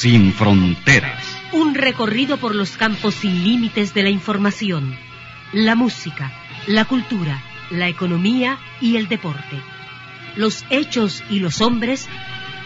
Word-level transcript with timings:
Sin 0.00 0.32
fronteras. 0.32 1.22
Un 1.52 1.74
recorrido 1.74 2.38
por 2.38 2.54
los 2.54 2.70
campos 2.70 3.16
sin 3.16 3.44
límites 3.44 3.92
de 3.92 4.02
la 4.02 4.08
información, 4.08 4.96
la 5.52 5.74
música, 5.74 6.32
la 6.66 6.86
cultura, 6.86 7.42
la 7.68 7.86
economía 7.86 8.58
y 8.80 8.96
el 8.96 9.08
deporte. 9.08 9.60
Los 10.36 10.64
hechos 10.70 11.22
y 11.28 11.40
los 11.40 11.60
hombres 11.60 12.08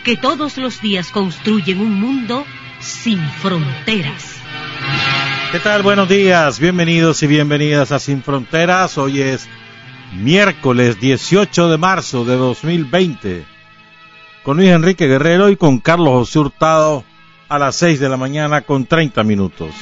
que 0.05 0.17
todos 0.17 0.59
los 0.59 0.81
días 0.81 1.11
construyen 1.11 1.81
un 1.81 1.99
mundo 1.99 2.47
sin 2.79 3.19
fronteras. 3.19 4.37
¿Qué 5.51 5.59
tal? 5.59 5.83
Buenos 5.83 6.09
días, 6.09 6.61
bienvenidos 6.61 7.21
y 7.25 7.27
bienvenidas 7.27 7.91
a 7.91 7.99
Sin 7.99 8.23
Fronteras. 8.23 8.97
Hoy 8.97 9.23
es 9.23 9.49
miércoles 10.13 11.01
18 11.01 11.69
de 11.69 11.79
marzo 11.79 12.25
de 12.25 12.37
2020. 12.37 13.45
Con 14.45 14.59
Luis 14.59 14.69
Enrique 14.69 15.09
Guerrero 15.09 15.49
y 15.49 15.57
con 15.57 15.81
Carlos 15.81 16.13
José 16.29 16.39
Hurtado 16.39 17.05
a 17.49 17.59
las 17.59 17.77
6 17.77 18.01
de 18.01 18.09
la 18.09 18.17
mañana 18.17 18.63
con 18.63 18.87
30 18.87 19.23
minutos. 19.25 19.75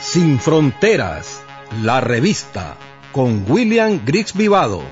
Sin 0.00 0.40
Fronteras, 0.40 1.42
la 1.82 2.00
revista, 2.00 2.76
con 3.12 3.44
William 3.48 4.00
Griggs 4.04 4.34
Vivado. 4.34 4.82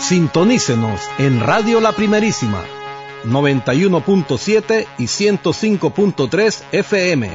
Sintonícenos 0.00 1.00
en 1.18 1.40
Radio 1.40 1.80
La 1.80 1.92
Primerísima 1.92 2.62
91.7 3.26 4.86
y 4.98 5.04
105.3 5.04 6.62
FM. 6.72 7.30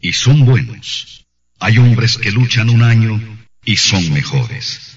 y 0.00 0.12
son 0.12 0.44
buenos. 0.44 1.26
Hay 1.60 1.78
hombres 1.78 2.18
que 2.18 2.30
luchan 2.30 2.70
un 2.70 2.82
año 2.82 3.20
y 3.64 3.76
son 3.76 4.12
mejores. 4.12 4.96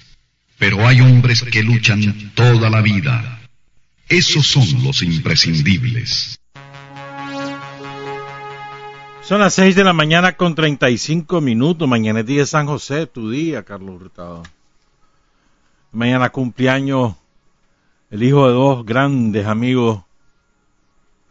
Pero 0.58 0.86
hay 0.86 1.00
hombres 1.00 1.42
que 1.42 1.62
luchan 1.62 2.32
toda 2.34 2.70
la 2.70 2.80
vida. 2.80 3.40
Esos 4.08 4.46
son 4.46 4.84
los 4.84 5.02
imprescindibles. 5.02 6.38
Son 9.22 9.40
las 9.40 9.54
6 9.54 9.74
de 9.74 9.84
la 9.84 9.92
mañana 9.92 10.36
con 10.36 10.54
35 10.54 11.40
minutos. 11.40 11.88
Mañana 11.88 12.20
es 12.20 12.26
día 12.26 12.40
de 12.40 12.46
San 12.46 12.66
José, 12.66 13.06
tu 13.06 13.30
día, 13.30 13.64
Carlos 13.64 14.00
Hurtado. 14.00 14.42
Mañana 15.90 16.30
cumpleaños 16.30 17.14
el 18.10 18.22
hijo 18.22 18.46
de 18.46 18.52
dos 18.52 18.84
grandes 18.84 19.46
amigos 19.46 20.02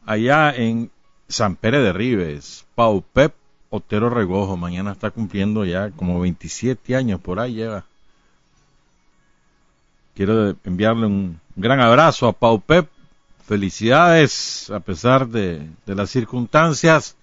allá 0.06 0.52
en 0.56 0.92
San 1.28 1.56
Pérez 1.56 1.84
de 1.84 1.94
Ribes, 1.94 2.66
Pau 2.76 3.04
Pep 3.14 3.36
Otero 3.72 4.10
Regojo. 4.10 4.58
Mañana 4.58 4.92
está 4.92 5.10
cumpliendo 5.10 5.66
ya 5.66 5.90
como 5.92 6.20
27 6.20 6.96
años, 6.96 7.20
por 7.20 7.40
ahí 7.40 7.56
lleva. 7.56 7.86
Quiero 10.14 10.56
enviarle 10.66 11.08
un 11.08 11.40
gran 11.56 11.80
abrazo 11.80 12.28
a 12.28 12.34
Pau 12.34 12.62
Pep. 12.62 12.88
Felicidades 13.46 14.70
a 14.70 14.80
pesar 14.82 15.28
de, 15.28 15.68
de 15.86 15.96
las 15.96 16.10
circunstancias. 16.10 17.16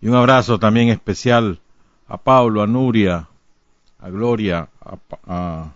Y 0.00 0.08
un 0.08 0.14
abrazo 0.14 0.58
también 0.58 0.90
especial 0.90 1.58
a 2.06 2.18
Pablo, 2.18 2.62
a 2.62 2.66
Nuria, 2.66 3.26
a 3.98 4.10
Gloria, 4.10 4.68
a, 4.80 4.96
a, 5.26 5.72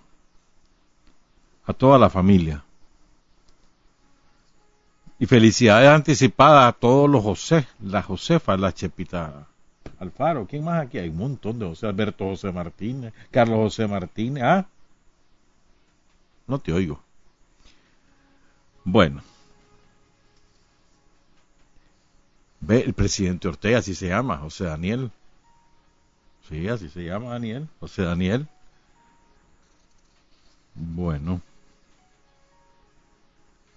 a 1.64 1.72
toda 1.72 1.98
la 1.98 2.10
familia. 2.10 2.62
Y 5.18 5.26
felicidades 5.26 5.88
anticipadas 5.88 6.68
a 6.68 6.78
todos 6.78 7.10
los 7.10 7.22
José, 7.22 7.66
la 7.80 8.02
Josefa, 8.02 8.56
la 8.56 8.72
Chepita 8.72 9.46
Alfaro. 9.98 10.46
¿Quién 10.46 10.64
más 10.64 10.82
aquí? 10.82 10.98
Hay 10.98 11.08
un 11.08 11.16
montón 11.16 11.58
de 11.58 11.66
José. 11.66 11.86
Alberto 11.86 12.24
José 12.24 12.52
Martínez, 12.52 13.12
Carlos 13.30 13.58
José 13.58 13.86
Martínez. 13.88 14.44
Ah, 14.44 14.66
no 16.46 16.58
te 16.58 16.72
oigo. 16.72 17.00
Bueno. 18.84 19.22
Ve, 22.60 22.80
el 22.80 22.94
presidente 22.94 23.48
Ortega, 23.48 23.78
así 23.78 23.94
se 23.94 24.08
llama, 24.08 24.38
José 24.38 24.64
Daniel. 24.64 25.10
Sí, 26.48 26.68
así 26.68 26.88
se 26.88 27.04
llama 27.04 27.30
Daniel, 27.30 27.68
José 27.80 28.02
Daniel. 28.02 28.48
Bueno. 30.74 31.40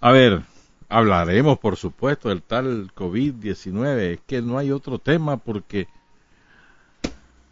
A 0.00 0.10
ver, 0.10 0.42
hablaremos, 0.92 1.58
por 1.58 1.76
supuesto, 1.76 2.28
del 2.28 2.42
tal 2.42 2.92
COVID-19. 2.94 3.98
Es 4.12 4.20
que 4.26 4.42
no 4.42 4.58
hay 4.58 4.70
otro 4.70 4.98
tema 4.98 5.38
porque, 5.38 5.88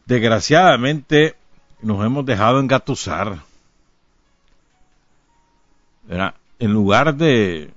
desgraciadamente, 0.06 1.34
nos 1.82 2.04
hemos 2.04 2.26
dejado 2.26 2.60
engatusar. 2.60 3.42
En 6.58 6.72
lugar 6.72 7.14
de, 7.14 7.70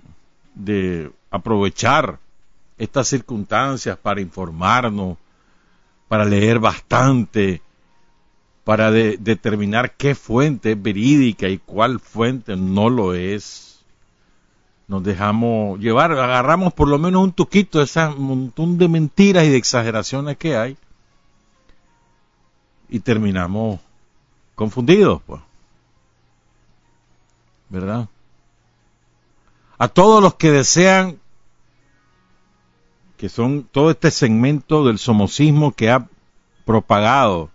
de 0.54 1.12
aprovechar 1.30 2.20
estas 2.78 3.08
circunstancias 3.08 3.98
para 3.98 4.22
informarnos, 4.22 5.18
para 6.08 6.26
leer 6.26 6.60
bastante, 6.60 7.62
para 8.64 8.92
de, 8.92 9.18
determinar 9.18 9.96
qué 9.96 10.16
fuente 10.16 10.72
es 10.72 10.82
verídica 10.82 11.48
y 11.48 11.58
cuál 11.58 12.00
fuente 12.00 12.56
no 12.56 12.90
lo 12.90 13.14
es. 13.14 13.73
Nos 14.94 15.04
dejamos 15.04 15.80
llevar, 15.80 16.12
agarramos 16.12 16.72
por 16.72 16.88
lo 16.88 17.00
menos 17.00 17.24
un 17.24 17.32
tuquito 17.32 17.80
de 17.80 17.86
ese 17.86 18.08
montón 18.10 18.78
de 18.78 18.88
mentiras 18.88 19.44
y 19.44 19.50
de 19.50 19.58
exageraciones 19.58 20.38
que 20.38 20.56
hay 20.56 20.78
y 22.90 23.00
terminamos 23.00 23.80
confundidos, 24.54 25.20
pues. 25.26 25.42
¿Verdad? 27.70 28.08
A 29.80 29.88
todos 29.88 30.22
los 30.22 30.36
que 30.36 30.52
desean 30.52 31.18
que 33.18 33.30
son 33.30 33.64
todo 33.64 33.90
este 33.90 34.12
segmento 34.12 34.86
del 34.86 35.00
somocismo 35.00 35.72
que 35.72 35.90
ha 35.90 36.08
propagado 36.66 37.50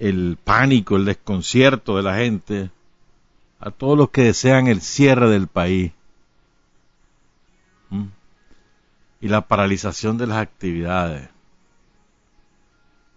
el 0.00 0.38
pánico, 0.42 0.96
el 0.96 1.04
desconcierto 1.04 1.96
de 1.96 2.02
la 2.02 2.16
gente, 2.16 2.70
a 3.60 3.70
todos 3.70 3.96
los 3.96 4.10
que 4.10 4.24
desean 4.24 4.66
el 4.66 4.80
cierre 4.80 5.30
del 5.30 5.46
país 5.46 5.92
¿Mm? 7.90 8.06
y 9.22 9.28
la 9.28 9.42
paralización 9.42 10.16
de 10.16 10.26
las 10.26 10.38
actividades. 10.38 11.28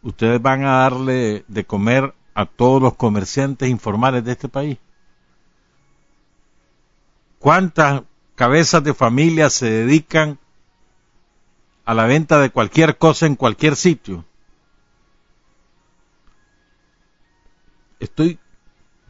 Ustedes 0.02 0.42
van 0.42 0.66
a 0.66 0.80
darle 0.80 1.46
de 1.48 1.64
comer 1.64 2.14
a 2.34 2.46
todos 2.46 2.82
los 2.82 2.96
comerciantes 2.96 3.70
informales 3.70 4.26
de 4.26 4.34
este 4.34 4.50
país. 4.50 4.78
¿Cuántas 7.40 8.02
cabezas 8.36 8.84
de 8.84 8.94
familia 8.94 9.50
se 9.50 9.70
dedican 9.70 10.40
a 11.86 11.94
la 11.94 12.06
venta 12.06 12.40
de 12.40 12.50
cualquier 12.50 12.98
cosa 12.98 13.26
en 13.26 13.36
cualquier 13.36 13.76
sitio. 13.76 14.26
Estoy 18.00 18.40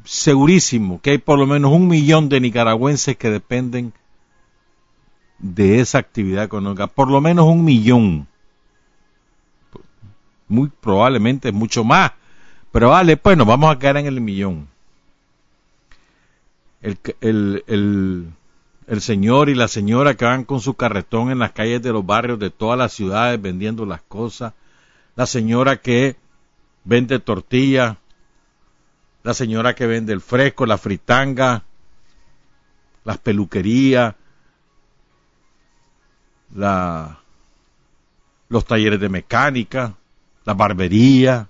segurísimo 0.04 1.02
que 1.02 1.12
hay 1.12 1.18
por 1.18 1.40
lo 1.40 1.48
menos 1.48 1.72
un 1.72 1.88
millón 1.88 2.30
de 2.30 2.40
nicaragüenses 2.40 3.18
que 3.18 3.30
dependen 3.30 3.94
de 5.44 5.82
esa 5.82 5.98
actividad 5.98 6.46
económica, 6.46 6.88
por 6.88 7.12
lo 7.12 7.20
menos 7.20 7.46
un 7.46 7.66
millón. 7.66 8.28
Muy 10.48 10.70
probablemente 10.70 11.52
mucho 11.52 11.84
más, 11.84 12.14
pero 12.72 12.90
vale, 12.90 13.18
pues 13.18 13.38
nos 13.38 13.46
vamos 13.46 13.70
a 13.70 13.78
quedar 13.78 13.98
en 13.98 14.06
el 14.06 14.22
millón. 14.22 14.68
el, 16.82 16.98
el, 17.68 18.32
el, 18.88 19.02
señor 19.02 19.50
y 19.50 19.56
la 19.56 19.68
señora 19.68 20.16
que 20.16 20.26
van 20.26 20.46
con 20.46 20.62
su 20.62 20.76
carretón 20.76 21.30
en 21.30 21.40
las 21.40 21.52
calles 21.52 21.82
de 21.82 21.92
los 21.92 22.06
barrios 22.06 22.40
de 22.40 22.50
todas 22.50 22.78
las 22.78 22.94
ciudades 22.94 23.42
vendiendo 23.42 23.86
las 23.86 24.02
cosas, 24.02 24.54
la 25.18 25.26
señora 25.26 25.82
que 25.82 26.16
vende 26.86 27.20
tortilla, 27.20 27.98
la 29.24 29.34
señora 29.34 29.76
que 29.76 29.88
vende 29.88 30.14
el 30.14 30.22
fresco, 30.22 30.66
la 30.66 30.78
fritanga, 30.78 31.64
las 33.04 33.18
peluquerías, 33.18 34.16
la, 36.56 37.20
los 38.50 38.66
talleres 38.66 39.00
de 39.00 39.10
mecánica, 39.10 39.96
la 40.46 40.54
barbería. 40.54 41.48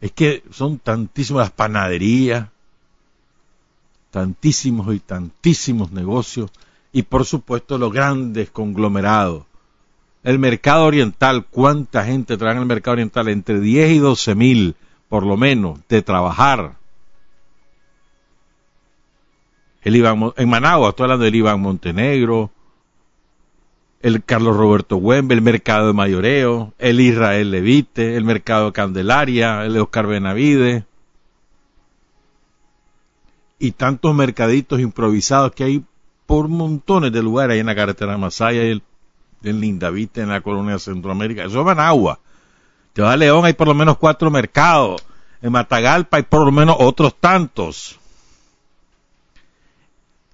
Es 0.00 0.12
que 0.12 0.42
son 0.50 0.78
tantísimas 0.78 1.42
las 1.42 1.50
panaderías, 1.50 2.48
tantísimos 4.10 4.94
y 4.94 5.00
tantísimos 5.00 5.90
negocios 5.90 6.50
y 6.92 7.02
por 7.02 7.24
supuesto 7.24 7.78
los 7.78 7.92
grandes 7.92 8.50
conglomerados. 8.50 9.44
El 10.24 10.38
mercado 10.38 10.84
oriental, 10.84 11.46
¿cuánta 11.48 12.04
gente 12.04 12.36
trae 12.36 12.52
en 12.52 12.58
el 12.58 12.66
mercado 12.66 12.94
oriental? 12.94 13.28
Entre 13.28 13.60
10 13.60 13.90
y 13.92 13.98
12 13.98 14.34
mil, 14.34 14.76
por 15.08 15.24
lo 15.24 15.36
menos, 15.36 15.78
de 15.88 16.02
trabajar. 16.02 16.77
El 19.82 19.96
Iván, 19.96 20.32
en 20.36 20.48
Managua, 20.48 20.90
estoy 20.90 21.04
hablando 21.04 21.24
del 21.24 21.34
Iván 21.34 21.60
Montenegro, 21.60 22.50
el 24.00 24.24
Carlos 24.24 24.56
Roberto 24.56 24.96
Wembe, 24.96 25.34
el 25.34 25.42
mercado 25.42 25.88
de 25.88 25.92
mayoreo, 25.92 26.74
el 26.78 27.00
Israel 27.00 27.50
Levite, 27.50 28.16
el 28.16 28.24
mercado 28.24 28.66
de 28.66 28.72
Candelaria, 28.72 29.64
el 29.64 29.76
Oscar 29.78 30.06
Benavide, 30.06 30.84
y 33.58 33.72
tantos 33.72 34.14
mercaditos 34.14 34.80
improvisados 34.80 35.52
que 35.52 35.64
hay 35.64 35.84
por 36.26 36.48
montones 36.48 37.12
de 37.12 37.22
lugares 37.22 37.54
ahí 37.54 37.60
en 37.60 37.66
la 37.66 37.74
carretera 37.74 38.12
de 38.12 38.18
Masaya 38.18 38.62
el, 38.62 38.82
en 39.42 39.60
Lindavite, 39.60 40.20
en 40.20 40.28
la 40.28 40.40
colonia 40.40 40.74
de 40.74 40.78
Centroamérica. 40.78 41.44
Eso 41.44 41.60
es 41.60 41.66
Managua. 41.66 42.20
Te 42.92 43.02
va 43.02 43.12
a 43.12 43.16
León, 43.16 43.44
hay 43.44 43.54
por 43.54 43.66
lo 43.66 43.74
menos 43.74 43.96
cuatro 43.98 44.30
mercados. 44.30 45.04
En 45.40 45.52
Matagalpa 45.52 46.18
hay 46.18 46.24
por 46.24 46.44
lo 46.44 46.52
menos 46.52 46.76
otros 46.78 47.14
tantos. 47.18 47.98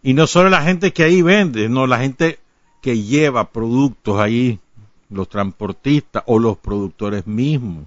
Y 0.04 0.12
no 0.12 0.26
solo 0.26 0.50
la 0.50 0.62
gente 0.62 0.92
que 0.92 1.02
ahí 1.02 1.22
vende, 1.22 1.70
no, 1.70 1.86
la 1.86 1.98
gente 1.98 2.38
que 2.82 3.02
lleva 3.02 3.50
productos 3.50 4.20
ahí, 4.20 4.60
los 5.08 5.30
transportistas 5.30 6.22
o 6.26 6.38
los 6.38 6.58
productores 6.58 7.26
mismos, 7.26 7.86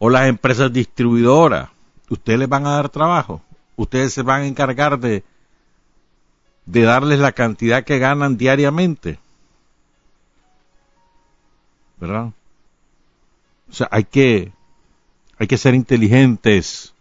o 0.00 0.10
las 0.10 0.26
empresas 0.26 0.72
distribuidoras, 0.72 1.70
ustedes 2.10 2.40
les 2.40 2.48
van 2.48 2.66
a 2.66 2.72
dar 2.72 2.88
trabajo, 2.88 3.40
ustedes 3.76 4.12
se 4.12 4.22
van 4.22 4.42
a 4.42 4.46
encargar 4.48 4.98
de, 4.98 5.22
de 6.66 6.82
darles 6.82 7.20
la 7.20 7.30
cantidad 7.30 7.84
que 7.84 8.00
ganan 8.00 8.36
diariamente. 8.36 9.20
¿Verdad? 11.98 12.32
O 13.70 13.72
sea, 13.72 13.88
hay 13.92 14.02
que, 14.02 14.52
hay 15.38 15.46
que 15.46 15.56
ser 15.56 15.74
inteligentes. 15.74 16.93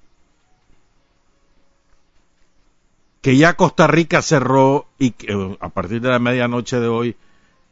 Que 3.23 3.37
ya 3.37 3.55
Costa 3.55 3.87
Rica 3.87 4.21
cerró 4.21 4.85
y 4.99 5.11
que, 5.11 5.31
eh, 5.31 5.57
a 5.61 5.69
partir 5.69 6.01
de 6.01 6.09
la 6.09 6.19
medianoche 6.19 6.81
de 6.81 6.89
hoy 6.89 7.15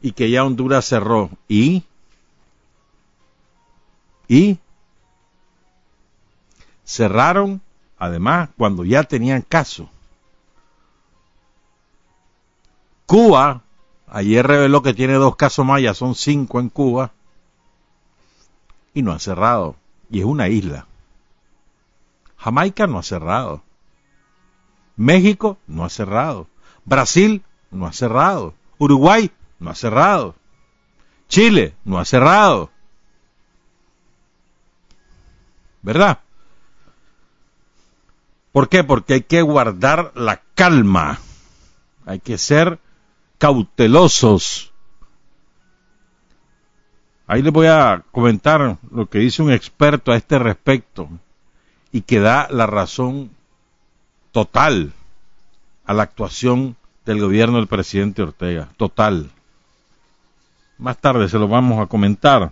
y 0.01 0.13
que 0.13 0.31
ya 0.31 0.45
Honduras 0.45 0.85
cerró 0.85 1.29
y 1.49 1.83
y 4.29 4.59
cerraron 6.85 7.61
además 7.99 8.49
cuando 8.57 8.85
ya 8.85 9.03
tenían 9.03 9.41
caso. 9.41 9.89
Cuba 13.05 13.61
ayer 14.07 14.47
reveló 14.47 14.81
que 14.81 14.93
tiene 14.93 15.15
dos 15.15 15.35
casos 15.35 15.65
más, 15.65 15.81
ya 15.81 15.93
son 15.93 16.15
cinco 16.15 16.61
en 16.61 16.69
Cuba 16.69 17.11
y 18.93 19.01
no 19.01 19.11
ha 19.11 19.19
cerrado 19.19 19.75
y 20.09 20.19
es 20.19 20.25
una 20.25 20.47
isla. 20.47 20.87
Jamaica 22.37 22.87
no 22.87 22.99
ha 22.99 23.03
cerrado. 23.03 23.61
México 24.95 25.57
no 25.67 25.85
ha 25.85 25.89
cerrado. 25.89 26.47
Brasil 26.85 27.43
no 27.71 27.87
ha 27.87 27.93
cerrado. 27.93 28.53
Uruguay 28.77 29.31
no 29.59 29.69
ha 29.69 29.75
cerrado. 29.75 30.35
Chile 31.27 31.75
no 31.85 31.99
ha 31.99 32.05
cerrado. 32.05 32.71
¿Verdad? 35.81 36.19
¿Por 38.51 38.69
qué? 38.69 38.83
Porque 38.83 39.15
hay 39.15 39.21
que 39.21 39.41
guardar 39.41 40.11
la 40.15 40.41
calma. 40.55 41.19
Hay 42.05 42.19
que 42.19 42.37
ser 42.37 42.79
cautelosos. 43.37 44.71
Ahí 47.27 47.41
les 47.41 47.53
voy 47.53 47.67
a 47.67 48.03
comentar 48.11 48.77
lo 48.91 49.09
que 49.09 49.19
dice 49.19 49.41
un 49.41 49.51
experto 49.51 50.11
a 50.11 50.17
este 50.17 50.37
respecto 50.37 51.07
y 51.91 52.01
que 52.01 52.19
da 52.19 52.47
la 52.51 52.67
razón 52.67 53.31
total 54.31 54.93
a 55.85 55.93
la 55.93 56.03
actuación 56.03 56.75
del 57.05 57.19
gobierno 57.19 57.57
del 57.57 57.67
presidente 57.67 58.21
Ortega, 58.21 58.69
total. 58.77 59.29
Más 60.77 60.97
tarde 60.97 61.29
se 61.29 61.37
lo 61.37 61.47
vamos 61.47 61.79
a 61.79 61.87
comentar. 61.87 62.51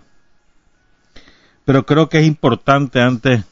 Pero 1.64 1.86
creo 1.86 2.08
que 2.08 2.20
es 2.20 2.26
importante 2.26 3.00
antes 3.00 3.44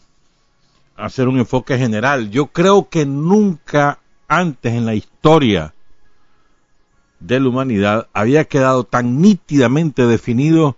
hacer 0.96 1.28
un 1.28 1.38
enfoque 1.38 1.78
general. 1.78 2.30
Yo 2.30 2.46
creo 2.46 2.88
que 2.88 3.06
nunca 3.06 4.00
antes 4.26 4.74
en 4.74 4.86
la 4.86 4.94
historia 4.94 5.74
de 7.20 7.40
la 7.40 7.48
humanidad 7.48 8.08
había 8.12 8.44
quedado 8.44 8.84
tan 8.84 9.20
nítidamente 9.20 10.06
definido 10.06 10.76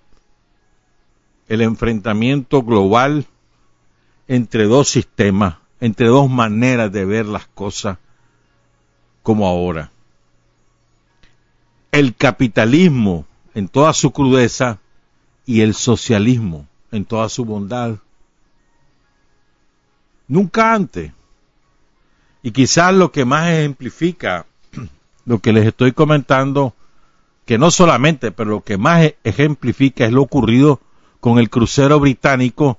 el 1.49 1.63
enfrentamiento 1.63 2.63
global 2.63 3.27
entre 4.29 4.65
dos 4.65 4.89
sistemas 4.89 5.60
entre 5.81 6.07
dos 6.07 6.31
maneras 6.31 6.93
de 6.93 7.05
ver 7.05 7.27
las 7.27 7.47
cosas 7.47 7.99
como 9.23 9.47
ahora. 9.47 9.91
El 11.93 12.15
capitalismo 12.15 13.27
en 13.55 13.69
toda 13.69 13.93
su 13.93 14.13
crudeza 14.13 14.79
y 15.47 15.63
el 15.63 15.75
socialismo 15.75 16.67
en 16.93 17.05
toda 17.05 17.29
su 17.29 17.45
bondad. 17.45 17.97
Nunca 20.29 20.75
antes. 20.75 21.13
Y 22.43 22.53
quizás 22.53 22.95
lo 22.95 23.11
que 23.13 23.25
más 23.25 23.49
ejemplifica 23.49 24.47
lo 25.25 25.41
que 25.41 25.53
les 25.53 25.67
estoy 25.67 25.93
comentando, 25.93 26.75
que 27.45 27.59
no 27.59 27.71
solamente, 27.71 28.31
pero 28.31 28.51
lo 28.51 28.61
que 28.63 28.79
más 28.79 29.13
ejemplifica 29.25 30.07
es 30.07 30.13
lo 30.13 30.23
ocurrido 30.23 30.81
con 31.21 31.39
el 31.39 31.51
crucero 31.51 32.01
británico 32.01 32.79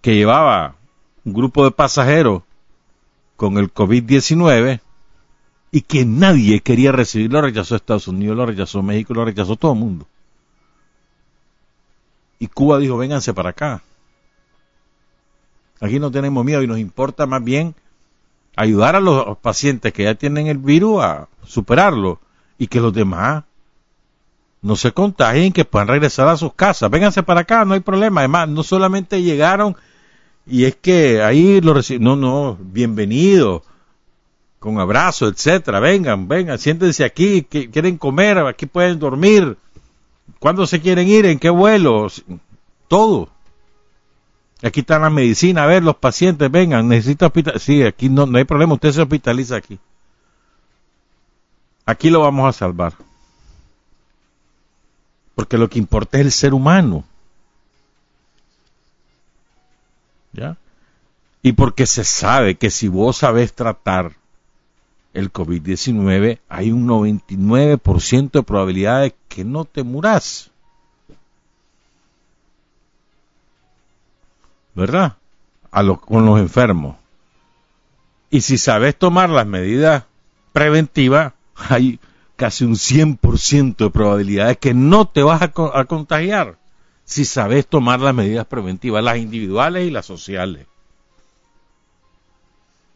que 0.00 0.16
llevaba 0.16 0.76
un 1.24 1.32
grupo 1.32 1.64
de 1.64 1.70
pasajeros 1.70 2.42
con 3.36 3.58
el 3.58 3.72
COVID-19 3.72 4.80
y 5.70 5.80
que 5.80 6.04
nadie 6.04 6.60
quería 6.60 6.92
recibir, 6.92 7.32
lo 7.32 7.40
rechazó 7.40 7.74
Estados 7.74 8.06
Unidos, 8.06 8.36
lo 8.36 8.46
rechazó 8.46 8.82
México, 8.82 9.14
lo 9.14 9.24
rechazó 9.24 9.56
todo 9.56 9.72
el 9.72 9.78
mundo. 9.78 10.06
Y 12.38 12.46
Cuba 12.46 12.78
dijo, 12.78 12.96
vénganse 12.96 13.34
para 13.34 13.50
acá. 13.50 13.82
Aquí 15.80 15.98
no 15.98 16.10
tenemos 16.10 16.44
miedo 16.44 16.62
y 16.62 16.66
nos 16.66 16.78
importa 16.78 17.26
más 17.26 17.42
bien 17.42 17.74
ayudar 18.56 18.94
a 18.96 19.00
los 19.00 19.36
pacientes 19.38 19.92
que 19.92 20.04
ya 20.04 20.14
tienen 20.14 20.46
el 20.46 20.58
virus 20.58 21.02
a 21.02 21.28
superarlo 21.44 22.20
y 22.56 22.68
que 22.68 22.80
los 22.80 22.92
demás 22.92 23.44
no 24.62 24.76
se 24.76 24.92
contagien, 24.92 25.52
que 25.52 25.64
puedan 25.64 25.88
regresar 25.88 26.28
a 26.28 26.36
sus 26.36 26.54
casas. 26.54 26.90
Vénganse 26.90 27.22
para 27.22 27.40
acá, 27.40 27.64
no 27.64 27.74
hay 27.74 27.80
problema. 27.80 28.20
Además, 28.20 28.48
no 28.48 28.62
solamente 28.62 29.22
llegaron 29.22 29.76
y 30.46 30.64
es 30.64 30.76
que 30.76 31.22
ahí 31.22 31.60
lo 31.60 31.74
reciben, 31.74 32.04
no, 32.04 32.16
no, 32.16 32.58
bienvenido, 32.60 33.62
con 34.58 34.78
abrazo, 34.78 35.28
etcétera, 35.28 35.80
vengan, 35.80 36.28
vengan, 36.28 36.58
siéntense 36.58 37.04
aquí, 37.04 37.42
que 37.42 37.70
quieren 37.70 37.96
comer, 37.96 38.38
aquí 38.38 38.66
pueden 38.66 38.98
dormir, 38.98 39.56
¿cuándo 40.38 40.66
se 40.66 40.80
quieren 40.80 41.08
ir? 41.08 41.26
¿En 41.26 41.38
qué 41.38 41.50
vuelo? 41.50 42.08
Todo. 42.88 43.28
Aquí 44.62 44.80
están 44.80 45.02
las 45.02 45.12
medicinas, 45.12 45.64
a 45.64 45.66
ver, 45.66 45.82
los 45.82 45.96
pacientes, 45.96 46.50
vengan, 46.50 46.88
necesita 46.88 47.26
hospital, 47.26 47.58
sí, 47.60 47.82
aquí 47.82 48.08
no, 48.08 48.26
no 48.26 48.38
hay 48.38 48.44
problema, 48.44 48.74
usted 48.74 48.92
se 48.92 49.02
hospitaliza 49.02 49.56
aquí. 49.56 49.78
Aquí 51.86 52.08
lo 52.08 52.20
vamos 52.20 52.48
a 52.48 52.58
salvar. 52.58 52.94
Porque 55.34 55.58
lo 55.58 55.68
que 55.68 55.78
importa 55.78 56.18
es 56.18 56.24
el 56.24 56.32
ser 56.32 56.54
humano. 56.54 57.04
¿Ya? 60.34 60.56
Y 61.42 61.52
porque 61.52 61.86
se 61.86 62.04
sabe 62.04 62.56
que 62.56 62.70
si 62.70 62.88
vos 62.88 63.18
sabés 63.18 63.54
tratar 63.54 64.12
el 65.12 65.32
COVID-19, 65.32 66.40
hay 66.48 66.72
un 66.72 66.86
99% 66.86 68.30
de 68.30 68.42
probabilidad 68.42 69.02
de 69.02 69.14
que 69.28 69.44
no 69.44 69.64
te 69.64 69.82
muras. 69.82 70.50
¿Verdad? 74.74 75.16
a 75.74 75.82
los, 75.82 76.00
con 76.00 76.24
los 76.24 76.38
enfermos. 76.38 76.96
Y 78.30 78.42
si 78.42 78.58
sabes 78.58 78.96
tomar 78.96 79.28
las 79.28 79.46
medidas 79.46 80.04
preventivas, 80.52 81.32
hay 81.68 81.98
casi 82.36 82.64
un 82.64 82.74
100% 82.74 83.76
de 83.76 83.90
probabilidades 83.90 84.56
que 84.58 84.72
no 84.72 85.06
te 85.06 85.22
vas 85.22 85.42
a 85.42 85.84
contagiar 85.84 86.56
si 87.04 87.24
sabes 87.24 87.66
tomar 87.66 88.00
las 88.00 88.14
medidas 88.14 88.46
preventivas, 88.46 89.04
las 89.04 89.18
individuales 89.18 89.86
y 89.86 89.90
las 89.90 90.06
sociales. 90.06 90.66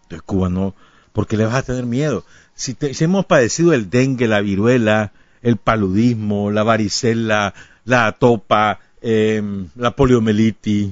Entonces 0.04 0.22
Cuba 0.24 0.48
no, 0.48 0.74
¿por 1.12 1.26
qué 1.26 1.36
le 1.36 1.44
vas 1.44 1.54
a 1.54 1.62
tener 1.62 1.84
miedo? 1.84 2.24
Si, 2.54 2.76
hemos 2.80 3.26
padecido 3.26 3.72
el 3.72 3.90
dengue, 3.90 4.26
la 4.26 4.40
viruela, 4.40 5.12
el 5.42 5.56
paludismo, 5.56 6.50
la 6.50 6.62
varicela, 6.62 7.54
la 7.84 8.12
topa, 8.12 8.80
em, 9.02 9.68
la 9.76 9.92
poliomielitis. 9.92 10.90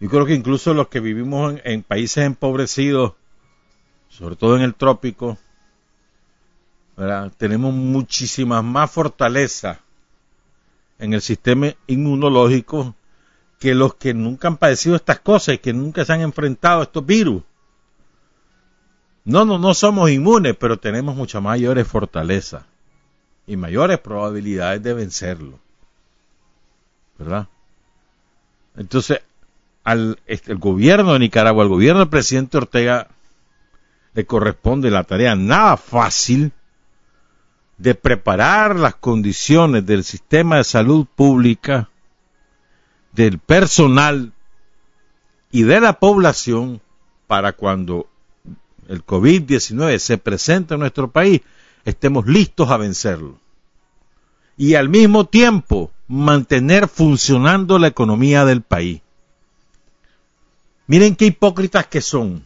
Yo 0.00 0.10
creo 0.10 0.26
que 0.26 0.34
incluso 0.34 0.74
los 0.74 0.88
que 0.88 1.00
vivimos 1.00 1.54
en 1.64 1.82
países 1.82 2.26
empobrecidos, 2.26 3.14
sobre 4.10 4.36
todo 4.36 4.56
en 4.56 4.62
el 4.62 4.74
trópico, 4.74 5.38
tenemos 7.36 7.74
muchísimas 7.74 8.64
más 8.64 8.90
fortaleza 8.90 9.80
en 10.98 11.12
el 11.12 11.20
sistema 11.20 11.74
inmunológico 11.86 12.94
que 13.58 13.74
los 13.74 13.94
que 13.94 14.14
nunca 14.14 14.48
han 14.48 14.56
padecido 14.56 14.96
estas 14.96 15.20
cosas 15.20 15.54
y 15.54 15.58
que 15.58 15.72
nunca 15.72 16.04
se 16.04 16.12
han 16.12 16.22
enfrentado 16.22 16.80
a 16.80 16.84
estos 16.84 17.04
virus. 17.04 17.42
No, 19.24 19.44
no, 19.44 19.58
no 19.58 19.74
somos 19.74 20.10
inmunes, 20.10 20.56
pero 20.58 20.78
tenemos 20.78 21.16
muchas 21.16 21.42
mayores 21.42 21.86
fortalezas 21.86 22.64
y 23.46 23.56
mayores 23.56 23.98
probabilidades 23.98 24.82
de 24.82 24.94
vencerlo. 24.94 25.58
¿Verdad? 27.18 27.48
Entonces, 28.76 29.20
al 29.84 30.18
este, 30.26 30.52
el 30.52 30.58
gobierno 30.58 31.14
de 31.14 31.18
Nicaragua, 31.18 31.62
al 31.62 31.68
gobierno 31.68 32.00
del 32.00 32.08
presidente 32.08 32.58
Ortega, 32.58 33.08
le 34.14 34.26
corresponde 34.26 34.90
la 34.90 35.04
tarea 35.04 35.34
nada 35.34 35.76
fácil 35.76 36.52
de 37.78 37.94
preparar 37.94 38.76
las 38.76 38.94
condiciones 38.94 39.84
del 39.84 40.04
sistema 40.04 40.56
de 40.56 40.64
salud 40.64 41.06
pública, 41.14 41.90
del 43.12 43.38
personal 43.38 44.32
y 45.50 45.62
de 45.62 45.80
la 45.80 45.98
población 45.98 46.80
para 47.26 47.52
cuando 47.52 48.08
el 48.88 49.04
COVID-19 49.04 49.98
se 49.98 50.18
presente 50.18 50.74
en 50.74 50.80
nuestro 50.80 51.10
país, 51.10 51.40
estemos 51.84 52.26
listos 52.26 52.70
a 52.70 52.76
vencerlo. 52.76 53.38
Y 54.56 54.74
al 54.74 54.88
mismo 54.88 55.26
tiempo 55.26 55.90
mantener 56.08 56.88
funcionando 56.88 57.78
la 57.78 57.88
economía 57.88 58.44
del 58.44 58.62
país. 58.62 59.02
Miren 60.86 61.16
qué 61.16 61.26
hipócritas 61.26 61.86
que 61.86 62.00
son. 62.00 62.44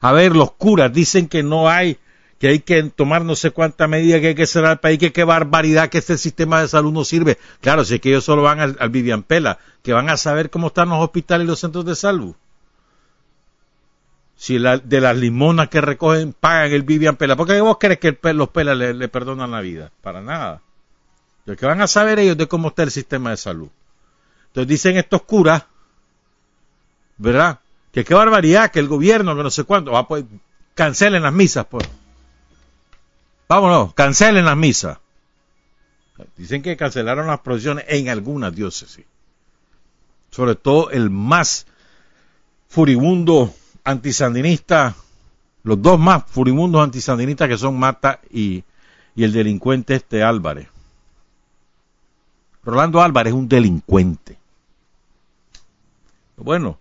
A 0.00 0.12
ver, 0.12 0.36
los 0.36 0.52
curas 0.52 0.92
dicen 0.92 1.28
que 1.28 1.42
no 1.42 1.68
hay 1.68 1.98
que 2.42 2.48
hay 2.48 2.58
que 2.58 2.82
tomar 2.82 3.24
no 3.24 3.36
sé 3.36 3.52
cuánta 3.52 3.86
medida 3.86 4.20
que 4.20 4.26
hay 4.26 4.34
que 4.34 4.48
cerrar 4.48 4.72
el 4.72 4.78
país, 4.80 4.98
que 4.98 5.12
qué 5.12 5.22
barbaridad 5.22 5.90
que 5.90 5.98
este 5.98 6.18
sistema 6.18 6.60
de 6.60 6.66
salud 6.66 6.92
no 6.92 7.04
sirve. 7.04 7.38
Claro, 7.60 7.84
si 7.84 7.94
es 7.94 8.00
que 8.00 8.08
ellos 8.08 8.24
solo 8.24 8.42
van 8.42 8.58
al, 8.58 8.90
Vivian 8.90 9.22
Pela, 9.22 9.60
que 9.80 9.92
van 9.92 10.10
a 10.10 10.16
saber 10.16 10.50
cómo 10.50 10.66
están 10.66 10.88
los 10.88 10.98
hospitales 10.98 11.44
y 11.44 11.48
los 11.48 11.60
centros 11.60 11.84
de 11.84 11.94
salud. 11.94 12.34
Si 14.34 14.58
de 14.58 15.00
las 15.00 15.16
limonas 15.16 15.68
que 15.68 15.80
recogen 15.80 16.32
pagan 16.32 16.72
el 16.72 16.82
Vivian 16.82 17.14
Pela, 17.14 17.36
¿por 17.36 17.46
qué 17.46 17.60
vos 17.60 17.76
crees 17.78 18.00
que 18.00 18.18
los 18.34 18.48
Pelas 18.48 18.76
le, 18.76 19.08
perdonan 19.08 19.52
la 19.52 19.60
vida? 19.60 19.92
Para 20.02 20.20
nada. 20.20 20.62
Lo 21.44 21.54
que 21.54 21.64
van 21.64 21.80
a 21.80 21.86
saber 21.86 22.18
ellos 22.18 22.36
de 22.36 22.48
cómo 22.48 22.70
está 22.70 22.82
el 22.82 22.90
sistema 22.90 23.30
de 23.30 23.36
salud. 23.36 23.68
Entonces 24.48 24.66
dicen 24.66 24.96
estos 24.96 25.22
curas, 25.22 25.62
¿verdad? 27.18 27.60
Que 27.92 28.04
qué 28.04 28.14
barbaridad, 28.14 28.72
que 28.72 28.80
el 28.80 28.88
gobierno, 28.88 29.36
que 29.36 29.44
no 29.44 29.50
sé 29.50 29.62
cuánto, 29.62 29.92
va, 29.92 30.08
pues, 30.08 30.24
cancelen 30.74 31.22
las 31.22 31.32
misas, 31.32 31.66
pues. 31.66 31.88
Vámonos, 33.48 33.94
cancelen 33.94 34.44
las 34.44 34.56
misas. 34.56 34.98
Dicen 36.36 36.62
que 36.62 36.76
cancelaron 36.76 37.26
las 37.26 37.40
procesiones 37.40 37.84
en 37.88 38.08
algunas 38.08 38.54
diócesis. 38.54 39.04
Sobre 40.30 40.54
todo 40.54 40.90
el 40.90 41.10
más 41.10 41.66
furibundo 42.68 43.52
antisandinista, 43.84 44.94
los 45.62 45.80
dos 45.82 45.98
más 45.98 46.24
furibundos 46.26 46.82
antisandinistas 46.82 47.48
que 47.48 47.58
son 47.58 47.78
Mata 47.78 48.20
y, 48.30 48.64
y 49.14 49.24
el 49.24 49.32
delincuente 49.32 49.94
este 49.94 50.22
Álvarez. 50.22 50.68
Rolando 52.64 53.02
Álvarez 53.02 53.32
es 53.32 53.38
un 53.38 53.48
delincuente. 53.48 54.38
Bueno, 56.36 56.78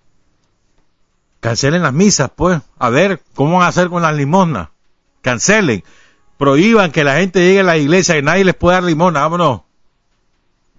cancelen 1.39 1.83
las 1.83 1.93
misas, 1.93 2.31
pues. 2.35 2.61
A 2.79 2.89
ver, 2.89 3.21
¿cómo 3.35 3.57
van 3.57 3.63
a 3.63 3.67
hacer 3.67 3.89
con 3.89 4.01
las 4.01 4.15
limosnas? 4.15 4.69
Cancelen 5.21 5.83
prohíban 6.41 6.91
que 6.91 7.03
la 7.03 7.17
gente 7.17 7.39
llegue 7.39 7.59
a 7.59 7.63
la 7.63 7.77
iglesia 7.77 8.17
y 8.17 8.23
nadie 8.23 8.43
les 8.43 8.55
pueda 8.55 8.77
dar 8.77 8.85
limona, 8.85 9.19
vámonos. 9.19 9.61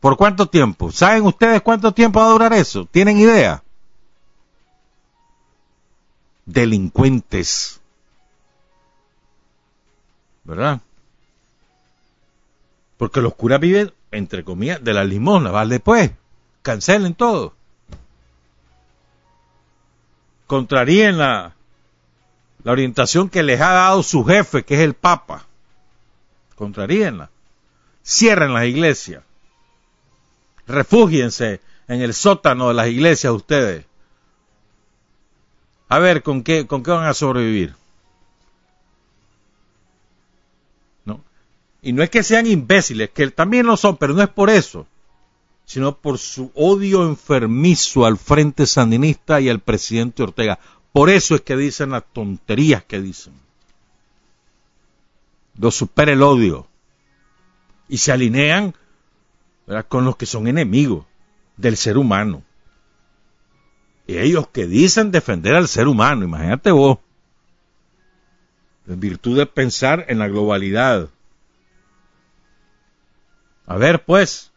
¿Por 0.01 0.17
cuánto 0.17 0.47
tiempo? 0.47 0.91
¿Saben 0.91 1.23
ustedes 1.23 1.63
cuánto 1.63 1.95
tiempo 1.95 2.19
va 2.19 2.27
a 2.27 2.31
durar 2.31 2.53
eso? 2.53 2.89
¿Tienen 2.91 3.17
idea? 3.17 3.63
Delincuentes. 6.47 7.81
¿Verdad? 10.43 10.81
Porque 12.97 13.21
los 13.21 13.33
curas 13.37 13.61
viven, 13.61 13.93
entre 14.11 14.43
comillas, 14.43 14.83
de 14.83 14.93
la 14.95 15.05
limona, 15.05 15.53
¿vale? 15.53 15.79
Pues, 15.79 16.11
cancelen 16.63 17.15
todo. 17.15 17.55
Contraríen 20.49 21.19
la, 21.19 21.55
la 22.65 22.73
orientación 22.73 23.29
que 23.29 23.45
les 23.45 23.61
ha 23.61 23.71
dado 23.71 24.03
su 24.03 24.25
jefe, 24.25 24.65
que 24.65 24.75
es 24.75 24.81
el 24.81 24.95
Papa 24.95 25.47
contraríenla. 26.63 27.29
Cierren 28.05 28.55
las 28.55 28.67
iglesias. 28.67 29.25
Refúgiense 30.69 31.61
en 31.89 32.03
el 32.03 32.15
sótano 32.15 32.69
de 32.69 32.75
las 32.75 32.87
iglesias 32.87 33.33
ustedes. 33.33 33.85
A 35.89 35.99
ver, 35.99 36.23
¿con 36.23 36.45
qué, 36.45 36.69
con 36.69 36.85
qué 36.85 36.93
van 36.93 37.09
a 37.09 37.15
sobrevivir? 37.15 37.75
¿No? 41.05 41.25
Y 41.83 41.93
no 41.93 42.05
es 42.05 42.11
que 42.11 42.23
sean 42.23 42.47
imbéciles, 42.47 43.11
que 43.11 43.29
también 43.33 43.67
lo 43.67 43.77
son, 43.77 43.97
pero 43.97 44.15
no 44.15 44.23
es 44.23 44.29
por 44.29 44.49
eso, 44.49 44.87
sino 45.65 45.99
por 45.99 46.19
su 46.19 46.53
odio 46.55 47.03
enfermizo 47.03 48.07
al 48.07 48.19
Frente 48.19 48.67
Sandinista 48.67 49.41
y 49.41 49.49
al 49.49 49.59
presidente 49.59 50.23
Ortega. 50.23 50.61
Por 50.93 51.11
eso 51.11 51.35
es 51.35 51.41
que 51.41 51.57
dicen 51.57 51.91
las 51.91 52.05
tonterías 52.13 52.85
que 52.85 53.01
dicen 53.01 53.42
lo 55.59 55.71
supera 55.71 56.13
el 56.13 56.23
odio 56.23 56.67
y 57.89 57.99
se 57.99 58.13
alinean 58.13 58.75
con 59.89 60.05
los 60.05 60.17
que 60.17 60.27
son 60.27 60.49
enemigos 60.49 61.05
del 61.57 61.77
ser 61.77 61.99
humano. 61.99 62.43
Y 64.07 64.19
ellos 64.19 64.49
que 64.49 64.67
dicen 64.67 65.11
defender 65.11 65.55
al 65.55 65.69
ser 65.69 65.89
humano, 65.89 66.25
imagínate 66.25 66.71
vos, 66.71 66.99
en 68.87 68.99
virtud 68.99 69.39
de 69.39 69.47
pensar 69.47 70.07
en 70.09 70.19
la 70.19 70.29
globalidad. 70.29 71.09
A 73.67 73.77
ver, 73.77 74.05
pues, 74.05 74.51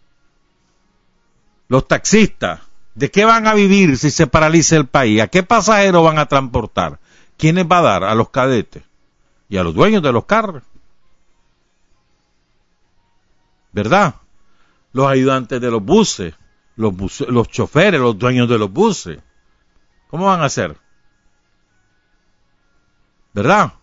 los 1.68 1.88
taxistas, 1.88 2.62
¿de 2.96 3.12
qué 3.12 3.26
van 3.26 3.48
a 3.48 3.54
vivir 3.54 3.98
si 3.98 4.10
se 4.10 4.28
paraliza 4.28 4.78
el 4.78 4.88
país? 4.88 5.22
¿A 5.22 5.28
qué 5.28 5.44
pasajeros 5.44 6.04
van 6.04 6.18
a 6.18 6.26
transportar? 6.28 7.00
¿Quiénes 7.38 7.66
va 7.66 7.80
a 7.80 7.84
dar? 7.84 8.04
A 8.04 8.16
los 8.16 8.30
cadetes 8.30 8.84
y 9.48 9.58
a 9.58 9.64
los 9.64 9.76
dueños 9.76 10.02
de 10.02 10.12
los 10.12 10.26
carros. 10.26 10.64
¿Verdad? 13.76 14.16
Los 14.94 15.06
ayudantes 15.08 15.60
de 15.60 15.70
los 15.70 15.84
buses, 15.84 16.34
los, 16.78 16.94
los 17.28 17.50
choferes, 17.50 18.00
los 18.00 18.18
dueños 18.18 18.48
de 18.48 18.58
los 18.58 18.72
buses. 18.72 19.20
¿Cómo 20.10 20.28
van 20.28 20.42
a 20.42 20.46
hacer? 20.46 20.78
¿Verdad? 23.34 23.74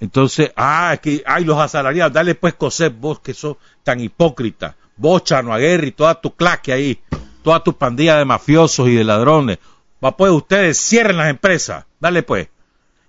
Entonces, 0.00 0.52
ah, 0.56 0.90
aquí 0.90 1.22
hay 1.24 1.44
los 1.44 1.56
asalariados, 1.56 2.12
dale 2.12 2.34
pues 2.34 2.54
coser 2.54 2.90
vos 2.90 3.20
que 3.20 3.32
sos 3.32 3.58
tan 3.84 4.00
hipócrita, 4.00 4.76
vos 4.96 5.22
Chano 5.22 5.54
Aguirre 5.54 5.86
y 5.86 5.92
toda 5.92 6.20
tu 6.20 6.34
claque 6.34 6.72
ahí, 6.72 7.00
toda 7.44 7.62
tu 7.62 7.78
pandilla 7.78 8.16
de 8.16 8.24
mafiosos 8.24 8.88
y 8.88 8.96
de 8.96 9.04
ladrones, 9.04 9.58
va 10.04 10.16
pues 10.16 10.32
ustedes 10.32 10.78
cierren 10.78 11.16
las 11.16 11.30
empresas, 11.30 11.86
dale 12.00 12.24
pues, 12.24 12.48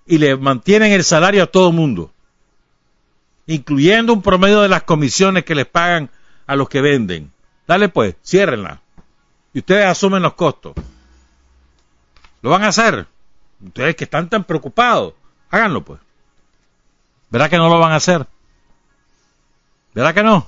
y 0.06 0.20
le 0.20 0.38
mantienen 0.38 0.92
el 0.92 1.04
salario 1.04 1.42
a 1.42 1.48
todo 1.48 1.70
el 1.70 1.76
mundo 1.76 2.12
incluyendo 3.48 4.14
un 4.14 4.22
promedio 4.22 4.62
de 4.62 4.70
las 4.70 4.84
comisiones 4.84 5.46
que 5.46 5.56
les 5.56 5.66
pagan 5.66 6.10
a 6.48 6.56
los 6.56 6.70
que 6.70 6.82
venden. 6.82 7.32
Dale 7.68 7.90
pues, 7.90 8.16
ciérrenla. 8.24 8.82
Y 9.54 9.60
ustedes 9.60 9.86
asumen 9.86 10.22
los 10.22 10.34
costos. 10.34 10.74
¿Lo 12.42 12.50
van 12.50 12.64
a 12.64 12.68
hacer? 12.68 13.08
Ustedes 13.64 13.96
que 13.96 14.04
están 14.04 14.30
tan 14.30 14.44
preocupados, 14.44 15.14
háganlo 15.50 15.84
pues. 15.84 16.00
¿Verdad 17.30 17.50
que 17.50 17.58
no 17.58 17.70
lo 17.70 17.80
van 17.80 17.92
a 17.92 17.96
hacer? 17.96 18.28
¿Verdad 19.94 20.14
que 20.14 20.24
no? 20.24 20.48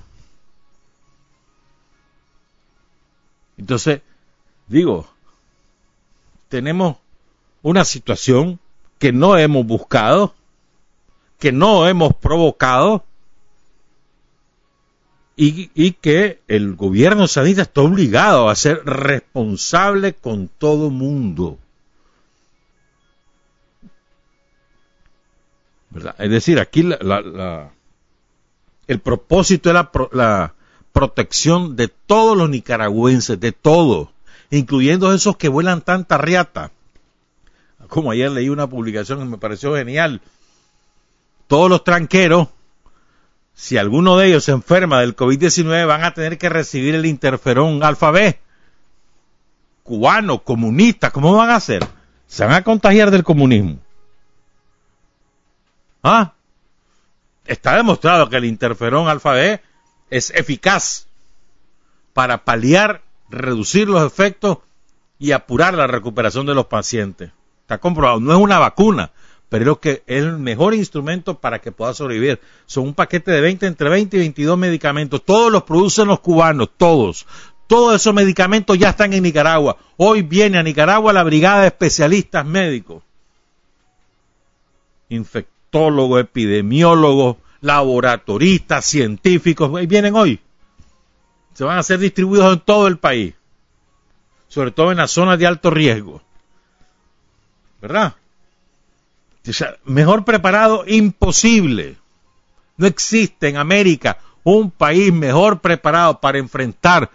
Entonces, 3.58 4.02
digo, 4.68 5.08
tenemos 6.50 6.98
una 7.64 7.84
situación 7.84 8.60
que 9.00 9.12
no 9.12 9.38
hemos 9.38 9.66
buscado, 9.66 10.36
que 11.40 11.52
no 11.52 11.88
hemos 11.88 12.16
provocado 12.16 13.04
y, 15.36 15.70
y, 15.76 15.92
que 15.92 16.42
el 16.48 16.76
gobierno 16.76 17.28
sanista 17.28 17.62
está 17.62 17.82
obligado 17.82 18.50
a 18.50 18.56
ser 18.56 18.84
responsable 18.86 20.14
con 20.14 20.48
todo 20.48 20.90
mundo. 20.90 21.60
¿Verdad? 25.92 26.16
Es 26.18 26.32
decir, 26.32 26.60
aquí 26.60 26.82
la, 26.82 26.98
la, 27.02 27.22
la, 27.22 27.72
el 28.88 29.00
propósito 29.00 29.70
es 29.70 29.76
la, 29.76 29.92
la 30.12 30.54
protección 30.92 31.76
de 31.76 31.88
todos 31.88 32.36
los 32.36 32.50
nicaragüenses, 32.50 33.40
de 33.40 33.52
todos, 33.52 34.10
incluyendo 34.50 35.14
esos 35.14 35.38
que 35.38 35.50
vuelan 35.50 35.82
tanta 35.82 36.18
riata. 36.18 36.72
Como 37.90 38.10
ayer 38.10 38.32
leí 38.32 38.50
una 38.50 38.68
publicación 38.68 39.20
que 39.20 39.26
me 39.26 39.38
pareció 39.38 39.76
genial. 39.76 40.20
Todos 41.48 41.70
los 41.70 41.84
tranqueros, 41.84 42.50
si 43.54 43.78
alguno 43.78 44.18
de 44.18 44.28
ellos 44.28 44.44
se 44.44 44.52
enferma 44.52 45.00
del 45.00 45.16
COVID-19, 45.16 45.88
van 45.88 46.04
a 46.04 46.14
tener 46.14 46.38
que 46.38 46.50
recibir 46.50 46.96
el 46.96 47.06
interferón 47.06 47.84
alfa 47.84 48.12
B. 48.12 48.40
Cubano, 49.84 50.44
comunista, 50.44 51.12
¿cómo 51.12 51.36
van 51.36 51.50
a 51.50 51.56
hacer? 51.56 51.88
Se 52.28 52.44
van 52.44 52.54
a 52.54 52.64
contagiar 52.64 53.10
del 53.10 53.24
comunismo. 53.24 53.80
¿Ah? 56.04 56.34
Está 57.46 57.76
demostrado 57.78 58.30
que 58.30 58.38
el 58.38 58.46
interferón 58.46 59.08
alfa 59.08 59.32
B 59.32 59.62
es 60.10 60.32
eficaz 60.32 61.08
para 62.14 62.44
paliar, 62.44 63.02
reducir 63.30 63.88
los 63.88 64.06
efectos 64.06 64.60
y 65.20 65.32
apurar 65.32 65.74
la 65.74 65.88
recuperación 65.88 66.46
de 66.46 66.54
los 66.54 66.66
pacientes. 66.66 67.32
Está 67.62 67.78
comprobado, 67.78 68.20
no 68.20 68.34
es 68.34 68.40
una 68.40 68.60
vacuna, 68.60 69.12
pero 69.50 69.74
es 69.74 69.78
que 69.80 70.04
es 70.08 70.24
el 70.24 70.38
mejor 70.38 70.74
instrumento 70.74 71.40
para 71.40 71.60
que 71.60 71.72
pueda 71.72 71.94
sobrevivir. 71.94 72.40
Son 72.66 72.84
un 72.84 72.94
paquete 72.94 73.32
de 73.32 73.42
20, 73.42 73.66
entre 73.66 73.90
20 73.90 74.18
y 74.18 74.20
22 74.20 74.58
medicamentos. 74.58 75.24
Todos 75.24 75.52
los 75.52 75.64
producen 75.64 76.08
los 76.08 76.20
cubanos, 76.20 76.70
todos. 76.76 77.26
Todos 77.68 77.96
esos 77.96 78.14
medicamentos 78.14 78.78
ya 78.78 78.90
están 78.90 79.14
en 79.14 79.24
Nicaragua. 79.24 79.78
Hoy 79.96 80.22
viene 80.22 80.58
a 80.58 80.64
Nicaragua 80.64 81.14
la 81.14 81.24
brigada 81.24 81.62
de 81.62 81.68
especialistas 81.68 82.46
médicos. 82.46 83.04
Infectólogos, 85.10 86.22
epidemiólogos, 86.22 87.38
laboratoristas, 87.62 88.86
científicos, 88.86 89.72
vienen 89.88 90.16
hoy. 90.16 90.42
Se 91.54 91.64
van 91.64 91.78
a 91.78 91.84
ser 91.84 92.00
distribuidos 92.00 92.54
en 92.54 92.60
todo 92.60 92.88
el 92.88 92.98
país, 92.98 93.34
sobre 94.48 94.72
todo 94.72 94.92
en 94.92 94.98
las 94.98 95.12
zonas 95.12 95.40
de 95.40 95.48
alto 95.48 95.70
riesgo. 95.70 96.22
¿Verdad? 97.82 98.16
Mejor 99.86 100.26
preparado, 100.26 100.84
imposible. 100.88 101.96
No 102.78 102.88
existe 102.88 103.50
en 103.50 103.58
América 103.58 104.18
un 104.44 104.72
país 104.72 105.12
mejor 105.12 105.60
preparado 105.60 106.20
para 106.20 106.38
enfrentar 106.38 107.10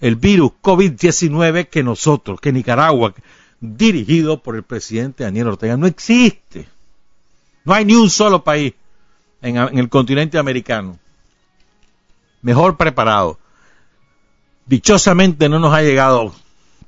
el 0.00 0.16
virus 0.16 0.52
COVID-19 0.62 1.68
que 1.68 1.82
nosotros, 1.82 2.40
que 2.40 2.52
Nicaragua, 2.52 3.14
dirigido 3.60 4.42
por 4.42 4.56
el 4.56 4.62
presidente 4.62 5.24
Daniel 5.24 5.48
Ortega. 5.48 5.76
No 5.76 5.86
existe. 5.86 6.68
No 7.64 7.72
hay 7.72 7.84
ni 7.84 7.94
un 7.94 8.10
solo 8.10 8.44
país 8.44 8.74
en, 9.40 9.56
en 9.56 9.78
el 9.78 9.88
continente 9.88 10.38
americano. 10.38 10.98
Mejor 12.42 12.76
preparado. 12.76 13.38
Dichosamente 14.66 15.48
no 15.48 15.58
nos 15.58 15.72
ha 15.72 15.82
llegado. 15.82 16.34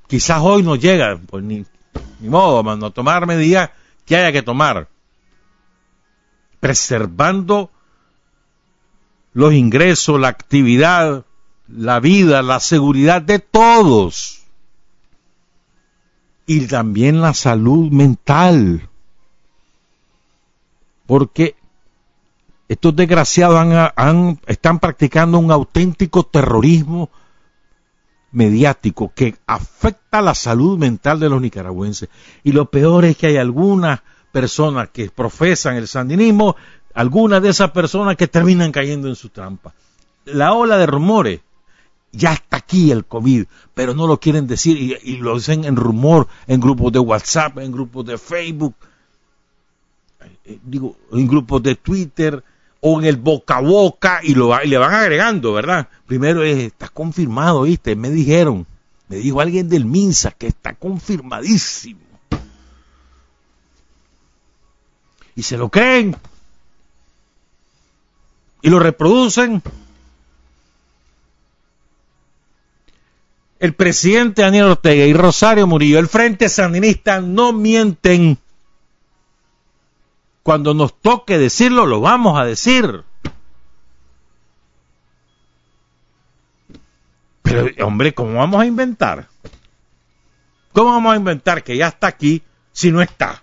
Quizás 0.06 0.40
hoy 0.42 0.62
nos 0.62 0.78
llega, 0.78 1.18
pues 1.26 1.42
ni, 1.42 1.64
modo, 2.20 2.86
a 2.86 2.90
tomar 2.90 3.26
medidas 3.26 3.70
que 4.06 4.16
haya 4.16 4.32
que 4.32 4.42
tomar. 4.42 4.88
Preservando 6.60 7.70
los 9.34 9.52
ingresos, 9.52 10.18
la 10.18 10.28
actividad, 10.28 11.26
la 11.68 12.00
vida, 12.00 12.40
la 12.42 12.60
seguridad 12.60 13.20
de 13.20 13.38
todos. 13.38 14.42
Y 16.46 16.66
también 16.66 17.20
la 17.20 17.34
salud 17.34 17.90
mental. 17.90 18.88
Porque 21.06 21.56
estos 22.68 22.96
desgraciados 22.96 23.58
han, 23.96 24.40
están 24.46 24.78
practicando 24.78 25.38
un 25.38 25.50
auténtico 25.50 26.24
terrorismo 26.24 27.10
mediático 28.32 29.12
que 29.14 29.36
afecta 29.46 30.20
la 30.20 30.34
salud 30.34 30.78
mental 30.78 31.20
de 31.20 31.28
los 31.28 31.40
nicaragüenses. 31.40 32.08
Y 32.44 32.52
lo 32.52 32.70
peor 32.70 33.04
es 33.04 33.16
que 33.16 33.28
hay 33.28 33.36
algunas 33.36 34.00
personas 34.32 34.90
que 34.90 35.10
profesan 35.10 35.76
el 35.76 35.88
sandinismo, 35.88 36.56
algunas 36.94 37.42
de 37.42 37.50
esas 37.50 37.70
personas 37.70 38.16
que 38.16 38.28
terminan 38.28 38.72
cayendo 38.72 39.08
en 39.08 39.16
su 39.16 39.28
trampa. 39.28 39.74
La 40.24 40.52
ola 40.52 40.76
de 40.76 40.86
rumores, 40.86 41.40
ya 42.12 42.32
está 42.32 42.58
aquí 42.58 42.90
el 42.90 43.04
COVID, 43.04 43.44
pero 43.74 43.94
no 43.94 44.06
lo 44.06 44.18
quieren 44.18 44.46
decir 44.46 44.76
y, 44.76 44.96
y 45.02 45.16
lo 45.18 45.36
dicen 45.36 45.64
en 45.64 45.76
rumor, 45.76 46.28
en 46.46 46.60
grupos 46.60 46.92
de 46.92 46.98
WhatsApp, 46.98 47.58
en 47.58 47.72
grupos 47.72 48.06
de 48.06 48.18
Facebook, 48.18 48.74
eh, 50.44 50.58
digo, 50.64 50.96
en 51.12 51.26
grupos 51.26 51.62
de 51.62 51.74
Twitter, 51.74 52.42
o 52.88 53.00
en 53.00 53.06
el 53.06 53.16
boca 53.16 53.56
a 53.56 53.60
boca 53.60 54.20
y, 54.22 54.36
lo, 54.36 54.56
y 54.62 54.68
le 54.68 54.78
van 54.78 54.94
agregando, 54.94 55.52
¿verdad? 55.52 55.88
Primero 56.06 56.44
es, 56.44 56.58
está 56.58 56.88
confirmado, 56.88 57.62
¿viste? 57.62 57.96
Me 57.96 58.10
dijeron, 58.10 58.64
me 59.08 59.16
dijo 59.16 59.40
alguien 59.40 59.68
del 59.68 59.84
MINSA 59.84 60.30
que 60.30 60.46
está 60.46 60.72
confirmadísimo. 60.74 61.98
Y 65.34 65.42
se 65.42 65.56
lo 65.56 65.68
creen. 65.68 66.16
Y 68.62 68.70
lo 68.70 68.78
reproducen. 68.78 69.60
El 73.58 73.74
presidente 73.74 74.42
Daniel 74.42 74.66
Ortega 74.66 75.06
y 75.06 75.12
Rosario 75.12 75.66
Murillo, 75.66 75.98
el 75.98 76.06
Frente 76.06 76.48
Sandinista, 76.48 77.20
no 77.20 77.52
mienten 77.52 78.38
cuando 80.46 80.74
nos 80.74 81.00
toque 81.00 81.38
decirlo, 81.38 81.86
lo 81.86 82.00
vamos 82.00 82.38
a 82.38 82.44
decir. 82.44 83.02
Pero, 87.42 87.84
hombre, 87.84 88.14
¿cómo 88.14 88.34
vamos 88.34 88.60
a 88.60 88.64
inventar? 88.64 89.26
¿Cómo 90.72 90.92
vamos 90.92 91.12
a 91.12 91.16
inventar 91.16 91.64
que 91.64 91.76
ya 91.76 91.88
está 91.88 92.06
aquí 92.06 92.44
si 92.70 92.92
no 92.92 93.02
está? 93.02 93.42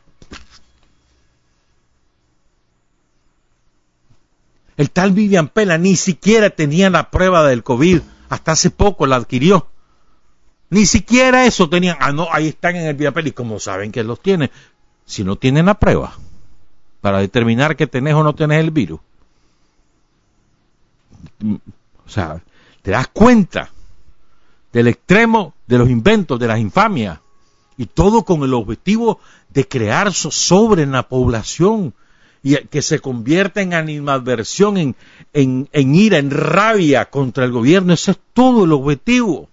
El 4.77 4.89
tal 4.89 5.11
Vivian 5.11 5.49
Pela 5.49 5.77
ni 5.77 5.97
siquiera 5.97 6.51
tenía 6.51 6.89
la 6.89 7.11
prueba 7.11 7.45
del 7.45 7.63
COVID. 7.63 7.99
Hasta 8.29 8.53
hace 8.53 8.69
poco 8.69 9.07
la 9.07 9.17
adquirió. 9.17 9.67
Ni 10.69 10.85
siquiera 10.85 11.45
eso 11.45 11.67
tenían. 11.67 11.97
Ah, 11.99 12.13
no, 12.13 12.29
ahí 12.31 12.47
están 12.47 12.77
en 12.77 12.87
el 12.87 12.93
Vivian 12.93 13.13
Pela. 13.13 13.27
Y 13.27 13.33
como 13.33 13.59
saben 13.59 13.91
que 13.91 14.05
los 14.05 14.21
tiene, 14.21 14.51
si 15.03 15.25
no 15.25 15.35
tienen 15.35 15.65
la 15.65 15.73
prueba 15.73 16.15
para 17.03 17.19
determinar 17.19 17.75
que 17.75 17.85
tenés 17.85 18.13
o 18.13 18.23
no 18.23 18.33
tenés 18.33 18.61
el 18.61 18.71
virus. 18.71 19.01
O 22.05 22.09
sea, 22.09 22.41
te 22.81 22.91
das 22.91 23.09
cuenta 23.09 23.71
del 24.71 24.87
extremo 24.87 25.53
de 25.67 25.79
los 25.79 25.89
inventos, 25.89 26.39
de 26.39 26.47
las 26.47 26.59
infamias, 26.59 27.19
y 27.77 27.87
todo 27.87 28.23
con 28.23 28.41
el 28.43 28.53
objetivo 28.53 29.19
de 29.49 29.67
crear 29.67 30.13
sobre 30.13 30.83
en 30.83 30.93
la 30.93 31.09
población 31.09 31.93
y 32.41 32.55
que 32.55 32.81
se 32.81 32.99
convierta 32.99 33.61
en 33.61 33.73
animadversión, 33.73 34.77
en, 34.77 34.95
en, 35.33 35.67
en 35.73 35.95
ira, 35.95 36.19
en 36.19 36.31
rabia 36.31 37.09
contra 37.09 37.43
el 37.43 37.51
gobierno. 37.51 37.91
Ese 37.91 38.11
es 38.11 38.19
todo 38.33 38.63
el 38.63 38.71
objetivo. 38.71 39.49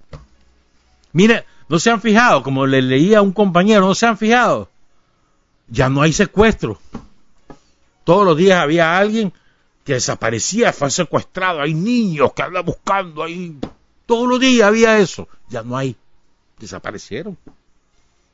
Mire, 1.12 1.44
no 1.68 1.80
se 1.80 1.90
han 1.90 2.00
fijado, 2.00 2.44
como 2.44 2.64
le 2.68 2.80
leía 2.80 3.18
a 3.18 3.22
un 3.22 3.32
compañero, 3.32 3.88
no 3.88 3.96
se 3.96 4.06
han 4.06 4.18
fijado. 4.18 4.68
Ya 5.66 5.88
no 5.88 6.02
hay 6.02 6.12
secuestro. 6.12 6.78
Todos 8.04 8.24
los 8.24 8.36
días 8.36 8.60
había 8.60 8.96
alguien 8.96 9.32
que 9.84 9.94
desaparecía, 9.94 10.72
fue 10.72 10.90
secuestrado, 10.90 11.60
hay 11.60 11.74
niños 11.74 12.32
que 12.32 12.42
andan 12.42 12.64
buscando 12.64 13.22
ahí. 13.22 13.56
Todos 14.06 14.28
los 14.28 14.40
días 14.40 14.68
había 14.68 14.98
eso. 14.98 15.28
Ya 15.48 15.62
no 15.62 15.76
hay. 15.76 15.96
Desaparecieron. 16.58 17.38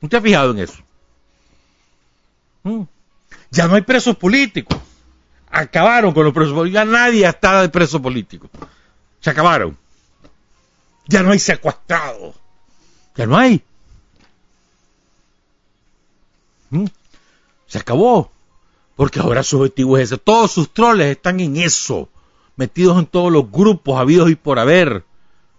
¿Usted 0.00 0.18
ha 0.18 0.20
fijado 0.22 0.50
en 0.52 0.58
eso? 0.58 0.82
¿Mm? 2.62 2.82
Ya 3.50 3.68
no 3.68 3.74
hay 3.74 3.82
presos 3.82 4.16
políticos. 4.16 4.78
Acabaron 5.50 6.12
con 6.12 6.24
los 6.24 6.34
presos 6.34 6.54
políticos. 6.54 6.84
Ya 6.84 6.90
nadie 6.90 7.26
está 7.26 7.62
de 7.62 7.68
preso 7.68 8.00
político. 8.00 8.48
Se 9.20 9.30
acabaron. 9.30 9.76
Ya 11.06 11.22
no 11.22 11.30
hay 11.32 11.38
secuestrados. 11.38 12.34
Ya 13.14 13.26
no 13.26 13.36
hay. 13.36 13.62
¿Mm? 16.70 16.86
Se 17.66 17.78
acabó. 17.78 18.30
Porque 18.96 19.20
ahora 19.20 19.42
su 19.42 19.58
objetivo 19.58 19.98
es. 19.98 20.14
Todos 20.24 20.50
sus 20.50 20.72
troles 20.72 21.08
están 21.08 21.38
en 21.40 21.58
eso. 21.58 22.08
Metidos 22.56 22.98
en 22.98 23.06
todos 23.06 23.30
los 23.30 23.50
grupos 23.50 24.00
habidos 24.00 24.30
y 24.30 24.34
por 24.34 24.58
haber. 24.58 25.04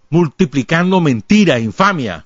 multiplicando 0.10 1.00
mentiras, 1.00 1.62
infamia. 1.62 2.26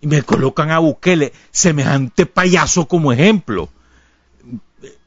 Y 0.00 0.06
me 0.06 0.22
colocan 0.22 0.70
a 0.70 0.78
Bukele, 0.78 1.32
semejante 1.50 2.26
payaso 2.26 2.86
como 2.86 3.12
ejemplo. 3.12 3.68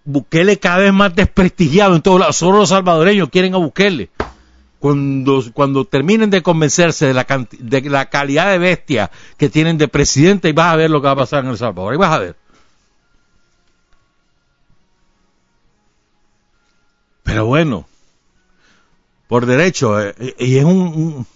Bukele 0.03 0.57
cada 0.57 0.77
vez 0.77 0.93
más 0.93 1.15
desprestigiado 1.15 1.95
en 1.95 2.01
todos 2.01 2.19
lados. 2.19 2.35
Solo 2.35 2.59
los 2.59 2.69
salvadoreños 2.69 3.29
quieren 3.29 3.55
a 3.55 3.57
Bukele. 3.57 4.09
Cuando, 4.79 5.43
cuando 5.53 5.85
terminen 5.85 6.29
de 6.29 6.43
convencerse 6.43 7.07
de 7.07 7.13
la, 7.13 7.25
de 7.59 7.81
la 7.89 8.09
calidad 8.09 8.51
de 8.51 8.59
bestia 8.59 9.09
que 9.37 9.49
tienen 9.49 9.77
de 9.77 9.87
presidente, 9.87 10.49
y 10.49 10.53
vas 10.53 10.73
a 10.73 10.75
ver 10.75 10.91
lo 10.91 11.01
que 11.01 11.07
va 11.07 11.13
a 11.13 11.17
pasar 11.17 11.43
en 11.43 11.51
El 11.51 11.57
Salvador. 11.57 11.93
Y 11.93 11.97
vas 11.97 12.11
a 12.11 12.19
ver. 12.19 12.44
Pero 17.35 17.47
bueno, 17.47 17.85
por 19.27 19.45
derecho, 19.45 20.01
eh, 20.01 20.35
y 20.39 20.55
es 20.55 20.63
un, 20.63 21.27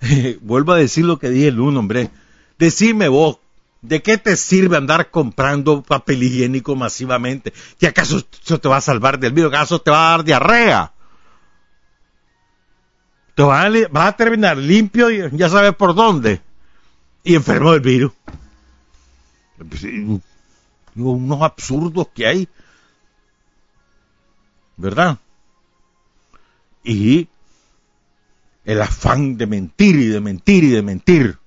vuelvo 0.42 0.72
a 0.72 0.76
decir 0.76 1.06
lo 1.06 1.18
que 1.18 1.30
dije 1.30 1.48
el 1.48 1.60
uno, 1.60 1.80
hombre, 1.80 2.10
decime 2.58 3.08
vos, 3.08 3.38
¿de 3.80 4.02
qué 4.02 4.18
te 4.18 4.36
sirve 4.36 4.76
andar 4.76 5.10
comprando 5.10 5.80
papel 5.80 6.24
higiénico 6.24 6.76
masivamente? 6.76 7.54
¿Que 7.78 7.86
acaso 7.86 8.22
eso 8.44 8.60
te 8.60 8.68
va 8.68 8.76
a 8.76 8.82
salvar 8.82 9.18
del 9.18 9.32
virus? 9.32 9.50
¿Acaso 9.50 9.80
te 9.80 9.90
va 9.90 10.08
a 10.08 10.10
dar 10.10 10.24
diarrea? 10.24 10.92
Te 13.34 13.42
vas 13.42 13.64
a, 13.64 14.06
a 14.06 14.16
terminar 14.18 14.58
limpio 14.58 15.10
y 15.10 15.38
ya 15.38 15.48
sabes 15.48 15.74
por 15.74 15.94
dónde. 15.94 16.42
Y 17.24 17.34
enfermo 17.34 17.72
del 17.72 17.80
virus. 17.80 18.12
Pues, 19.56 19.86
unos 20.96 21.40
absurdos 21.40 22.08
que 22.14 22.26
hay. 22.26 22.48
¿Verdad? 24.76 25.18
Y 26.84 27.28
el 28.64 28.82
afán 28.82 29.36
de 29.36 29.46
mentir 29.46 29.96
y 29.96 30.06
de 30.06 30.20
mentir 30.20 30.64
y 30.64 30.70
de 30.70 30.82
mentir. 30.82 31.38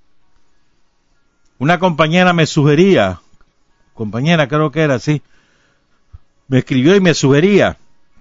Una 1.59 1.79
compañera 1.79 2.33
me 2.33 2.45
sugería, 2.45 3.21
compañera 3.93 4.47
creo 4.47 4.71
que 4.71 4.81
era 4.81 4.95
así, 4.95 5.21
me 6.47 6.59
escribió 6.59 6.95
y 6.95 7.01
me 7.01 7.13
sugería 7.13 7.77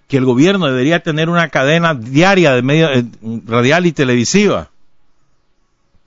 que 0.07 0.19
el 0.19 0.25
gobierno 0.25 0.67
debería 0.67 1.03
tener 1.03 1.29
una 1.29 1.49
cadena 1.49 1.95
diaria 1.95 2.53
de 2.53 2.63
medio 2.63 2.91
eh, 2.91 3.05
radial 3.47 3.87
y 3.87 3.93
televisiva 3.93 4.71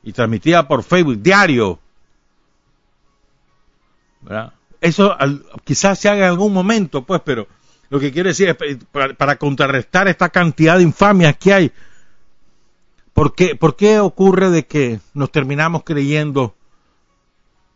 y 0.04 0.14
transmitida 0.14 0.68
por 0.68 0.84
Facebook 0.84 1.22
diario. 1.22 1.80
Eso 4.80 5.18
quizás 5.64 6.00
se 6.00 6.10
haga 6.10 6.26
en 6.26 6.32
algún 6.32 6.54
momento, 6.54 7.04
pues, 7.04 7.22
pero 7.26 7.48
lo 7.90 8.00
que 8.00 8.12
quiero 8.12 8.30
decir 8.30 8.50
es, 8.50 8.58
eh, 8.62 8.80
para, 8.92 9.36
contrarrestar 9.38 10.08
esta 10.08 10.30
cantidad 10.30 10.78
de 10.78 10.84
infamias 10.84 11.38
que 11.38 11.54
hay, 11.54 11.72
¿por 13.14 13.36
qué, 13.36 13.56
¿por 13.56 13.76
qué 13.76 14.00
ocurre 14.00 14.50
de 14.50 14.66
que 14.66 15.00
nos 15.14 15.32
terminamos 15.32 15.84
creyendo 15.84 16.56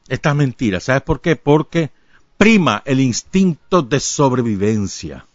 estas 0.08 0.36
mentiras? 0.36 0.84
¿Sabes 0.84 1.04
por 1.04 1.22
qué? 1.22 1.36
Porque 1.36 1.92
prima 2.38 2.82
el 2.86 3.00
instinto 3.00 3.82
de 3.82 4.00
sobrevivencia. 4.00 5.26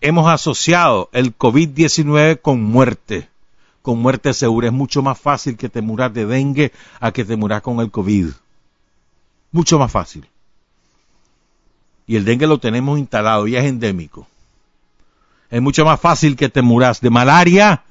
Hemos 0.00 0.28
asociado 0.28 1.08
el 1.12 1.36
COVID-19 1.36 2.40
con 2.40 2.60
muerte, 2.60 3.28
con 3.82 4.00
muerte 4.00 4.34
segura. 4.34 4.66
Es 4.66 4.72
mucho 4.72 5.00
más 5.00 5.18
fácil 5.20 5.56
que 5.56 5.68
te 5.68 5.80
muras 5.80 6.12
de 6.12 6.26
dengue 6.26 6.72
a 6.98 7.12
que 7.12 7.24
te 7.24 7.36
muras 7.36 7.62
con 7.62 7.78
el 7.78 7.92
COVID. 7.92 8.30
Mucho 9.52 9.78
más 9.78 9.92
fácil 9.92 10.26
y 12.12 12.16
el 12.16 12.26
dengue 12.26 12.46
lo 12.46 12.58
tenemos 12.58 12.98
instalado 12.98 13.46
y 13.46 13.56
es 13.56 13.64
endémico. 13.64 14.26
Es 15.48 15.62
mucho 15.62 15.86
más 15.86 15.98
fácil 15.98 16.36
que 16.36 16.50
te 16.50 16.60
muras 16.60 17.00
de 17.00 17.08
malaria 17.08 17.84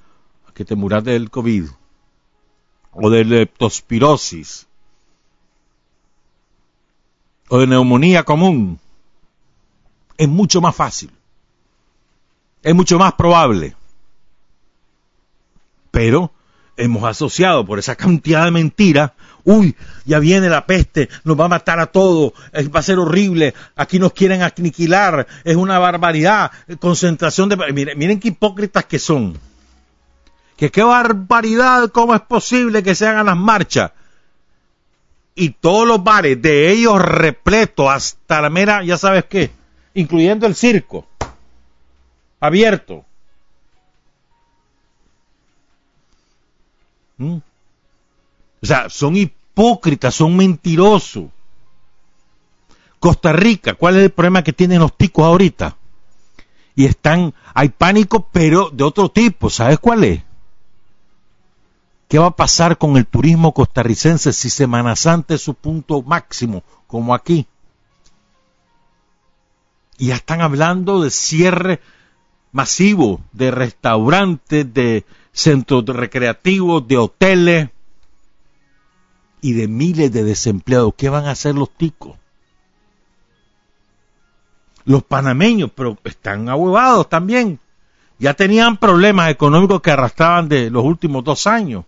que 0.53 0.63
te 0.63 0.75
muras 0.75 1.03
del 1.03 1.31
COVID 1.31 1.65
o 2.91 3.09
de 3.09 3.25
leptospirosis 3.25 4.67
o 7.49 7.57
de 7.57 7.65
neumonía 7.65 8.21
común. 8.21 8.79
Es 10.17 10.29
mucho 10.29 10.61
más 10.61 10.75
fácil. 10.75 11.09
Es 12.61 12.75
mucho 12.75 12.99
más 12.99 13.13
probable. 13.13 13.75
Pero 15.89 16.31
hemos 16.77 17.05
asociado 17.05 17.65
por 17.65 17.79
esa 17.79 17.95
cantidad 17.95 18.45
de 18.45 18.51
mentiras 18.51 19.13
uy, 19.43 19.75
ya 20.05 20.19
viene 20.19 20.49
la 20.49 20.65
peste, 20.65 21.09
nos 21.23 21.39
va 21.39 21.45
a 21.45 21.49
matar 21.49 21.79
a 21.79 21.87
todos, 21.87 22.33
va 22.53 22.79
a 22.79 22.83
ser 22.83 22.99
horrible, 22.99 23.53
aquí 23.75 23.99
nos 23.99 24.13
quieren 24.13 24.41
aniquilar, 24.41 25.27
es 25.43 25.55
una 25.55 25.79
barbaridad, 25.79 26.51
concentración 26.79 27.49
de... 27.49 27.57
Miren, 27.73 27.97
miren 27.97 28.19
qué 28.19 28.29
hipócritas 28.29 28.85
que 28.85 28.99
son. 28.99 29.37
Que 30.57 30.69
qué 30.69 30.83
barbaridad, 30.83 31.89
cómo 31.89 32.13
es 32.13 32.21
posible 32.21 32.83
que 32.83 32.95
se 32.95 33.07
hagan 33.07 33.25
las 33.25 33.37
marchas. 33.37 33.91
Y 35.33 35.49
todos 35.51 35.87
los 35.87 36.03
bares 36.03 36.41
de 36.41 36.71
ellos 36.71 37.01
repletos 37.01 37.89
hasta 37.89 38.41
la 38.41 38.49
mera, 38.49 38.83
ya 38.83 38.97
sabes 38.97 39.25
qué, 39.25 39.49
incluyendo 39.93 40.45
el 40.45 40.55
circo, 40.55 41.07
abierto. 42.39 43.05
¿Mm? 47.17 47.37
O 48.61 48.65
sea, 48.65 48.89
son 48.89 49.15
hipócritas, 49.15 50.13
son 50.13 50.37
mentirosos. 50.37 51.25
Costa 52.99 53.33
Rica, 53.33 53.73
¿cuál 53.73 53.97
es 53.97 54.03
el 54.03 54.11
problema 54.11 54.43
que 54.43 54.53
tienen 54.53 54.79
los 54.79 54.95
ticos 54.95 55.25
ahorita? 55.25 55.75
Y 56.75 56.85
están, 56.85 57.33
hay 57.53 57.69
pánico, 57.69 58.27
pero 58.31 58.69
de 58.69 58.83
otro 58.83 59.09
tipo, 59.09 59.49
¿sabes 59.49 59.79
cuál 59.79 60.03
es? 60.03 60.21
¿Qué 62.07 62.19
va 62.19 62.27
a 62.27 62.35
pasar 62.35 62.77
con 62.77 62.97
el 62.97 63.07
turismo 63.07 63.53
costarricense 63.53 64.33
si 64.33 64.49
Semana 64.49 64.95
Santa 64.95 65.33
es 65.33 65.41
su 65.41 65.55
punto 65.55 66.01
máximo, 66.03 66.63
como 66.85 67.15
aquí? 67.15 67.47
Y 69.97 70.07
ya 70.07 70.15
están 70.15 70.41
hablando 70.41 71.01
de 71.01 71.09
cierre 71.09 71.79
masivo 72.51 73.21
de 73.31 73.49
restaurantes, 73.49 74.71
de 74.73 75.05
centros 75.31 75.85
recreativos, 75.85 76.87
de 76.87 76.97
hoteles 76.97 77.69
y 79.41 79.53
de 79.53 79.67
miles 79.67 80.11
de 80.11 80.23
desempleados. 80.23 80.93
¿Qué 80.95 81.09
van 81.09 81.25
a 81.25 81.31
hacer 81.31 81.55
los 81.55 81.69
ticos? 81.71 82.15
Los 84.85 85.03
panameños, 85.03 85.71
pero 85.75 85.97
están 86.03 86.49
ahuevados 86.49 87.09
también. 87.09 87.59
Ya 88.19 88.35
tenían 88.35 88.77
problemas 88.77 89.31
económicos 89.31 89.81
que 89.81 89.91
arrastraban 89.91 90.47
de 90.47 90.69
los 90.69 90.83
últimos 90.83 91.23
dos 91.23 91.47
años. 91.47 91.85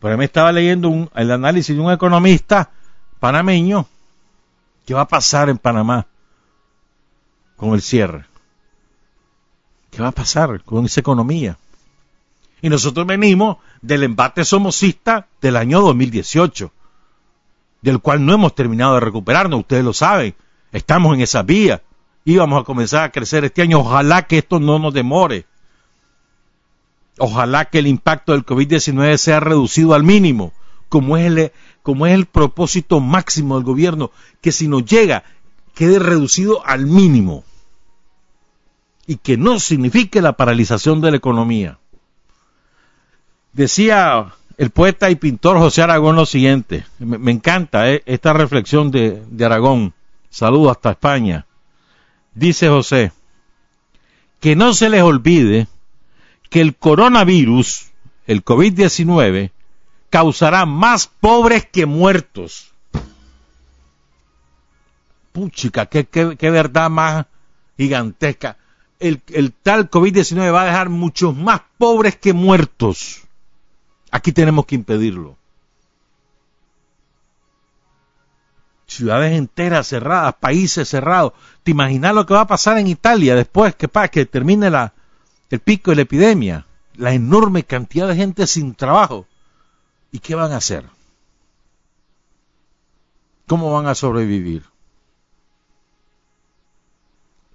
Ahí 0.00 0.16
me 0.16 0.24
estaba 0.24 0.52
leyendo 0.52 0.88
un, 0.88 1.10
el 1.14 1.30
análisis 1.30 1.76
de 1.76 1.82
un 1.82 1.92
economista 1.92 2.70
panameño. 3.18 3.86
¿Qué 4.86 4.94
va 4.94 5.02
a 5.02 5.08
pasar 5.08 5.50
en 5.50 5.58
Panamá 5.58 6.06
con 7.56 7.74
el 7.74 7.82
cierre? 7.82 8.24
¿Qué 9.90 10.00
va 10.00 10.08
a 10.08 10.12
pasar 10.12 10.62
con 10.62 10.86
esa 10.86 11.00
economía? 11.00 11.58
Y 12.62 12.68
nosotros 12.68 13.06
venimos 13.06 13.58
del 13.80 14.02
embate 14.02 14.44
somocista 14.44 15.26
del 15.40 15.56
año 15.56 15.80
2018, 15.80 16.72
del 17.82 18.00
cual 18.00 18.24
no 18.24 18.34
hemos 18.34 18.54
terminado 18.54 18.94
de 18.94 19.00
recuperarnos, 19.00 19.60
ustedes 19.60 19.84
lo 19.84 19.92
saben, 19.92 20.34
estamos 20.72 21.14
en 21.14 21.22
esa 21.22 21.42
vía, 21.42 21.82
íbamos 22.24 22.60
a 22.60 22.64
comenzar 22.64 23.04
a 23.04 23.12
crecer 23.12 23.44
este 23.44 23.62
año, 23.62 23.80
ojalá 23.80 24.26
que 24.26 24.38
esto 24.38 24.60
no 24.60 24.78
nos 24.78 24.92
demore, 24.92 25.46
ojalá 27.18 27.64
que 27.64 27.78
el 27.78 27.86
impacto 27.86 28.32
del 28.32 28.44
COVID-19 28.44 29.16
sea 29.16 29.40
reducido 29.40 29.94
al 29.94 30.02
mínimo, 30.02 30.52
como 30.88 31.16
es, 31.16 31.26
el, 31.26 31.52
como 31.82 32.06
es 32.06 32.14
el 32.14 32.26
propósito 32.26 33.00
máximo 33.00 33.54
del 33.54 33.64
gobierno, 33.64 34.10
que 34.40 34.52
si 34.52 34.68
nos 34.68 34.84
llega, 34.84 35.24
quede 35.74 35.98
reducido 35.98 36.66
al 36.66 36.84
mínimo 36.84 37.44
y 39.06 39.16
que 39.16 39.36
no 39.36 39.58
signifique 39.58 40.22
la 40.22 40.34
paralización 40.34 41.00
de 41.00 41.10
la 41.10 41.16
economía. 41.16 41.79
Decía 43.52 44.32
el 44.60 44.68
poeta 44.68 45.10
y 45.10 45.16
pintor 45.16 45.58
José 45.58 45.80
Aragón 45.80 46.16
lo 46.16 46.26
siguiente, 46.26 46.84
me, 46.98 47.32
encanta 47.32 47.90
eh, 47.90 48.02
esta 48.04 48.34
reflexión 48.34 48.90
de, 48.90 49.22
Aragón, 49.42 49.94
saludo 50.28 50.70
hasta 50.70 50.90
España. 50.90 51.46
Dice 52.34 52.68
José, 52.68 53.10
que 54.38 54.54
no 54.54 54.74
se 54.74 54.90
les 54.90 55.02
olvide 55.02 55.66
que 56.50 56.60
el 56.60 56.76
coronavirus, 56.76 57.86
el 58.26 58.44
COVID-19, 58.44 59.50
causará 60.10 60.66
más 60.66 61.06
pobres 61.06 61.66
que 61.66 61.86
muertos. 61.86 62.72
Puchica, 65.32 65.86
qué, 65.86 66.04
qué, 66.04 66.50
verdad 66.50 66.90
más 66.90 67.24
gigantesca. 67.78 68.58
El, 68.98 69.22
el 69.28 69.52
tal 69.54 69.90
COVID-19 69.90 70.52
va 70.52 70.62
a 70.62 70.66
dejar 70.66 70.90
muchos 70.90 71.34
más 71.34 71.62
pobres 71.78 72.16
que 72.16 72.34
muertos. 72.34 73.22
Aquí 74.10 74.32
tenemos 74.32 74.66
que 74.66 74.74
impedirlo. 74.74 75.36
Ciudades 78.86 79.32
enteras 79.38 79.86
cerradas, 79.86 80.34
países 80.34 80.88
cerrados. 80.88 81.32
¿Te 81.62 81.70
imaginas 81.70 82.14
lo 82.14 82.26
que 82.26 82.34
va 82.34 82.40
a 82.40 82.46
pasar 82.46 82.78
en 82.78 82.88
Italia 82.88 83.36
después 83.36 83.74
que, 83.76 83.88
que 84.10 84.26
termine 84.26 84.68
la, 84.68 84.92
el 85.48 85.60
pico 85.60 85.92
de 85.92 85.96
la 85.96 86.02
epidemia? 86.02 86.66
la 87.00 87.14
enorme 87.14 87.64
cantidad 87.64 88.06
de 88.06 88.14
gente 88.14 88.46
sin 88.46 88.74
trabajo. 88.74 89.26
¿Y 90.12 90.18
qué 90.18 90.34
van 90.34 90.52
a 90.52 90.58
hacer? 90.58 90.84
¿Cómo 93.46 93.72
van 93.72 93.86
a 93.86 93.94
sobrevivir? 93.94 94.64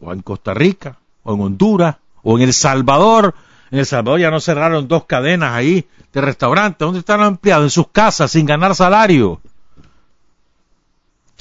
O 0.02 0.12
en 0.12 0.22
Costa 0.22 0.54
Rica, 0.54 0.98
o 1.24 1.36
en 1.36 1.41
Honduras, 1.41 1.98
o 2.24 2.38
en 2.38 2.44
El 2.44 2.54
Salvador. 2.54 3.36
En 3.71 3.80
El 3.80 3.86
Salvador 3.86 4.19
ya 4.19 4.32
no 4.32 4.39
cerraron 4.39 4.88
dos 4.88 5.06
cadenas 5.06 5.54
ahí 5.54 5.88
de 6.13 6.21
restaurantes. 6.21 6.80
¿Dónde 6.80 6.99
están 6.99 7.19
los 7.19 7.30
empleados? 7.30 7.65
En 7.65 7.69
sus 7.69 7.88
casas, 7.89 8.32
sin 8.32 8.45
ganar 8.45 8.75
salario. 8.75 9.41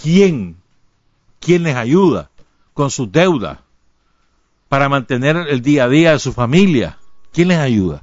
¿Quién? 0.01 0.57
¿Quién 1.41 1.63
les 1.63 1.77
ayuda 1.77 2.31
con 2.73 2.91
sus 2.91 3.11
deudas 3.13 3.59
para 4.69 4.89
mantener 4.89 5.37
el 5.49 5.63
día 5.63 5.85
a 5.85 5.89
día 5.89 6.13
de 6.13 6.19
su 6.19 6.33
familia? 6.33 6.99
¿Quién 7.33 7.49
les 7.49 7.59
ayuda? 7.59 8.01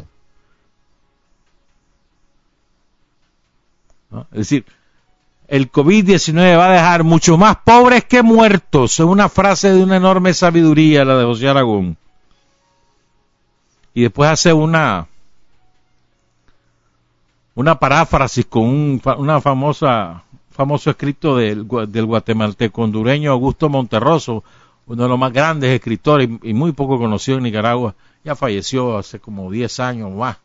Es 4.31 4.38
decir, 4.38 4.65
el 5.47 5.71
COVID-19 5.71 6.57
va 6.57 6.67
a 6.67 6.73
dejar 6.73 7.03
mucho 7.03 7.38
más 7.38 7.57
pobres 7.57 8.05
que 8.05 8.21
muertos. 8.21 8.93
Es 8.93 9.05
una 9.05 9.29
frase 9.29 9.71
de 9.73 9.84
una 9.84 9.97
enorme 9.97 10.34
sabiduría, 10.34 11.03
la 11.03 11.17
de 11.17 11.25
José 11.25 11.49
Aragón. 11.49 11.97
Y 13.93 14.04
después 14.04 14.30
hace 14.30 14.54
una 14.54 15.08
una 17.54 17.77
paráfrasis 17.77 18.45
con 18.45 18.63
un, 18.63 19.01
una 19.17 19.41
famosa 19.41 20.23
famoso 20.51 20.89
escrito 20.89 21.38
del, 21.38 21.67
del 21.88 22.06
guatemalteco 22.06 22.82
hondureño 22.82 23.32
Augusto 23.32 23.69
Monterroso, 23.69 24.43
uno 24.86 25.04
de 25.04 25.10
los 25.10 25.19
más 25.19 25.34
grandes 25.34 25.71
escritores 25.71 26.30
y, 26.43 26.54
muy 26.54 26.71
poco 26.71 26.97
conocido 26.97 27.38
en 27.38 27.43
Nicaragua. 27.43 27.95
Ya 28.23 28.36
falleció 28.36 28.97
hace 28.97 29.19
como 29.19 29.49
10 29.49 29.80
años 29.80 30.12
más 30.12 30.38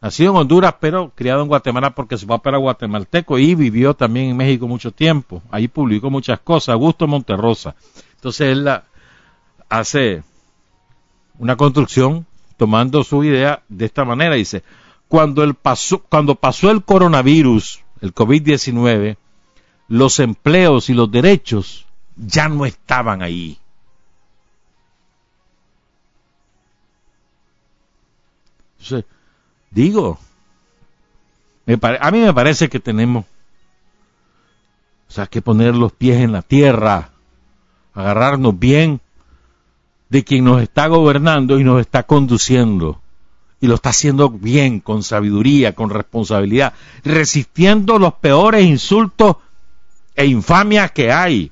Nacido 0.00 0.30
en 0.30 0.36
Honduras, 0.36 0.76
pero 0.78 1.10
criado 1.14 1.42
en 1.42 1.48
Guatemala 1.48 1.90
porque 1.90 2.16
su 2.16 2.26
papá 2.26 2.50
era 2.50 2.58
guatemalteco 2.58 3.36
y 3.36 3.56
vivió 3.56 3.94
también 3.94 4.30
en 4.30 4.36
México 4.36 4.68
mucho 4.68 4.92
tiempo. 4.92 5.42
Ahí 5.50 5.66
publicó 5.66 6.08
muchas 6.08 6.38
cosas. 6.38 6.74
Augusto 6.74 7.08
Monterrosa. 7.08 7.74
Entonces 8.14 8.52
él 8.52 8.70
hace 9.68 10.22
una 11.38 11.56
construcción 11.56 12.26
tomando 12.58 13.02
su 13.02 13.24
idea 13.24 13.62
de 13.70 13.86
esta 13.86 14.04
manera. 14.04 14.34
Dice, 14.34 14.62
cuando, 15.08 15.42
el 15.42 15.54
pasó, 15.54 16.00
cuando 16.00 16.34
pasó 16.34 16.70
el 16.70 16.84
coronavirus, 16.84 17.82
el 18.02 18.14
COVID-19, 18.14 19.16
los 19.88 20.20
empleos 20.20 20.90
y 20.90 20.94
los 20.94 21.10
derechos 21.10 21.86
ya 22.16 22.50
no 22.50 22.66
estaban 22.66 23.22
ahí. 23.22 23.58
Entonces, 28.72 29.06
Digo, 29.70 30.18
me 31.66 31.78
a 31.82 32.10
mí 32.10 32.20
me 32.20 32.32
parece 32.32 32.68
que 32.68 32.80
tenemos 32.80 33.26
o 35.08 35.12
sea, 35.12 35.26
que 35.26 35.42
poner 35.42 35.74
los 35.74 35.92
pies 35.92 36.18
en 36.18 36.32
la 36.32 36.42
tierra, 36.42 37.10
agarrarnos 37.94 38.58
bien 38.58 39.00
de 40.08 40.24
quien 40.24 40.44
nos 40.44 40.62
está 40.62 40.86
gobernando 40.86 41.58
y 41.58 41.64
nos 41.64 41.80
está 41.80 42.04
conduciendo. 42.04 43.00
Y 43.60 43.66
lo 43.66 43.74
está 43.74 43.90
haciendo 43.90 44.30
bien, 44.30 44.80
con 44.80 45.02
sabiduría, 45.02 45.74
con 45.74 45.90
responsabilidad, 45.90 46.74
resistiendo 47.02 47.98
los 47.98 48.14
peores 48.14 48.64
insultos 48.64 49.36
e 50.14 50.26
infamias 50.26 50.92
que 50.92 51.10
hay 51.12 51.50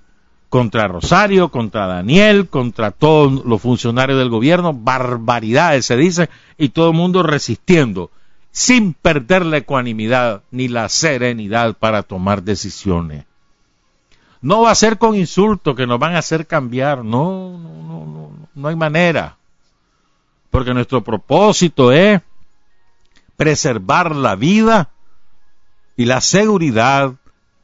contra 0.49 0.89
Rosario, 0.89 1.51
contra 1.51 1.87
Daniel, 1.87 2.49
contra 2.49 2.93
todos 2.93 3.45
los 3.45 3.61
funcionarios 3.61 4.19
del 4.19 4.31
gobierno, 4.31 4.73
barbaridades 4.73 5.87
se 5.87 5.97
dice, 5.97 6.31
y 6.57 6.71
todo 6.71 6.91
el 6.91 6.97
mundo 6.97 7.23
resistiendo, 7.23 8.11
sin 8.53 8.95
perder 8.95 9.45
la 9.45 9.59
ecuanimidad 9.59 10.43
ni 10.51 10.69
la 10.69 10.89
serenidad 10.89 11.75
para 11.75 12.03
tomar 12.03 12.43
decisiones. 12.43 13.25
No 14.47 14.61
va 14.61 14.71
a 14.71 14.77
ser 14.77 14.97
con 14.97 15.17
insultos 15.17 15.75
que 15.75 15.89
nos 15.89 15.99
van 15.99 16.15
a 16.15 16.19
hacer 16.19 16.47
cambiar, 16.47 17.05
no, 17.05 17.59
no, 17.59 17.83
no, 17.83 18.07
no, 18.07 18.49
no 18.55 18.69
hay 18.69 18.77
manera. 18.77 19.37
Porque 20.51 20.73
nuestro 20.73 21.03
propósito 21.03 21.91
es 21.91 22.23
preservar 23.37 24.15
la 24.15 24.37
vida 24.37 24.91
y 25.97 26.05
la 26.05 26.21
seguridad 26.21 27.15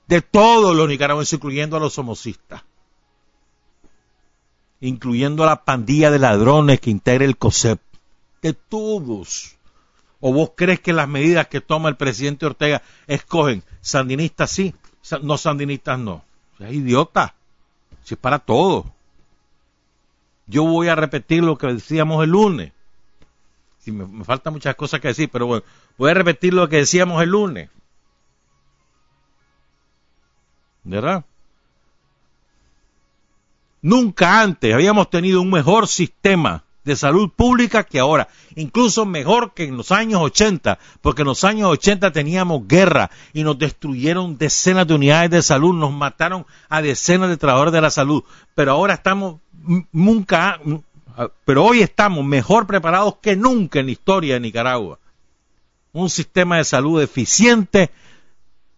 de 0.09 0.23
todos 0.23 0.75
los 0.75 0.88
nicaragüenses, 0.88 1.35
incluyendo 1.35 1.77
a 1.77 1.81
los 1.81 1.92
somocistas 1.92 2.64
incluyendo 4.81 5.45
a 5.45 5.47
la 5.47 5.64
pandilla 5.64 6.11
de 6.11 6.18
ladrones 6.18 6.81
que 6.81 6.90
integra 6.90 7.25
el 7.25 7.37
COSEP, 7.37 7.81
de 8.42 8.55
todos. 8.55 9.55
¿O 10.18 10.33
vos 10.33 10.51
crees 10.57 10.81
que 10.81 10.92
las 10.92 11.09
medidas 11.09 11.47
que 11.47 11.61
toma 11.61 11.88
el 11.88 11.97
presidente 11.97 12.47
Ortega 12.47 12.83
escogen 13.07 13.62
sandinistas 13.81 14.51
sí, 14.51 14.75
no 15.23 15.38
sandinistas 15.38 16.01
no? 16.01 16.25
Es 16.68 16.75
idiota. 16.75 17.35
Si 18.05 18.14
es 18.14 18.20
para 18.20 18.38
todo. 18.38 18.92
Yo 20.46 20.64
voy 20.64 20.88
a 20.88 20.94
repetir 20.94 21.42
lo 21.42 21.57
que 21.57 21.68
decíamos 21.68 22.22
el 22.25 22.31
lunes. 22.31 22.72
Si 23.79 23.92
me, 23.92 24.07
me 24.07 24.25
faltan 24.25 24.53
muchas 24.53 24.75
cosas 24.75 25.01
que 25.01 25.09
decir, 25.09 25.29
pero 25.31 25.46
bueno, 25.46 25.64
voy 25.98 26.11
a 26.11 26.14
repetir 26.14 26.55
lo 26.55 26.68
que 26.68 26.77
decíamos 26.77 27.22
el 27.22 27.31
lunes. 27.31 27.70
¿Verdad? 30.85 31.25
Nunca 33.81 34.40
antes 34.40 34.72
habíamos 34.75 35.11
tenido 35.11 35.40
un 35.40 35.51
mejor 35.51 35.88
sistema 35.88 36.64
de 36.85 36.97
salud 36.97 37.31
pública 37.31 37.85
que 37.85 38.01
ahora, 38.01 38.29
incluso 38.57 39.07
mejor 39.07 39.55
que 39.55 39.64
en 39.64 39.77
los 39.77 39.92
años 39.92 40.21
80, 40.21 40.79
porque 41.01 41.23
en 41.23 41.29
los 41.29 41.45
años 41.45 41.68
80 41.71 42.11
teníamos 42.12 42.66
guerra 42.66 43.11
y 43.33 43.45
nos 43.45 43.59
destruyeron 43.59 44.37
decenas 44.37 44.87
de 44.87 44.95
unidades 44.95 45.31
de 45.31 45.42
salud, 45.42 45.75
nos 45.75 45.92
mataron 45.92 46.47
a 46.68 46.83
decenas 46.83 47.29
de 47.29 47.37
trabajadores 47.37 47.73
de 47.73 47.81
la 47.81 47.90
salud, 47.90 48.25
pero 48.55 48.73
ahora 48.73 48.95
estamos 48.95 49.40
nunca, 49.92 50.61
pero 51.45 51.64
hoy 51.64 51.83
estamos 51.83 52.25
mejor 52.25 52.66
preparados 52.66 53.16
que 53.23 53.37
nunca 53.37 53.81
en 53.81 53.87
la 53.87 53.92
historia 53.92 54.35
de 54.35 54.40
Nicaragua. 54.40 54.99
Un 55.92 56.11
sistema 56.11 56.57
de 56.57 56.64
salud 56.64 57.01
eficiente, 57.01 57.90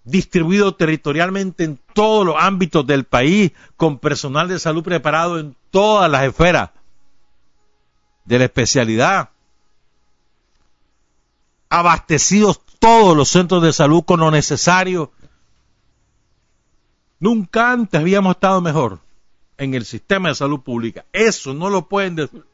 distribuido 0.02 0.74
territorialmente 0.74 1.64
en 1.64 1.78
todos 1.94 2.26
los 2.26 2.36
ámbitos 2.38 2.86
del 2.86 3.04
país, 3.04 3.52
con 3.76 3.98
personal 3.98 4.48
de 4.48 4.58
salud 4.58 4.82
preparado 4.82 5.38
en 5.38 5.56
todas 5.70 6.10
las 6.10 6.24
esferas 6.24 6.70
de 8.24 8.38
la 8.38 8.44
especialidad, 8.44 9.30
abastecidos 11.68 12.60
todos 12.78 13.16
los 13.16 13.28
centros 13.28 13.62
de 13.62 13.72
salud 13.72 14.04
con 14.04 14.20
lo 14.20 14.30
necesario. 14.30 15.12
Nunca 17.20 17.72
antes 17.72 18.00
habíamos 18.00 18.34
estado 18.34 18.60
mejor 18.60 19.00
en 19.56 19.74
el 19.74 19.84
sistema 19.84 20.28
de 20.28 20.34
salud 20.34 20.60
pública. 20.60 21.04
Eso 21.12 21.54
no 21.54 21.70
lo 21.70 21.88
pueden 21.88 22.16
decir 22.16 22.44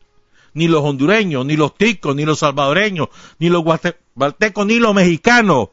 ni 0.52 0.66
los 0.66 0.83
hondureños, 0.83 1.46
ni 1.46 1.56
los 1.56 1.76
ticos, 1.76 2.16
ni 2.16 2.24
los 2.24 2.40
salvadoreños, 2.40 3.09
ni 3.38 3.48
los 3.48 3.62
guatemaltecos, 3.62 4.66
ni 4.66 4.80
los 4.80 4.94
mexicanos 4.94 5.68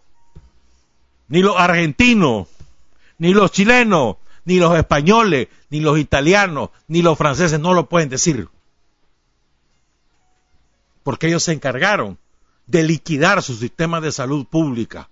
ni 1.27 1.41
los 1.41 1.55
argentinos, 1.57 2.47
ni 3.17 3.33
los 3.33 3.51
chilenos, 3.51 4.17
ni 4.45 4.60
los 4.60 4.77
españoles, 4.77 5.49
ni 5.69 5.79
los 5.79 5.99
italianos, 5.99 6.69
ni 6.88 7.01
los 7.01 7.17
franceses 7.17 7.60
no 7.60 7.73
lo 7.73 7.89
pueden 7.89 8.10
decir. 8.10 8.47
Porque 11.07 11.27
ellos 11.27 11.43
se 11.43 11.53
encargaron 11.53 12.17
de 12.65 12.83
liquidar 12.83 13.41
su 13.41 13.55
sistema 13.55 14.01
de 14.01 14.11
salud 14.11 14.45
pública, 14.45 15.07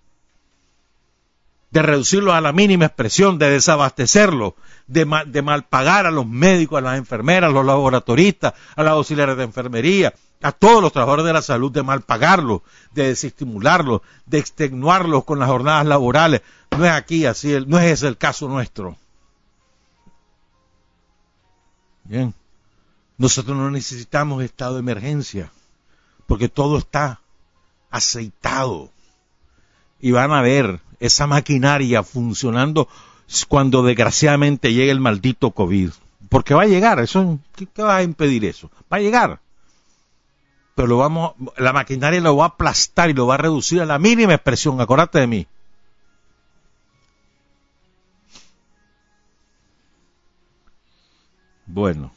de 1.71 1.81
reducirlo 1.81 2.33
a 2.33 2.41
la 2.41 2.51
mínima 2.51 2.87
expresión, 2.87 3.39
de 3.39 3.49
desabastecerlo, 3.49 4.57
de, 4.87 5.07
de 5.27 5.41
malpagar 5.41 6.05
a 6.05 6.11
los 6.11 6.27
médicos, 6.27 6.79
a 6.79 6.81
las 6.81 6.97
enfermeras, 6.97 7.49
a 7.49 7.53
los 7.53 7.65
laboratoristas, 7.65 8.55
a 8.75 8.83
los 8.83 8.91
auxiliares 8.91 9.37
de 9.37 9.45
enfermería, 9.45 10.13
a 10.41 10.51
todos 10.51 10.81
los 10.81 10.91
trabajadores 10.91 11.27
de 11.27 11.31
la 11.31 11.41
salud 11.41 11.71
de 11.71 11.83
mal 11.83 12.01
pagarlos, 12.01 12.59
de 12.91 13.07
desestimularlos, 13.07 14.01
de 14.25 14.39
extenuarlos 14.39 15.23
con 15.23 15.39
las 15.39 15.47
jornadas 15.47 15.85
laborales. 15.85 16.41
No 16.77 16.83
es 16.83 16.91
aquí 16.91 17.25
así, 17.25 17.57
no 17.67 17.79
es 17.79 17.85
ese 17.89 18.09
el 18.09 18.17
caso 18.17 18.49
nuestro. 18.49 18.97
Bien. 22.03 22.33
Nosotros 23.17 23.55
no 23.55 23.71
necesitamos 23.71 24.43
estado 24.43 24.73
de 24.73 24.81
emergencia, 24.81 25.53
porque 26.27 26.49
todo 26.49 26.77
está 26.77 27.21
aceitado. 27.89 28.89
Y 29.99 30.11
van 30.11 30.31
a 30.31 30.41
ver 30.41 30.81
esa 30.99 31.27
maquinaria 31.27 32.03
funcionando 32.03 32.87
cuando 33.47 33.83
desgraciadamente 33.83 34.73
llegue 34.73 34.91
el 34.91 34.99
maldito 34.99 35.51
COVID. 35.51 35.91
Porque 36.29 36.53
va 36.53 36.63
a 36.63 36.67
llegar, 36.67 36.99
eso, 36.99 37.39
¿qué, 37.55 37.81
va 37.81 37.97
a 37.97 38.03
impedir 38.03 38.45
eso? 38.45 38.69
Va 38.91 38.97
a 38.97 39.01
llegar 39.01 39.39
pero 40.75 40.89
lo 40.89 40.97
vamos, 40.97 41.33
la 41.55 41.71
maquinaria 41.71 42.19
lo 42.19 42.35
va 42.35 42.45
a 42.45 42.47
aplastar 42.49 43.09
y 43.09 43.13
lo 43.13 43.25
va 43.25 43.35
a 43.35 43.37
reducir 43.37 43.81
a 43.81 43.85
la 43.85 43.97
mínima 43.97 44.33
expresión, 44.33 44.81
acordate 44.81 45.19
de 45.19 45.27
mí. 45.27 45.47
Bueno. 51.65 52.11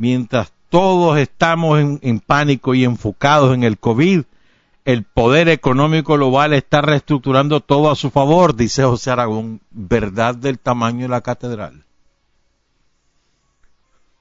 Mientras 0.00 0.50
todos 0.70 1.18
estamos 1.18 1.78
en, 1.78 2.20
pánico 2.20 2.74
y 2.74 2.84
enfocados 2.84 3.54
en 3.54 3.64
el 3.64 3.78
COVID, 3.78 4.22
el 4.86 5.04
poder 5.04 5.50
económico 5.50 6.14
global 6.14 6.54
está 6.54 6.80
reestructurando 6.80 7.60
todo 7.60 7.90
a 7.90 7.96
su 7.96 8.10
favor, 8.10 8.56
dice 8.56 8.82
José 8.82 9.10
Aragón, 9.10 9.60
verdad 9.70 10.34
del 10.34 10.58
tamaño 10.58 11.02
de 11.02 11.08
la 11.08 11.20
catedral. 11.20 11.84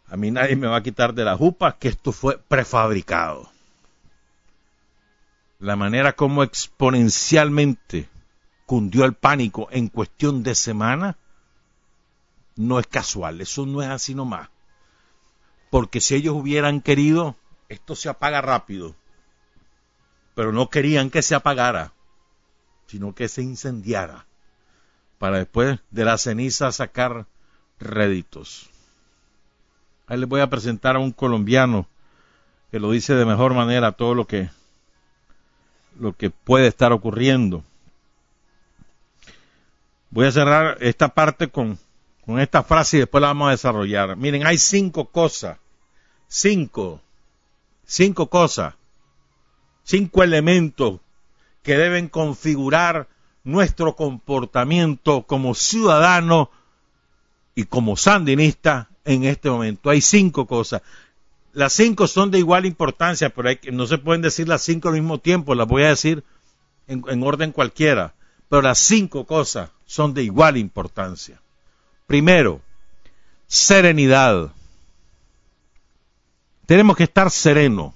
A 0.07 0.17
mí 0.17 0.31
nadie 0.31 0.57
me 0.57 0.67
va 0.67 0.77
a 0.77 0.83
quitar 0.83 1.13
de 1.13 1.23
la 1.23 1.37
jupa 1.37 1.77
que 1.77 1.87
esto 1.87 2.11
fue 2.11 2.37
prefabricado. 2.37 3.49
La 5.59 5.77
manera 5.77 6.11
como 6.11 6.43
exponencialmente 6.43 8.09
cundió 8.65 9.05
el 9.05 9.13
pánico 9.13 9.69
en 9.71 9.87
cuestión 9.87 10.43
de 10.43 10.55
semana 10.55 11.15
no 12.57 12.79
es 12.79 12.87
casual, 12.87 13.39
eso 13.39 13.65
no 13.65 13.81
es 13.81 13.87
así 13.87 14.13
nomás. 14.13 14.49
Porque 15.69 16.01
si 16.01 16.15
ellos 16.15 16.36
hubieran 16.36 16.82
querido, 16.82 17.36
esto 17.67 17.95
se 17.95 18.10
apaga 18.10 18.41
rápido 18.41 18.95
pero 20.39 20.53
no 20.53 20.69
querían 20.69 21.10
que 21.10 21.21
se 21.21 21.36
apagara, 21.36 21.91
sino 22.88 23.13
que 23.13 23.27
se 23.27 23.41
incendiara, 23.41 24.25
para 25.17 25.39
después 25.39 25.82
de 25.91 26.05
la 26.05 26.17
ceniza 26.17 26.71
sacar 26.71 27.25
réditos. 27.77 28.69
Ahí 30.08 30.17
les 30.17 30.29
voy 30.29 30.39
a 30.39 30.49
presentar 30.49 30.95
a 30.95 30.99
un 30.99 31.12
colombiano 31.12 31.88
que 32.71 32.79
lo 32.79 32.91
dice 32.91 33.15
de 33.15 33.25
mejor 33.25 33.53
manera 33.53 33.91
todo 33.91 34.15
lo 34.15 34.27
que 34.27 34.49
lo 35.99 36.13
que 36.13 36.29
puede 36.29 36.67
estar 36.67 36.93
ocurriendo. 36.93 37.65
Voy 40.10 40.25
a 40.25 40.32
cerrar 40.32 40.77
esta 40.79 41.10
parte 41.10 41.49
con, 41.49 41.77
con 42.29 42.39
esta 42.39 42.61
frase 42.61 42.97
y 42.97 42.99
después 42.99 43.23
la 43.23 43.29
vamos 43.29 43.47
a 43.47 43.51
desarrollar. 43.51 44.15
Miren, 44.15 44.45
hay 44.45 44.59
cinco 44.59 45.05
cosas, 45.05 45.57
cinco, 46.27 47.01
cinco 47.87 48.29
cosas 48.29 48.75
cinco 49.83 50.21
elementos 50.21 50.99
que 51.63 51.75
deben 51.75 52.07
configurar 52.07 53.07
nuestro 53.43 53.95
comportamiento 53.95 55.23
como 55.23 55.55
ciudadano 55.55 56.51
y 57.55 57.63
como 57.63 57.97
sandinista 57.97 58.89
en 59.05 59.23
este 59.23 59.49
momento. 59.49 59.89
Hay 59.89 60.01
cinco 60.01 60.45
cosas. 60.45 60.83
Las 61.51 61.73
cinco 61.73 62.05
son 62.05 62.29
de 62.29 62.37
igual 62.37 62.67
importancia, 62.67 63.31
pero 63.31 63.49
no 63.71 63.87
se 63.87 63.97
pueden 63.97 64.21
decir 64.21 64.47
las 64.47 64.61
cinco 64.61 64.89
al 64.89 64.93
mismo 64.93 65.17
tiempo, 65.17 65.55
las 65.55 65.67
voy 65.67 65.81
a 65.81 65.89
decir 65.89 66.23
en, 66.85 67.03
en 67.07 67.23
orden 67.23 67.51
cualquiera. 67.51 68.13
Pero 68.49 68.61
las 68.61 68.77
cinco 68.77 69.25
cosas 69.25 69.71
son 69.87 70.13
de 70.13 70.21
igual 70.21 70.57
importancia. 70.57 71.41
Primero, 72.09 72.59
serenidad. 73.45 74.51
Tenemos 76.65 76.97
que 76.97 77.03
estar 77.03 77.29
serenos. 77.29 77.93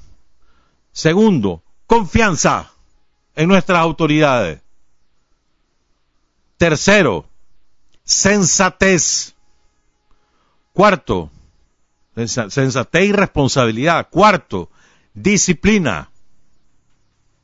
Segundo, 0.91 1.63
confianza 1.87 2.71
en 3.35 3.47
nuestras 3.47 3.79
autoridades. 3.79 4.61
Tercero, 6.57 7.25
sensatez. 8.03 9.33
Cuarto, 10.73 11.31
sensatez 12.15 13.05
y 13.05 13.13
responsabilidad. 13.13 14.09
Cuarto, 14.11 14.69
disciplina. 15.15 16.11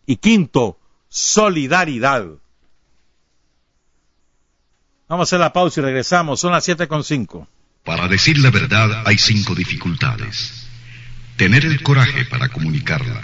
Y 0.06 0.18
quinto, 0.18 0.78
solidaridad. 1.08 2.28
Vamos 5.10 5.28
a 5.28 5.28
hacer 5.28 5.40
la 5.40 5.52
pausa 5.52 5.82
y 5.82 5.84
regresamos. 5.84 6.40
Son 6.40 6.52
las 6.52 6.64
siete 6.64 6.88
con 6.88 7.04
cinco. 7.04 7.48
Para 7.84 8.08
decir 8.08 8.38
la 8.38 8.52
verdad 8.52 9.04
hay 9.06 9.18
cinco 9.18 9.56
dificultades. 9.56 10.68
Tener 11.36 11.66
el 11.66 11.82
coraje 11.82 12.26
para 12.26 12.50
comunicarla 12.50 13.22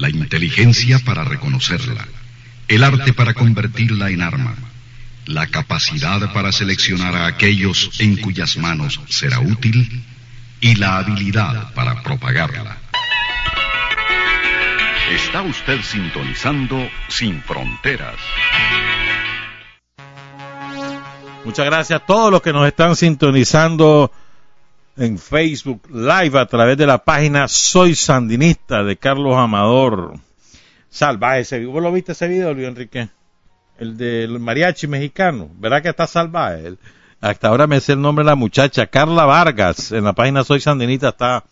la 0.00 0.08
inteligencia 0.08 0.98
para 1.00 1.24
reconocerla, 1.24 2.06
el 2.68 2.84
arte 2.84 3.12
para 3.12 3.34
convertirla 3.34 4.08
en 4.08 4.22
arma, 4.22 4.54
la 5.26 5.46
capacidad 5.46 6.32
para 6.32 6.52
seleccionar 6.52 7.14
a 7.14 7.26
aquellos 7.26 7.90
en 8.00 8.16
cuyas 8.16 8.56
manos 8.56 8.98
será 9.08 9.40
útil 9.40 10.02
y 10.60 10.74
la 10.76 10.96
habilidad 10.96 11.74
para 11.74 12.02
propagarla. 12.02 12.78
Está 15.12 15.42
usted 15.42 15.82
sintonizando 15.82 16.88
Sin 17.08 17.42
Fronteras. 17.42 18.16
Muchas 21.44 21.64
gracias 21.64 22.00
a 22.00 22.04
todos 22.04 22.30
los 22.30 22.42
que 22.42 22.52
nos 22.52 22.66
están 22.66 22.94
sintonizando 22.94 24.12
en 24.96 25.18
Facebook 25.18 25.88
Live 25.88 26.38
a 26.38 26.44
través 26.44 26.76
de 26.76 26.86
la 26.86 26.98
página 26.98 27.48
Soy 27.48 27.94
Sandinista 27.94 28.84
de 28.84 28.98
Carlos 28.98 29.36
Amador. 29.36 30.18
Salvaje 30.90 31.40
ese 31.40 31.58
video. 31.58 31.72
¿Vos 31.72 31.82
lo 31.82 31.92
viste 31.92 32.12
ese 32.12 32.28
video, 32.28 32.52
Luis 32.52 32.68
Enrique? 32.68 33.08
El 33.78 33.96
del 33.96 34.38
mariachi 34.38 34.86
mexicano. 34.86 35.48
¿Verdad 35.58 35.82
que 35.82 35.88
está 35.88 36.06
salvaje? 36.06 36.74
hasta 37.22 37.48
ahora 37.48 37.66
me 37.66 37.80
sé 37.80 37.92
el 37.92 38.02
nombre 38.02 38.22
de 38.22 38.30
la 38.30 38.36
muchacha, 38.36 38.86
Carla 38.86 39.24
Vargas. 39.24 39.92
En 39.92 40.04
la 40.04 40.12
página 40.12 40.44
Soy 40.44 40.60
Sandinista 40.60 41.08
está 41.08 41.44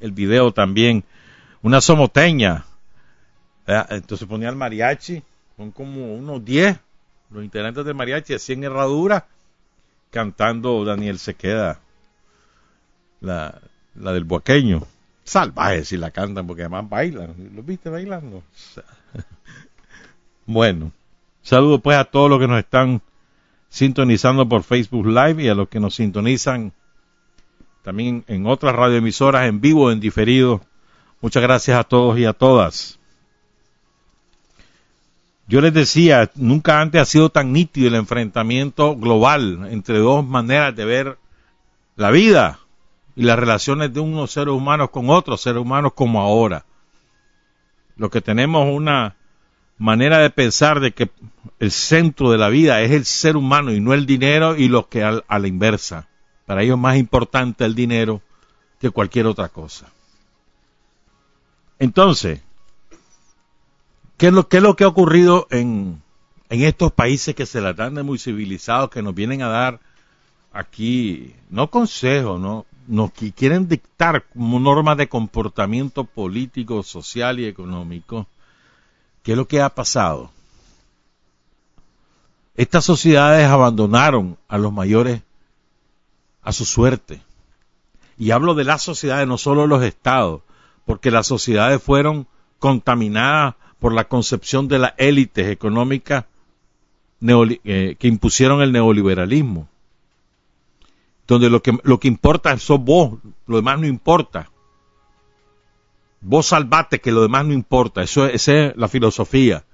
el 0.00 0.10
video 0.10 0.52
también. 0.52 1.04
Una 1.62 1.80
somoteña. 1.80 2.64
Entonces 3.66 4.26
ponía 4.26 4.48
el 4.48 4.56
mariachi. 4.56 5.22
Son 5.56 5.70
como 5.70 6.14
unos 6.16 6.44
10 6.44 6.80
los 7.30 7.44
integrantes 7.44 7.84
del 7.84 7.94
mariachi, 7.94 8.34
así 8.34 8.52
en 8.52 8.64
herradura, 8.64 9.26
cantando 10.10 10.84
Daniel 10.84 11.18
se 11.18 11.34
queda 11.34 11.80
la, 13.20 13.60
la 13.94 14.12
del 14.12 14.24
boqueño. 14.24 14.86
Salvaje 15.24 15.84
si 15.84 15.96
la 15.96 16.10
cantan 16.10 16.46
porque 16.46 16.62
además 16.62 16.88
bailan. 16.88 17.34
¿Lo 17.54 17.62
viste 17.62 17.90
bailando? 17.90 18.42
bueno, 20.46 20.92
saludo 21.42 21.80
pues 21.80 21.98
a 21.98 22.04
todos 22.04 22.30
los 22.30 22.38
que 22.38 22.48
nos 22.48 22.58
están 22.58 23.02
sintonizando 23.68 24.48
por 24.48 24.62
Facebook 24.62 25.06
Live 25.06 25.42
y 25.42 25.48
a 25.48 25.54
los 25.54 25.68
que 25.68 25.80
nos 25.80 25.96
sintonizan 25.96 26.72
también 27.82 28.24
en 28.26 28.46
otras 28.46 28.74
radioemisoras 28.74 29.48
en 29.48 29.60
vivo, 29.60 29.92
en 29.92 30.00
diferido. 30.00 30.60
Muchas 31.20 31.42
gracias 31.42 31.78
a 31.78 31.84
todos 31.84 32.18
y 32.18 32.24
a 32.24 32.32
todas. 32.32 32.98
Yo 35.48 35.60
les 35.60 35.72
decía, 35.72 36.30
nunca 36.34 36.80
antes 36.80 37.00
ha 37.00 37.04
sido 37.04 37.30
tan 37.30 37.52
nítido 37.52 37.88
el 37.88 37.94
enfrentamiento 37.94 38.96
global 38.96 39.68
entre 39.70 39.98
dos 39.98 40.26
maneras 40.26 40.74
de 40.74 40.84
ver 40.84 41.18
la 41.94 42.10
vida 42.10 42.58
y 43.14 43.22
las 43.22 43.38
relaciones 43.38 43.94
de 43.94 44.00
unos 44.00 44.32
seres 44.32 44.52
humanos 44.52 44.90
con 44.90 45.08
otros 45.08 45.40
seres 45.40 45.62
humanos 45.62 45.92
como 45.94 46.20
ahora. 46.20 46.64
Lo 47.96 48.10
que 48.10 48.20
tenemos 48.20 48.66
una 48.68 49.14
manera 49.78 50.18
de 50.18 50.30
pensar 50.30 50.80
de 50.80 50.92
que 50.92 51.10
el 51.60 51.70
centro 51.70 52.30
de 52.30 52.38
la 52.38 52.48
vida 52.48 52.82
es 52.82 52.90
el 52.90 53.04
ser 53.04 53.36
humano 53.36 53.72
y 53.72 53.80
no 53.80 53.94
el 53.94 54.04
dinero 54.04 54.56
y 54.56 54.68
los 54.68 54.88
que 54.88 55.04
a 55.04 55.38
la 55.38 55.48
inversa. 55.48 56.08
Para 56.44 56.62
ellos 56.62 56.76
es 56.76 56.82
más 56.82 56.96
importante 56.96 57.64
el 57.64 57.74
dinero 57.74 58.20
que 58.80 58.90
cualquier 58.90 59.26
otra 59.26 59.48
cosa. 59.48 59.86
Entonces, 61.78 62.40
¿qué 64.16 64.28
es 64.28 64.32
lo, 64.32 64.48
que 64.48 64.84
ha 64.84 64.88
ocurrido 64.88 65.46
en, 65.50 66.02
estos 66.48 66.92
países 66.92 67.34
que 67.34 67.46
se 67.46 67.60
la 67.60 67.72
dan 67.72 67.94
de 67.94 68.02
muy 68.02 68.18
civilizados, 68.18 68.90
que 68.90 69.02
nos 69.02 69.14
vienen 69.14 69.42
a 69.42 69.48
dar 69.48 69.80
aquí, 70.52 71.34
no 71.50 71.70
consejos, 71.70 72.40
no, 72.40 72.66
nos 72.86 73.12
quieren 73.12 73.68
dictar 73.68 74.24
normas 74.34 74.96
de 74.96 75.08
comportamiento 75.08 76.04
político, 76.04 76.82
social 76.82 77.40
y 77.40 77.46
económico, 77.46 78.26
¿qué 79.22 79.32
es 79.32 79.38
lo 79.38 79.46
que 79.46 79.60
ha 79.60 79.68
pasado? 79.68 80.30
Estas 82.54 82.84
sociedades 82.84 83.46
abandonaron 83.46 84.38
a 84.48 84.56
los 84.56 84.72
mayores 84.72 85.20
a 86.42 86.52
su 86.52 86.64
suerte. 86.64 87.20
Y 88.16 88.30
hablo 88.30 88.54
de 88.54 88.64
las 88.64 88.82
sociedades, 88.82 89.28
no 89.28 89.36
solo 89.36 89.66
los 89.66 89.82
estados, 89.82 90.40
porque 90.86 91.10
las 91.10 91.26
sociedades 91.26 91.82
fueron 91.82 92.26
contaminadas 92.58 93.56
por 93.78 93.92
la 93.92 94.04
concepción 94.04 94.68
de 94.68 94.78
las 94.78 94.94
élites 94.96 95.48
económicas 95.48 96.24
eh, 97.22 97.96
que 97.98 98.08
impusieron 98.08 98.62
el 98.62 98.72
neoliberalismo 98.72 99.68
donde 101.26 101.50
lo 101.50 101.62
que, 101.62 101.78
lo 101.82 101.98
que 101.98 102.08
importa 102.08 102.56
sos 102.58 102.80
vos, 102.80 103.18
lo 103.46 103.56
demás 103.56 103.80
no 103.80 103.86
importa. 103.86 104.50
Vos 106.20 106.46
salvate 106.46 107.00
que 107.00 107.12
lo 107.12 107.22
demás 107.22 107.44
no 107.46 107.52
importa, 107.52 108.02
eso 108.02 108.26
esa 108.26 108.52
es 108.52 108.76
la 108.76 108.88
filosofía. 108.88 109.64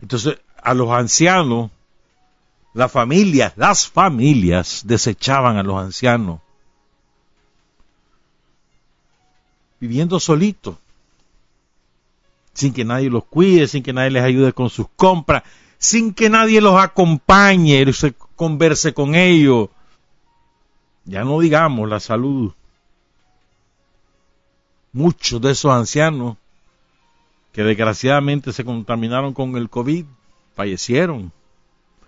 Entonces, 0.00 0.40
a 0.62 0.74
los 0.74 0.90
ancianos, 0.90 1.70
las 2.74 2.90
familias, 2.90 3.52
las 3.56 3.88
familias 3.88 4.82
desechaban 4.84 5.56
a 5.56 5.62
los 5.62 5.80
ancianos, 5.80 6.40
viviendo 9.80 10.18
solitos, 10.20 10.76
sin 12.58 12.72
que 12.72 12.84
nadie 12.84 13.08
los 13.08 13.24
cuide, 13.24 13.68
sin 13.68 13.84
que 13.84 13.92
nadie 13.92 14.10
les 14.10 14.24
ayude 14.24 14.52
con 14.52 14.68
sus 14.68 14.88
compras, 14.96 15.44
sin 15.78 16.12
que 16.12 16.28
nadie 16.28 16.60
los 16.60 16.76
acompañe, 16.76 17.92
se 17.92 18.14
converse 18.34 18.92
con 18.92 19.14
ellos. 19.14 19.68
ya 21.04 21.22
no 21.22 21.38
digamos 21.38 21.88
la 21.88 22.00
salud. 22.00 22.52
Muchos 24.92 25.40
de 25.40 25.52
esos 25.52 25.72
ancianos 25.72 26.36
que 27.52 27.62
desgraciadamente 27.62 28.52
se 28.52 28.64
contaminaron 28.64 29.32
con 29.32 29.56
el 29.56 29.70
COVID 29.70 30.04
fallecieron. 30.56 31.30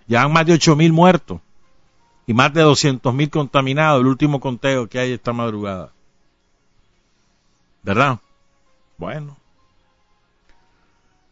Ya 0.09 0.25
han 0.25 0.33
más 0.33 0.47
de 0.47 0.55
ocho 0.55 0.75
mil 0.75 0.93
muertos 0.93 1.41
y 2.27 2.35
más 2.35 2.53
de 2.53 2.63
doscientos 2.63 3.15
mil 3.15 3.31
contaminados, 3.31 4.01
el 4.01 4.09
último 4.09 4.41
conteo 4.41 4.89
que 4.89 4.99
hay 4.99 5.13
esta 5.13 5.33
madrugada. 5.33 5.93
¿Verdad? 7.85 8.19
Bueno. 8.99 9.40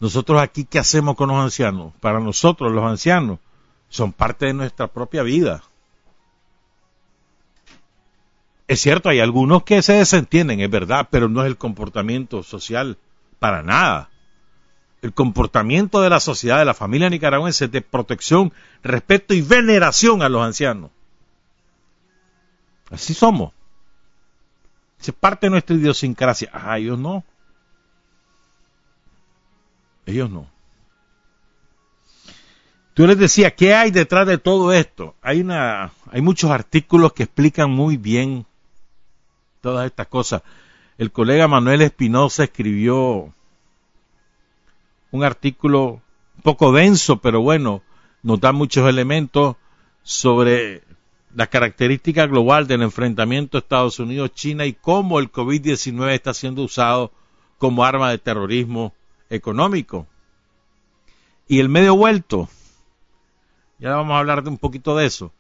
Nosotros 0.01 0.41
aquí, 0.41 0.65
¿qué 0.65 0.79
hacemos 0.79 1.17
con 1.17 1.29
los 1.29 1.39
ancianos? 1.39 1.93
Para 2.01 2.21
nosotros, 2.21 2.73
los 2.73 2.85
ancianos, 2.85 3.39
son 3.89 4.13
parte 4.13 4.47
de 4.47 4.55
nuestra 4.55 4.87
propia 4.87 5.23
vida. 5.23 5.63
Es 8.69 8.81
cierto, 8.81 9.09
hay 9.09 9.21
algunos 9.21 9.65
que 9.65 9.81
se 9.83 9.95
desentienden, 9.95 10.61
es 10.61 10.71
verdad, 10.71 11.09
pero 11.11 11.29
no 11.29 11.41
es 11.43 11.47
el 11.47 11.57
comportamiento 11.57 12.43
social 12.43 12.99
para 13.39 13.63
nada. 13.63 14.11
El 15.01 15.15
comportamiento 15.15 16.03
de 16.03 16.11
la 16.11 16.21
sociedad, 16.21 16.59
de 16.59 16.65
la 16.65 16.75
familia 16.75 17.09
nicaragüense, 17.09 17.65
es 17.65 17.73
de 17.73 17.81
protección, 17.81 18.53
respeto 18.83 19.33
y 19.33 19.41
veneración 19.41 20.23
a 20.23 20.29
los 20.29 20.43
ancianos. 20.43 20.91
Así 22.91 23.15
somos. 23.15 23.53
Es 25.01 25.13
parte 25.13 25.47
de 25.47 25.51
nuestra 25.51 25.77
idiosincrasia. 25.77 26.51
Ah, 26.53 26.79
ellos 26.79 26.99
no. 26.99 27.25
Ellos 30.09 30.31
no. 30.31 30.47
Tú 32.95 33.07
les 33.07 33.19
decía, 33.19 33.55
¿qué 33.55 33.75
hay 33.75 33.91
detrás 33.91 34.27
de 34.27 34.39
todo 34.39 34.73
esto? 34.73 35.15
Hay 35.21 35.43
una, 35.43 35.93
hay 36.11 36.23
muchos 36.23 36.51
artículos 36.51 37.13
que 37.13 37.25
explican 37.25 37.71
muy 37.71 37.99
bien 37.99 38.47
todas 39.61 39.85
estas 39.85 40.07
cosas. 40.07 40.43
El 40.97 41.13
colega 41.13 41.47
Manuel 41.47 41.83
Espinosa 41.83 42.45
escribió 42.45 43.35
un 45.11 45.25
artículo 45.25 46.01
un 46.37 46.43
poco 46.43 46.73
denso, 46.73 47.19
pero 47.19 47.43
bueno, 47.43 47.83
nos 48.23 48.41
da 48.41 48.53
muchos 48.53 48.89
elementos 48.89 49.57
sobre 50.03 50.85
la 51.35 51.49
característica 51.49 52.27
global 52.27 52.67
del 52.67 52.81
enfrentamiento 52.81 53.59
Estados 53.59 53.99
Unidos-China 53.99 54.65
y 54.65 54.73
cómo 54.73 55.19
el 55.19 55.31
COVID-19 55.31 56.15
está 56.15 56.33
siendo 56.33 56.63
usado 56.63 57.13
como 57.59 57.85
arma 57.85 58.11
de 58.11 58.17
terrorismo 58.17 58.95
económico. 59.31 60.07
Y 61.47 61.61
el 61.61 61.69
medio 61.69 61.97
vuelto, 61.97 62.49
ya 63.79 63.95
vamos 63.97 64.15
a 64.15 64.19
hablar 64.19 64.43
de 64.43 64.51
un 64.51 64.59
poquito 64.59 64.97
de 64.97 65.07
eso, 65.07 65.33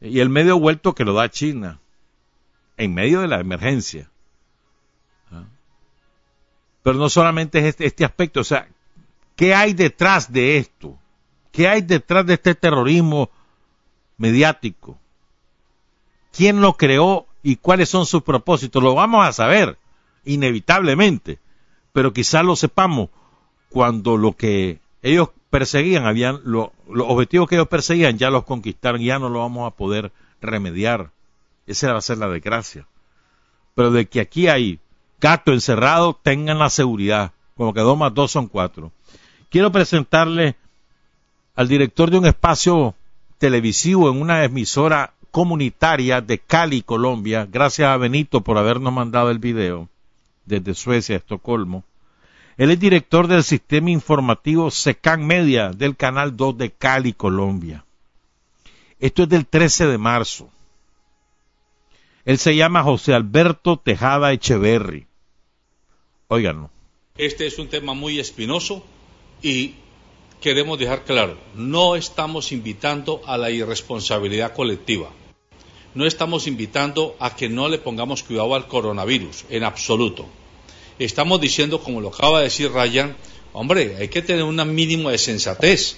y 0.00 0.20
el 0.20 0.28
medio 0.28 0.58
vuelto 0.58 0.94
que 0.94 1.04
lo 1.04 1.14
da 1.14 1.30
China 1.30 1.80
en 2.76 2.94
medio 2.94 3.20
de 3.20 3.28
la 3.28 3.40
emergencia. 3.40 4.10
¿Ah? 5.30 5.44
Pero 6.82 6.98
no 6.98 7.08
solamente 7.08 7.58
es 7.58 7.64
este, 7.66 7.86
este, 7.86 8.04
aspecto, 8.04 8.40
o 8.40 8.44
sea, 8.44 8.68
¿qué 9.36 9.54
hay 9.54 9.74
detrás 9.74 10.32
de 10.32 10.58
esto? 10.58 10.98
¿Qué 11.52 11.68
hay 11.68 11.82
detrás 11.82 12.24
de 12.26 12.34
este 12.34 12.54
terrorismo 12.54 13.30
mediático? 14.16 14.98
¿Quién 16.32 16.60
lo 16.60 16.74
creó 16.74 17.26
y 17.42 17.56
cuáles 17.56 17.88
son 17.88 18.06
sus 18.06 18.22
propósitos? 18.22 18.82
Lo 18.82 18.94
vamos 18.94 19.26
a 19.26 19.32
saber, 19.32 19.76
inevitablemente, 20.24 21.40
pero 21.92 22.12
quizás 22.12 22.44
lo 22.44 22.56
sepamos 22.56 23.10
cuando 23.70 24.16
lo 24.16 24.32
que 24.32 24.80
ellos 25.02 25.30
perseguían, 25.50 26.06
habían, 26.06 26.40
los 26.44 26.70
objetivos 26.86 27.48
que 27.48 27.56
ellos 27.56 27.68
perseguían 27.68 28.18
ya 28.18 28.30
los 28.30 28.44
conquistaron, 28.44 29.00
ya 29.00 29.18
no 29.18 29.28
lo 29.28 29.40
vamos 29.40 29.66
a 29.66 29.74
poder 29.74 30.12
remediar. 30.40 31.10
Esa 31.66 31.92
va 31.92 31.98
a 31.98 32.02
ser 32.02 32.18
la 32.18 32.28
desgracia. 32.28 32.86
Pero 33.74 33.90
de 33.90 34.06
que 34.06 34.20
aquí 34.20 34.48
hay 34.48 34.80
gato 35.20 35.52
encerrado, 35.52 36.18
tengan 36.22 36.58
la 36.58 36.70
seguridad. 36.70 37.32
Como 37.56 37.74
que 37.74 37.80
dos 37.80 37.98
más 37.98 38.14
dos 38.14 38.30
son 38.30 38.48
cuatro. 38.48 38.92
Quiero 39.50 39.72
presentarle 39.72 40.56
al 41.54 41.68
director 41.68 42.10
de 42.10 42.18
un 42.18 42.26
espacio 42.26 42.94
televisivo 43.38 44.10
en 44.10 44.20
una 44.20 44.44
emisora 44.44 45.12
comunitaria 45.30 46.20
de 46.20 46.38
Cali, 46.38 46.82
Colombia. 46.82 47.46
Gracias 47.50 47.88
a 47.88 47.96
Benito 47.96 48.42
por 48.42 48.58
habernos 48.58 48.92
mandado 48.92 49.30
el 49.30 49.38
video 49.38 49.88
desde 50.48 50.74
Suecia, 50.74 51.16
Estocolmo. 51.16 51.84
Él 52.56 52.72
es 52.72 52.80
director 52.80 53.28
del 53.28 53.44
sistema 53.44 53.90
informativo 53.90 54.70
Secan 54.70 55.24
Media 55.24 55.70
del 55.70 55.96
canal 55.96 56.36
2 56.36 56.58
de 56.58 56.70
Cali, 56.72 57.12
Colombia. 57.12 57.84
Esto 58.98 59.22
es 59.22 59.28
del 59.28 59.46
13 59.46 59.86
de 59.86 59.98
marzo. 59.98 60.50
Él 62.24 62.38
se 62.38 62.56
llama 62.56 62.82
José 62.82 63.14
Alberto 63.14 63.76
Tejada 63.76 64.32
Echeverry. 64.32 65.06
Óiganlo. 66.26 66.70
Este 67.16 67.46
es 67.46 67.58
un 67.58 67.68
tema 67.68 67.94
muy 67.94 68.18
espinoso 68.18 68.84
y 69.40 69.74
queremos 70.40 70.78
dejar 70.78 71.04
claro, 71.04 71.38
no 71.54 71.96
estamos 71.96 72.52
invitando 72.52 73.22
a 73.26 73.38
la 73.38 73.50
irresponsabilidad 73.50 74.54
colectiva. 74.54 75.10
No 75.94 76.06
estamos 76.06 76.46
invitando 76.46 77.16
a 77.18 77.34
que 77.34 77.48
no 77.48 77.68
le 77.68 77.78
pongamos 77.78 78.22
cuidado 78.22 78.54
al 78.54 78.68
coronavirus, 78.68 79.46
en 79.48 79.64
absoluto. 79.64 80.26
Estamos 80.98 81.40
diciendo, 81.40 81.80
como 81.80 82.00
lo 82.00 82.08
acaba 82.08 82.38
de 82.38 82.44
decir 82.44 82.70
Ryan, 82.72 83.16
hombre, 83.52 83.96
hay 83.98 84.08
que 84.08 84.22
tener 84.22 84.42
un 84.42 84.56
mínimo 84.74 85.10
de 85.10 85.18
sensatez. 85.18 85.96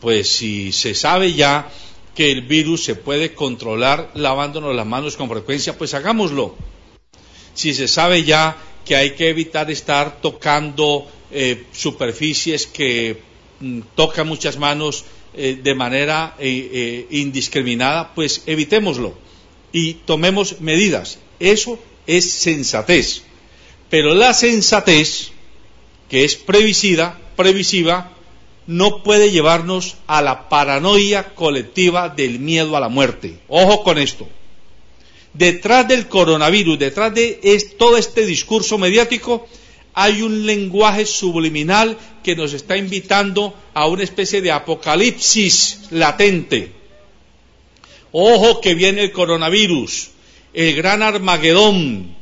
Pues 0.00 0.28
si 0.28 0.72
se 0.72 0.94
sabe 0.94 1.34
ya 1.34 1.70
que 2.14 2.30
el 2.30 2.42
virus 2.42 2.84
se 2.84 2.94
puede 2.94 3.34
controlar 3.34 4.10
lavándonos 4.14 4.74
las 4.74 4.86
manos 4.86 5.16
con 5.16 5.28
frecuencia, 5.28 5.76
pues 5.76 5.94
hagámoslo. 5.94 6.56
Si 7.54 7.74
se 7.74 7.88
sabe 7.88 8.24
ya 8.24 8.56
que 8.84 8.96
hay 8.96 9.10
que 9.10 9.28
evitar 9.28 9.70
estar 9.70 10.20
tocando 10.20 11.06
eh, 11.30 11.64
superficies 11.72 12.66
que 12.66 13.20
mm, 13.60 13.80
tocan 13.94 14.26
muchas 14.26 14.56
manos 14.56 15.04
eh, 15.34 15.60
de 15.62 15.74
manera 15.74 16.36
eh, 16.38 17.06
indiscriminada, 17.10 18.14
pues 18.14 18.42
evitémoslo 18.46 19.14
y 19.72 19.94
tomemos 19.94 20.60
medidas. 20.60 21.18
Eso 21.38 21.78
es 22.06 22.30
sensatez. 22.30 23.27
Pero 23.90 24.14
la 24.14 24.34
sensatez, 24.34 25.30
que 26.08 26.24
es 26.24 26.36
previsida, 26.36 27.18
previsiva, 27.36 28.12
no 28.66 29.02
puede 29.02 29.30
llevarnos 29.30 29.96
a 30.06 30.20
la 30.20 30.50
paranoia 30.50 31.34
colectiva 31.34 32.10
del 32.10 32.38
miedo 32.38 32.76
a 32.76 32.80
la 32.80 32.90
muerte. 32.90 33.38
Ojo 33.48 33.82
con 33.82 33.96
esto. 33.96 34.28
Detrás 35.32 35.88
del 35.88 36.06
coronavirus, 36.06 36.78
detrás 36.78 37.14
de 37.14 37.40
todo 37.78 37.96
este 37.96 38.26
discurso 38.26 38.76
mediático, 38.76 39.48
hay 39.94 40.20
un 40.20 40.44
lenguaje 40.44 41.06
subliminal 41.06 41.96
que 42.22 42.36
nos 42.36 42.52
está 42.52 42.76
invitando 42.76 43.54
a 43.72 43.86
una 43.86 44.02
especie 44.02 44.42
de 44.42 44.52
apocalipsis 44.52 45.88
latente. 45.90 46.72
Ojo 48.12 48.60
que 48.60 48.74
viene 48.74 49.02
el 49.02 49.12
coronavirus, 49.12 50.10
el 50.52 50.76
gran 50.76 51.02
Armagedón 51.02 52.17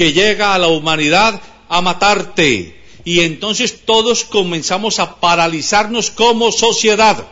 que 0.00 0.14
llega 0.14 0.54
a 0.54 0.58
la 0.58 0.68
humanidad 0.68 1.42
a 1.68 1.82
matarte, 1.82 2.74
y 3.04 3.20
entonces 3.20 3.84
todos 3.84 4.24
comenzamos 4.24 4.98
a 4.98 5.20
paralizarnos 5.20 6.10
como 6.10 6.52
sociedad, 6.52 7.28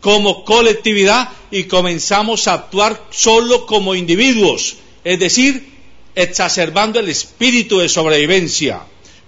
como 0.00 0.44
colectividad 0.44 1.28
y 1.50 1.64
comenzamos 1.64 2.46
a 2.46 2.52
actuar 2.52 3.02
solo 3.10 3.66
como 3.66 3.96
individuos, 3.96 4.76
es 5.02 5.18
decir, 5.18 5.68
exacerbando 6.14 7.00
el 7.00 7.08
espíritu 7.08 7.80
de 7.80 7.88
sobrevivencia, 7.88 8.82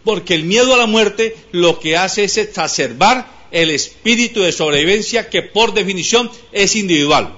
porque 0.04 0.36
el 0.36 0.44
miedo 0.44 0.72
a 0.72 0.76
la 0.76 0.86
muerte 0.86 1.36
lo 1.50 1.80
que 1.80 1.96
hace 1.96 2.22
es 2.22 2.36
exacerbar 2.36 3.48
el 3.50 3.70
espíritu 3.70 4.42
de 4.42 4.52
sobrevivencia 4.52 5.28
que 5.28 5.42
por 5.42 5.74
definición 5.74 6.30
es 6.52 6.76
individual. 6.76 7.36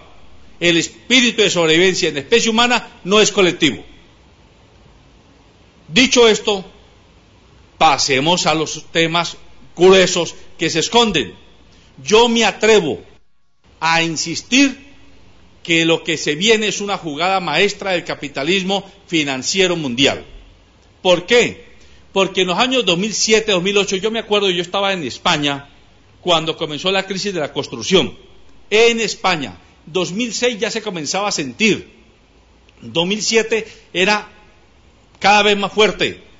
El 0.60 0.76
espíritu 0.76 1.40
de 1.40 1.48
sobrevivencia 1.48 2.10
en 2.10 2.16
la 2.16 2.20
especie 2.20 2.50
humana 2.50 3.00
no 3.04 3.18
es 3.22 3.32
colectivo. 3.32 3.82
Dicho 5.92 6.28
esto, 6.28 6.64
pasemos 7.78 8.46
a 8.46 8.54
los 8.54 8.84
temas 8.92 9.36
gruesos 9.76 10.34
que 10.58 10.70
se 10.70 10.80
esconden. 10.80 11.34
Yo 12.02 12.28
me 12.28 12.44
atrevo 12.44 13.00
a 13.80 14.02
insistir 14.02 14.90
que 15.62 15.84
lo 15.84 16.04
que 16.04 16.16
se 16.16 16.34
viene 16.34 16.68
es 16.68 16.80
una 16.80 16.96
jugada 16.96 17.40
maestra 17.40 17.92
del 17.92 18.04
capitalismo 18.04 18.88
financiero 19.06 19.76
mundial. 19.76 20.24
¿Por 21.02 21.26
qué? 21.26 21.70
Porque 22.12 22.42
en 22.42 22.48
los 22.48 22.58
años 22.58 22.84
2007-2008, 22.86 24.00
yo 24.00 24.10
me 24.10 24.18
acuerdo, 24.18 24.50
yo 24.50 24.62
estaba 24.62 24.92
en 24.92 25.04
España 25.04 25.68
cuando 26.20 26.56
comenzó 26.56 26.90
la 26.90 27.06
crisis 27.06 27.32
de 27.32 27.40
la 27.40 27.52
construcción. 27.52 28.16
En 28.68 29.00
España, 29.00 29.58
2006 29.86 30.58
ya 30.58 30.70
se 30.70 30.82
comenzaba 30.82 31.28
a 31.28 31.32
sentir. 31.32 31.90
2007 32.82 33.66
era 33.92 34.28
cada 35.20 35.44
vez 35.44 35.56
más 35.56 35.72
fuerte 35.72 36.30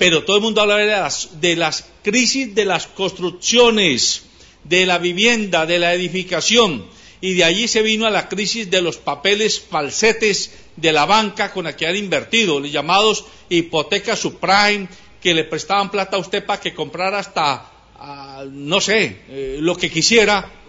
pero 0.00 0.24
todo 0.24 0.38
el 0.38 0.42
mundo 0.42 0.62
habla 0.62 0.78
de 0.78 0.86
las, 0.86 1.42
de 1.42 1.56
las 1.56 1.84
crisis 2.02 2.54
de 2.54 2.64
las 2.64 2.86
construcciones, 2.86 4.22
de 4.64 4.86
la 4.86 4.96
vivienda, 4.96 5.66
de 5.66 5.78
la 5.78 5.92
edificación. 5.92 6.86
y 7.20 7.34
de 7.34 7.44
allí 7.44 7.68
se 7.68 7.82
vino 7.82 8.06
a 8.06 8.10
la 8.10 8.26
crisis 8.26 8.70
de 8.70 8.80
los 8.80 8.96
papeles 8.96 9.60
falsetes 9.60 10.54
de 10.76 10.90
la 10.90 11.04
banca 11.04 11.52
con 11.52 11.64
la 11.64 11.76
que 11.76 11.86
han 11.86 11.96
invertido, 11.96 12.60
los 12.60 12.72
llamados 12.72 13.26
hipotecas 13.50 14.18
subprime, 14.18 14.88
que 15.20 15.34
le 15.34 15.44
prestaban 15.44 15.90
plata 15.90 16.16
a 16.16 16.20
usted 16.20 16.46
para 16.46 16.62
que 16.62 16.72
comprara 16.72 17.18
hasta, 17.18 17.70
ah, 17.98 18.46
no 18.50 18.80
sé, 18.80 19.20
eh, 19.28 19.58
lo 19.60 19.76
que 19.76 19.90
quisiera 19.90 20.59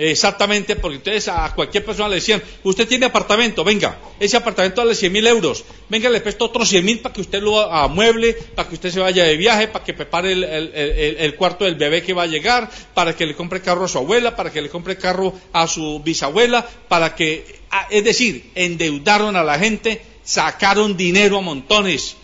Exactamente, 0.00 0.76
porque 0.76 0.98
entonces 0.98 1.26
a 1.26 1.52
cualquier 1.56 1.84
persona 1.84 2.08
le 2.08 2.14
decían, 2.16 2.40
usted 2.62 2.86
tiene 2.86 3.06
apartamento, 3.06 3.64
venga, 3.64 3.98
ese 4.20 4.36
apartamento 4.36 4.80
vale 4.80 4.94
100 4.94 5.12
mil 5.12 5.26
euros, 5.26 5.64
venga, 5.88 6.08
le 6.08 6.20
presto 6.20 6.44
otros 6.44 6.68
100 6.68 6.84
mil 6.84 7.00
para 7.00 7.12
que 7.12 7.20
usted 7.20 7.42
lo 7.42 7.60
amueble, 7.60 8.32
para 8.32 8.68
que 8.68 8.76
usted 8.76 8.92
se 8.92 9.00
vaya 9.00 9.24
de 9.24 9.36
viaje, 9.36 9.66
para 9.66 9.84
que 9.84 9.94
prepare 9.94 10.34
el, 10.34 11.34
cuarto 11.34 11.64
del 11.64 11.74
bebé 11.74 12.04
que 12.04 12.12
va 12.12 12.22
a 12.22 12.26
llegar, 12.26 12.70
para 12.94 13.16
que 13.16 13.26
le 13.26 13.34
compre 13.34 13.60
carro 13.60 13.86
a 13.86 13.88
su 13.88 13.98
abuela, 13.98 14.36
para 14.36 14.52
que 14.52 14.62
le 14.62 14.68
compre 14.68 14.96
carro 14.96 15.34
a 15.52 15.66
su 15.66 16.00
bisabuela, 16.04 16.64
para 16.86 17.16
que, 17.16 17.62
ah, 17.72 17.88
es 17.90 18.04
decir, 18.04 18.52
endeudaron 18.54 19.34
a 19.34 19.42
la 19.42 19.58
gente, 19.58 20.00
sacaron 20.22 20.96
dinero 20.96 21.38
a 21.38 21.40
montones 21.40 22.14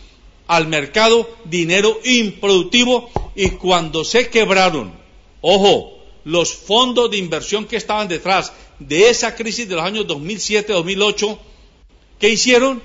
al 0.46 0.68
mercado, 0.68 1.28
dinero 1.44 1.98
improductivo, 2.04 3.10
y 3.34 3.50
cuando 3.50 4.04
se 4.04 4.28
quebraron, 4.28 4.94
ojo, 5.40 5.93
los 6.24 6.54
fondos 6.54 7.10
de 7.10 7.18
inversión 7.18 7.66
que 7.66 7.76
estaban 7.76 8.08
detrás 8.08 8.52
de 8.78 9.08
esa 9.08 9.34
crisis 9.34 9.68
de 9.68 9.76
los 9.76 9.84
años 9.84 10.06
2007-2008, 10.06 11.38
¿qué 12.18 12.30
hicieron? 12.30 12.82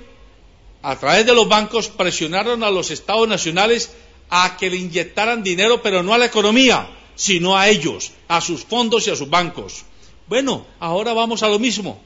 A 0.82 0.98
través 0.98 1.26
de 1.26 1.34
los 1.34 1.48
bancos 1.48 1.88
presionaron 1.88 2.62
a 2.62 2.70
los 2.70 2.90
estados 2.90 3.28
nacionales 3.28 3.92
a 4.28 4.56
que 4.56 4.70
le 4.70 4.76
inyectaran 4.76 5.42
dinero, 5.42 5.82
pero 5.82 6.02
no 6.02 6.14
a 6.14 6.18
la 6.18 6.26
economía, 6.26 6.88
sino 7.14 7.56
a 7.56 7.68
ellos, 7.68 8.12
a 8.28 8.40
sus 8.40 8.64
fondos 8.64 9.06
y 9.06 9.10
a 9.10 9.16
sus 9.16 9.28
bancos. 9.28 9.84
Bueno, 10.28 10.66
ahora 10.78 11.12
vamos 11.12 11.42
a 11.42 11.48
lo 11.48 11.58
mismo, 11.58 12.00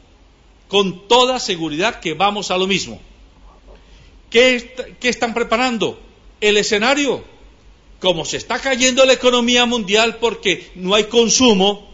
con 0.69 1.07
toda 1.07 1.39
seguridad 1.39 2.01
que 2.01 2.15
vamos 2.15 2.51
a 2.51 2.57
lo 2.57 2.67
mismo. 2.67 3.01
¿Qué, 4.31 4.97
qué 4.99 5.09
están 5.09 5.35
preparando? 5.35 6.01
El 6.41 6.57
escenario 6.57 7.23
como 8.01 8.25
se 8.25 8.37
está 8.37 8.59
cayendo 8.59 9.05
la 9.05 9.15
economía 9.15 9.67
mundial 9.67 10.19
porque 10.21 10.71
no 10.75 10.95
hay 10.95 11.05
consumo, 11.05 11.91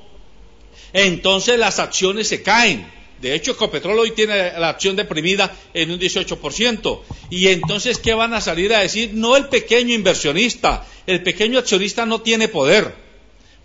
entonces 0.92 1.58
las 1.58 1.78
acciones 1.78 2.28
se 2.28 2.42
caen. 2.42 2.90
De 3.20 3.34
hecho, 3.34 3.52
Ecopetrol 3.52 3.98
hoy 3.98 4.12
tiene 4.12 4.34
la 4.58 4.70
acción 4.70 4.96
deprimida 4.96 5.54
en 5.74 5.90
un 5.90 6.00
18%. 6.00 7.00
Y 7.28 7.48
entonces, 7.48 7.98
¿qué 7.98 8.14
van 8.14 8.32
a 8.32 8.40
salir 8.40 8.74
a 8.74 8.80
decir? 8.80 9.10
No 9.12 9.36
el 9.36 9.48
pequeño 9.48 9.94
inversionista, 9.94 10.86
el 11.06 11.22
pequeño 11.22 11.58
accionista 11.58 12.06
no 12.06 12.22
tiene 12.22 12.48
poder, 12.48 12.94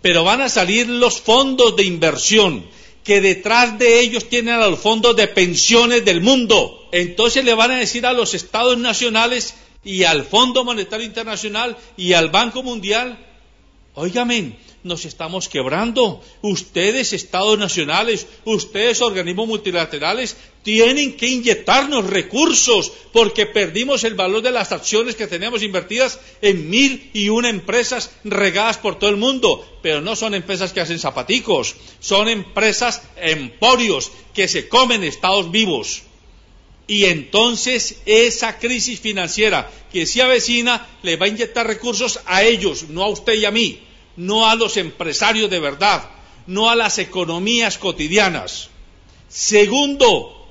pero 0.02 0.24
van 0.24 0.42
a 0.42 0.50
salir 0.50 0.88
los 0.88 1.20
fondos 1.20 1.74
de 1.74 1.84
inversión 1.84 2.66
que 3.02 3.20
detrás 3.20 3.78
de 3.78 4.00
ellos 4.00 4.28
tienen 4.28 4.54
a 4.54 4.66
los 4.66 4.80
fondos 4.80 5.14
de 5.14 5.28
pensiones 5.28 6.04
del 6.04 6.20
mundo. 6.20 6.88
Entonces 6.90 7.44
le 7.44 7.54
van 7.54 7.70
a 7.70 7.78
decir 7.78 8.04
a 8.04 8.12
los 8.12 8.34
estados 8.34 8.76
nacionales 8.78 9.54
y 9.86 10.02
al 10.02 10.24
Fondo 10.24 10.64
Monetario 10.64 11.06
Internacional 11.06 11.76
y 11.96 12.12
al 12.12 12.28
Banco 12.28 12.64
Mundial, 12.64 13.24
óigame, 13.94 14.58
nos 14.82 15.04
estamos 15.04 15.48
quebrando. 15.48 16.22
Ustedes, 16.42 17.12
estados 17.12 17.56
nacionales, 17.56 18.26
ustedes, 18.44 19.00
organismos 19.00 19.46
multilaterales, 19.46 20.36
tienen 20.64 21.16
que 21.16 21.28
inyectarnos 21.28 22.04
recursos 22.04 22.92
porque 23.12 23.46
perdimos 23.46 24.02
el 24.02 24.14
valor 24.14 24.42
de 24.42 24.50
las 24.50 24.72
acciones 24.72 25.14
que 25.14 25.28
teníamos 25.28 25.62
invertidas 25.62 26.18
en 26.42 26.68
mil 26.68 27.08
y 27.14 27.28
una 27.28 27.48
empresas 27.48 28.10
regadas 28.24 28.78
por 28.78 28.98
todo 28.98 29.10
el 29.10 29.16
mundo. 29.16 29.64
Pero 29.82 30.00
no 30.00 30.16
son 30.16 30.34
empresas 30.34 30.72
que 30.72 30.80
hacen 30.80 30.98
zapaticos, 30.98 31.76
son 32.00 32.28
empresas 32.28 33.02
emporios 33.16 34.10
que 34.34 34.48
se 34.48 34.68
comen 34.68 35.04
estados 35.04 35.52
vivos. 35.52 36.02
Y 36.86 37.06
entonces 37.06 38.00
esa 38.06 38.58
crisis 38.58 39.00
financiera 39.00 39.70
que 39.92 40.06
se 40.06 40.22
avecina 40.22 40.86
le 41.02 41.16
va 41.16 41.26
a 41.26 41.28
inyectar 41.28 41.66
recursos 41.66 42.20
a 42.26 42.44
ellos, 42.44 42.88
no 42.88 43.02
a 43.02 43.08
usted 43.08 43.34
y 43.34 43.44
a 43.44 43.50
mí, 43.50 43.80
no 44.16 44.48
a 44.48 44.54
los 44.54 44.76
empresarios 44.76 45.50
de 45.50 45.58
verdad, 45.58 46.08
no 46.46 46.70
a 46.70 46.76
las 46.76 46.98
economías 46.98 47.76
cotidianas. 47.76 48.70
Segundo, 49.28 50.48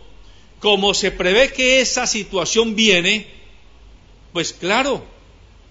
como 0.60 0.94
se 0.94 1.12
prevé 1.12 1.54
que 1.54 1.80
esa 1.80 2.06
situación 2.06 2.76
viene, 2.76 3.28
pues 4.34 4.52
claro, 4.52 5.06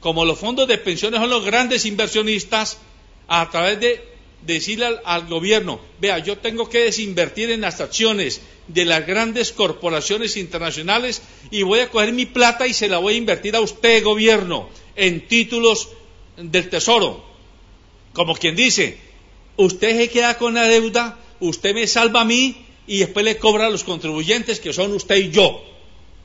como 0.00 0.24
los 0.24 0.38
fondos 0.38 0.66
de 0.66 0.78
pensiones 0.78 1.20
son 1.20 1.30
los 1.30 1.44
grandes 1.44 1.84
inversionistas, 1.84 2.78
a 3.26 3.50
través 3.50 3.80
de 3.80 4.13
decirle 4.46 4.98
al, 5.04 5.26
gobierno, 5.26 5.80
vea, 6.00 6.18
yo 6.18 6.38
tengo 6.38 6.68
que 6.68 6.80
desinvertir 6.80 7.50
en 7.50 7.62
las 7.62 7.80
acciones 7.80 8.40
de 8.68 8.84
las 8.84 9.06
grandes 9.06 9.52
corporaciones 9.52 10.36
internacionales 10.36 11.22
y 11.50 11.62
voy 11.62 11.80
a 11.80 11.90
coger 11.90 12.12
mi 12.12 12.26
plata 12.26 12.66
y 12.66 12.74
se 12.74 12.88
la 12.88 12.98
voy 12.98 13.14
a 13.14 13.18
invertir 13.18 13.56
a 13.56 13.60
usted, 13.60 14.02
gobierno, 14.02 14.68
en 14.96 15.26
títulos 15.26 15.88
del 16.36 16.68
tesoro. 16.68 17.24
Como 18.12 18.34
quien 18.34 18.56
dice, 18.56 18.98
usted 19.56 19.96
se 19.98 20.08
queda 20.08 20.38
con 20.38 20.54
la 20.54 20.68
deuda, 20.68 21.18
usted 21.40 21.74
me 21.74 21.86
salva 21.86 22.22
a 22.22 22.24
mí 22.24 22.64
y 22.86 22.98
después 22.98 23.24
le 23.24 23.38
cobra 23.38 23.66
a 23.66 23.70
los 23.70 23.84
contribuyentes 23.84 24.60
que 24.60 24.72
son 24.72 24.92
usted 24.92 25.16
y 25.16 25.30
yo, 25.30 25.62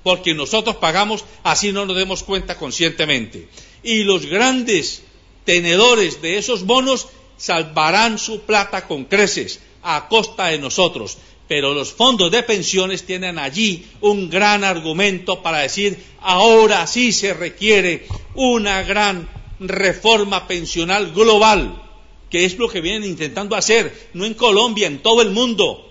porque 0.04 0.34
nosotros 0.34 0.76
pagamos 0.78 1.26
así 1.44 1.72
no 1.72 1.86
nos 1.86 1.96
demos 1.96 2.24
cuenta 2.24 2.58
conscientemente. 2.58 3.48
Y 3.82 4.04
los 4.04 4.26
grandes 4.26 5.04
tenedores 5.46 6.22
de 6.22 6.38
esos 6.38 6.66
bonos 6.66 7.08
salvarán 7.40 8.20
su 8.20 8.42
plata 8.42 8.86
con 8.86 9.06
creces 9.06 9.62
a 9.82 10.08
costa 10.08 10.48
de 10.48 10.60
nosotros. 10.60 11.18
Pero 11.48 11.74
los 11.74 11.92
fondos 11.92 12.30
de 12.30 12.44
pensiones 12.44 13.06
tienen 13.06 13.40
allí 13.40 13.88
un 14.02 14.30
gran 14.30 14.64
argumento 14.64 15.42
para 15.42 15.60
decir, 15.60 15.98
ahora 16.22 16.86
sí 16.86 17.12
se 17.12 17.34
requiere 17.34 18.06
una 18.36 18.84
gran 18.84 19.28
reforma 19.60 20.48
pensional 20.48 21.12
global, 21.12 21.82
que 22.30 22.46
es 22.46 22.60
lo 22.60 22.70
que 22.70 22.82
vienen 22.82 23.10
intentando 23.10 23.56
hacer, 23.56 24.10
no 24.14 24.26
en 24.26 24.36
Colombia, 24.36 24.86
en 24.86 25.00
todo 25.00 25.24
el 25.24 25.32
mundo. 25.32 25.86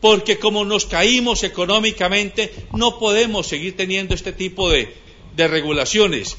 Porque 0.00 0.38
como 0.38 0.64
nos 0.64 0.86
caímos 0.86 1.44
económicamente, 1.44 2.52
no 2.72 2.98
podemos 2.98 3.46
seguir 3.46 3.76
teniendo 3.76 4.14
este 4.14 4.32
tipo 4.32 4.68
de, 4.68 4.92
de 5.36 5.48
regulaciones. 5.48 6.36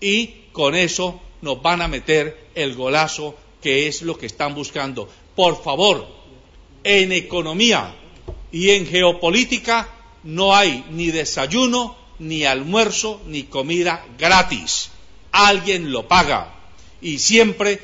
Y 0.00 0.28
con 0.52 0.74
eso 0.74 1.20
nos 1.42 1.60
van 1.60 1.82
a 1.82 1.88
meter 1.88 2.46
el 2.54 2.74
golazo 2.74 3.36
que 3.66 3.88
es 3.88 4.02
lo 4.02 4.16
que 4.16 4.26
están 4.26 4.54
buscando. 4.54 5.08
Por 5.34 5.60
favor, 5.60 6.06
en 6.84 7.10
economía 7.10 7.96
y 8.52 8.70
en 8.70 8.86
geopolítica 8.86 9.88
no 10.22 10.54
hay 10.54 10.84
ni 10.90 11.08
desayuno, 11.08 11.96
ni 12.20 12.44
almuerzo, 12.44 13.20
ni 13.26 13.42
comida 13.42 14.06
gratis. 14.16 14.90
Alguien 15.32 15.90
lo 15.90 16.06
paga. 16.06 16.54
Y 17.00 17.18
siempre, 17.18 17.80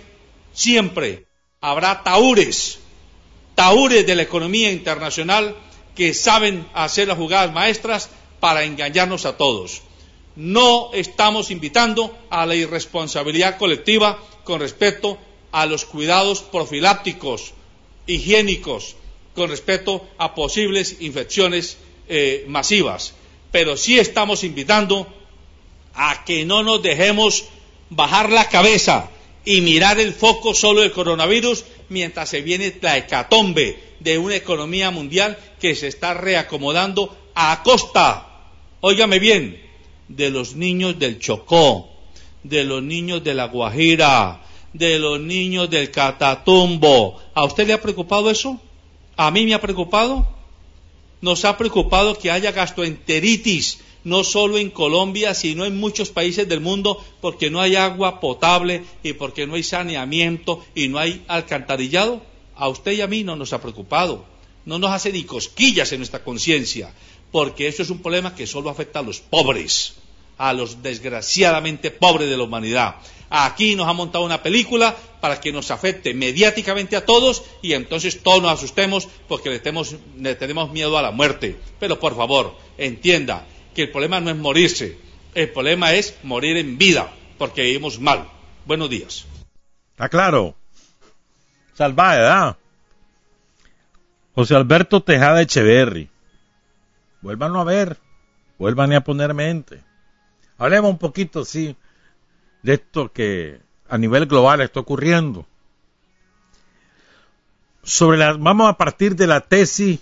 siempre 0.53 1.27
habrá 1.61 2.05
taúres, 2.05 2.79
taúres 3.57 4.07
de 4.07 4.15
la 4.15 4.23
economía 4.23 4.71
internacional 4.71 5.57
que 5.97 6.15
saben 6.15 6.65
hacer 6.75 7.09
las 7.09 7.19
jugadas 7.19 7.53
maestras 7.53 8.09
para 8.39 8.63
engañarnos 8.63 9.27
a 9.27 9.37
todos. 9.37 9.83
No 10.37 10.93
estamos 10.95 11.51
invitando 11.51 12.17
a 12.31 12.47
la 12.47 12.55
irresponsabilidad 12.55 13.59
colectiva 13.59 14.23
con 14.45 14.61
respecto 14.61 15.19
a 15.53 15.67
los 15.67 15.85
cuidados 15.85 16.43
profilácticos, 16.43 17.53
higiénicos, 18.07 18.97
con 19.35 19.51
respecto 19.51 20.07
a 20.19 20.35
posibles 20.35 20.97
infecciones 21.01 21.79
eh, 22.09 22.45
masivas. 22.49 23.15
Pero 23.51 23.77
sí 23.77 23.99
estamos 23.99 24.45
invitando 24.45 25.07
a 25.95 26.25
que 26.25 26.45
no 26.45 26.63
nos 26.63 26.83
dejemos 26.83 27.45
bajar 27.91 28.31
la 28.31 28.49
cabeza 28.49 29.11
y 29.45 29.61
mirar 29.61 30.01
el 30.01 30.13
foco 30.13 30.55
solo 30.55 30.81
del 30.81 30.93
coronavirus 30.93 31.65
mientras 31.89 32.29
se 32.29 32.41
viene 32.41 32.75
la 32.81 32.97
hecatombe 32.97 33.79
de 34.01 34.19
una 34.19 34.37
economía 34.37 34.91
mundial 34.91 35.39
que 35.61 35.75
se 35.75 35.89
está 35.89 36.15
reacomodando 36.15 37.17
a 37.35 37.63
costa, 37.63 38.49
óigame 38.81 39.19
bien, 39.19 39.63
de 40.09 40.31
los 40.31 40.55
niños 40.55 40.99
del 40.99 41.19
Chocó, 41.19 41.89
de 42.43 42.65
los 42.65 42.83
niños 42.83 43.23
de 43.23 43.35
la 43.35 43.47
Guajira, 43.47 44.43
de 44.73 44.99
los 44.99 45.21
niños 45.21 45.69
del 45.71 45.91
Catatumbo. 45.91 47.21
¿A 47.35 47.45
usted 47.45 47.67
le 47.67 47.73
ha 47.73 47.83
preocupado 47.83 48.31
eso? 48.31 48.61
¿A 49.17 49.31
mí 49.31 49.45
me 49.45 49.55
ha 49.55 49.61
preocupado? 49.61 50.27
Nos 51.21 51.45
ha 51.45 51.57
preocupado 51.57 52.19
que 52.19 52.31
haya 52.31 52.53
gastroenteritis, 52.53 53.81
no 54.05 54.25
solo 54.25 54.59
en 54.59 54.71
Colombia, 54.71 55.35
sino 55.35 55.65
en 55.65 55.79
muchos 55.79 56.11
países 56.11 56.49
del 56.49 56.61
mundo, 56.61 57.03
porque 57.21 57.51
no 57.51 57.61
hay 57.61 57.77
agua 57.77 58.19
potable 58.19 58.85
y 59.03 59.13
porque 59.13 59.47
no 59.47 59.55
hay 59.55 59.63
saneamiento 59.63 60.65
y 60.75 60.89
no 60.89 60.99
hay 60.99 61.25
alcantarillado. 61.29 62.23
A 62.57 62.69
usted 62.69 62.93
y 62.93 63.01
a 63.01 63.07
mí 63.07 63.23
no 63.23 63.37
nos 63.37 63.53
ha 63.53 63.61
preocupado. 63.61 64.25
No 64.65 64.79
nos 64.79 64.91
hace 64.91 65.13
ni 65.13 65.25
cosquillas 65.25 65.93
en 65.93 65.99
nuestra 65.99 66.23
conciencia, 66.23 66.93
porque 67.31 67.69
eso 67.69 67.83
es 67.83 67.91
un 67.91 68.01
problema 68.01 68.35
que 68.35 68.47
solo 68.47 68.71
afecta 68.71 69.01
a 69.01 69.03
los 69.03 69.21
pobres, 69.21 69.95
a 70.39 70.53
los 70.53 70.83
desgraciadamente 70.83 71.91
pobres 71.91 72.29
de 72.29 72.37
la 72.37 72.45
humanidad. 72.45 72.97
Aquí 73.35 73.77
nos 73.77 73.89
ha 73.89 73.95
montado 73.95 74.27
una 74.27 74.43
película 74.43 74.95
para 75.23 75.41
que 75.41 75.53
nos 75.53 75.71
afecte 75.71 76.13
mediáticamente 76.13 76.97
a 76.97 77.07
todos 77.07 77.43
y 77.63 77.73
entonces 77.73 78.23
todos 78.23 78.43
nos 78.43 78.53
asustemos 78.53 79.09
porque 79.27 79.49
le 79.49 79.59
tenemos, 79.59 79.97
le 80.19 80.35
tenemos 80.35 80.71
miedo 80.71 80.99
a 80.99 81.03
la 81.03 81.13
muerte. 81.13 81.59
Pero 81.81 81.99
por 81.99 82.15
favor, 82.15 82.55
entienda 82.77 83.47
que 83.75 83.85
el 83.85 83.91
problema 83.91 84.21
no 84.21 84.29
es 84.29 84.37
morirse, 84.37 84.99
el 85.35 85.51
problema 85.51 85.95
es 85.95 86.15
morir 86.23 86.59
en 86.59 86.77
vida 86.77 87.11
porque 87.39 87.63
vivimos 87.63 87.99
mal. 87.99 88.29
Buenos 88.67 88.91
días. 88.91 89.25
Está 89.93 90.11
claro. 90.11 90.55
Salvaje. 91.73 92.55
José 94.35 94.55
Alberto 94.55 95.03
Tejada 95.03 95.41
Echeverry. 95.41 96.11
Vuélvanlo 97.23 97.61
a 97.61 97.65
ver. 97.65 97.97
Vuelvan 98.59 98.93
a 98.93 99.03
poner 99.03 99.33
mente. 99.33 99.83
Hablemos 100.59 100.91
un 100.91 100.99
poquito, 100.99 101.47
sí, 101.47 101.75
de 102.63 102.75
esto 102.75 103.13
que 103.13 103.61
a 103.89 103.99
nivel 103.99 104.27
global 104.27 104.61
está 104.61 104.81
ocurriendo. 104.81 105.47
Sobre 107.83 108.19
la, 108.19 108.35
vamos 108.35 108.69
a 108.69 108.75
partir 108.75 109.17
de 109.17 109.27
la 109.27 109.41
tesis 109.41 110.01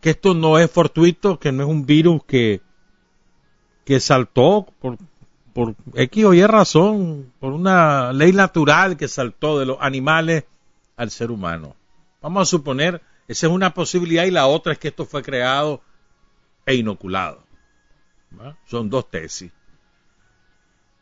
que 0.00 0.10
esto 0.10 0.34
no 0.34 0.58
es 0.58 0.70
fortuito, 0.70 1.38
que 1.38 1.50
no 1.50 1.64
es 1.64 1.68
un 1.68 1.84
virus 1.84 2.22
que, 2.24 2.60
que 3.84 3.98
saltó 3.98 4.66
por, 4.80 4.98
por 5.52 5.74
X 5.94 6.24
o 6.24 6.34
Y 6.34 6.46
razón, 6.46 7.32
por 7.40 7.52
una 7.52 8.12
ley 8.12 8.32
natural 8.32 8.96
que 8.96 9.08
saltó 9.08 9.58
de 9.58 9.66
los 9.66 9.78
animales 9.80 10.44
al 10.96 11.10
ser 11.10 11.30
humano. 11.30 11.74
Vamos 12.22 12.42
a 12.42 12.50
suponer, 12.50 13.02
esa 13.26 13.46
es 13.46 13.52
una 13.52 13.74
posibilidad 13.74 14.24
y 14.24 14.30
la 14.30 14.46
otra 14.46 14.72
es 14.72 14.78
que 14.78 14.88
esto 14.88 15.04
fue 15.04 15.22
creado 15.22 15.80
e 16.64 16.74
inoculado. 16.74 17.44
Son 18.66 18.90
dos 18.90 19.10
tesis. 19.10 19.50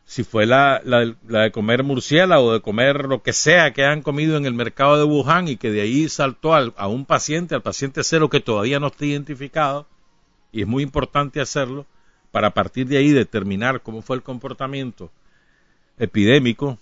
Si 0.07 0.23
fue 0.23 0.47
la, 0.47 0.81
de 0.85 1.51
comer 1.51 1.83
murciélago 1.83 2.45
o 2.45 2.53
de 2.53 2.61
comer 2.61 3.07
lo 3.07 3.23
que 3.23 3.33
sea 3.33 3.73
que 3.73 3.85
han 3.85 4.03
comido 4.03 4.37
en 4.37 4.45
el 4.45 4.53
mercado 4.53 4.99
de 4.99 5.05
Wuhan 5.05 5.49
y 5.49 5.57
que 5.57 5.71
de 5.71 5.81
ahí 5.81 6.09
saltó 6.09 6.55
a 6.55 6.89
un 6.89 7.07
paciente, 7.07 7.55
al 7.55 7.63
paciente 7.63 8.05
cero 8.05 8.29
que 8.29 8.41
todavía 8.41 8.79
no 8.79 8.89
está 8.89 9.07
identificado, 9.07 9.87
y 10.53 10.61
es 10.63 10.67
muy 10.67 10.83
importante 10.83 11.41
hacerlo, 11.41 11.87
para 12.31 12.49
a 12.49 12.55
partir 12.55 12.87
de 12.87 12.99
ahí 12.99 13.11
determinar 13.11 13.81
cómo 13.81 14.03
fue 14.03 14.17
el 14.17 14.23
comportamiento 14.23 15.11
epidémico, 15.99 16.79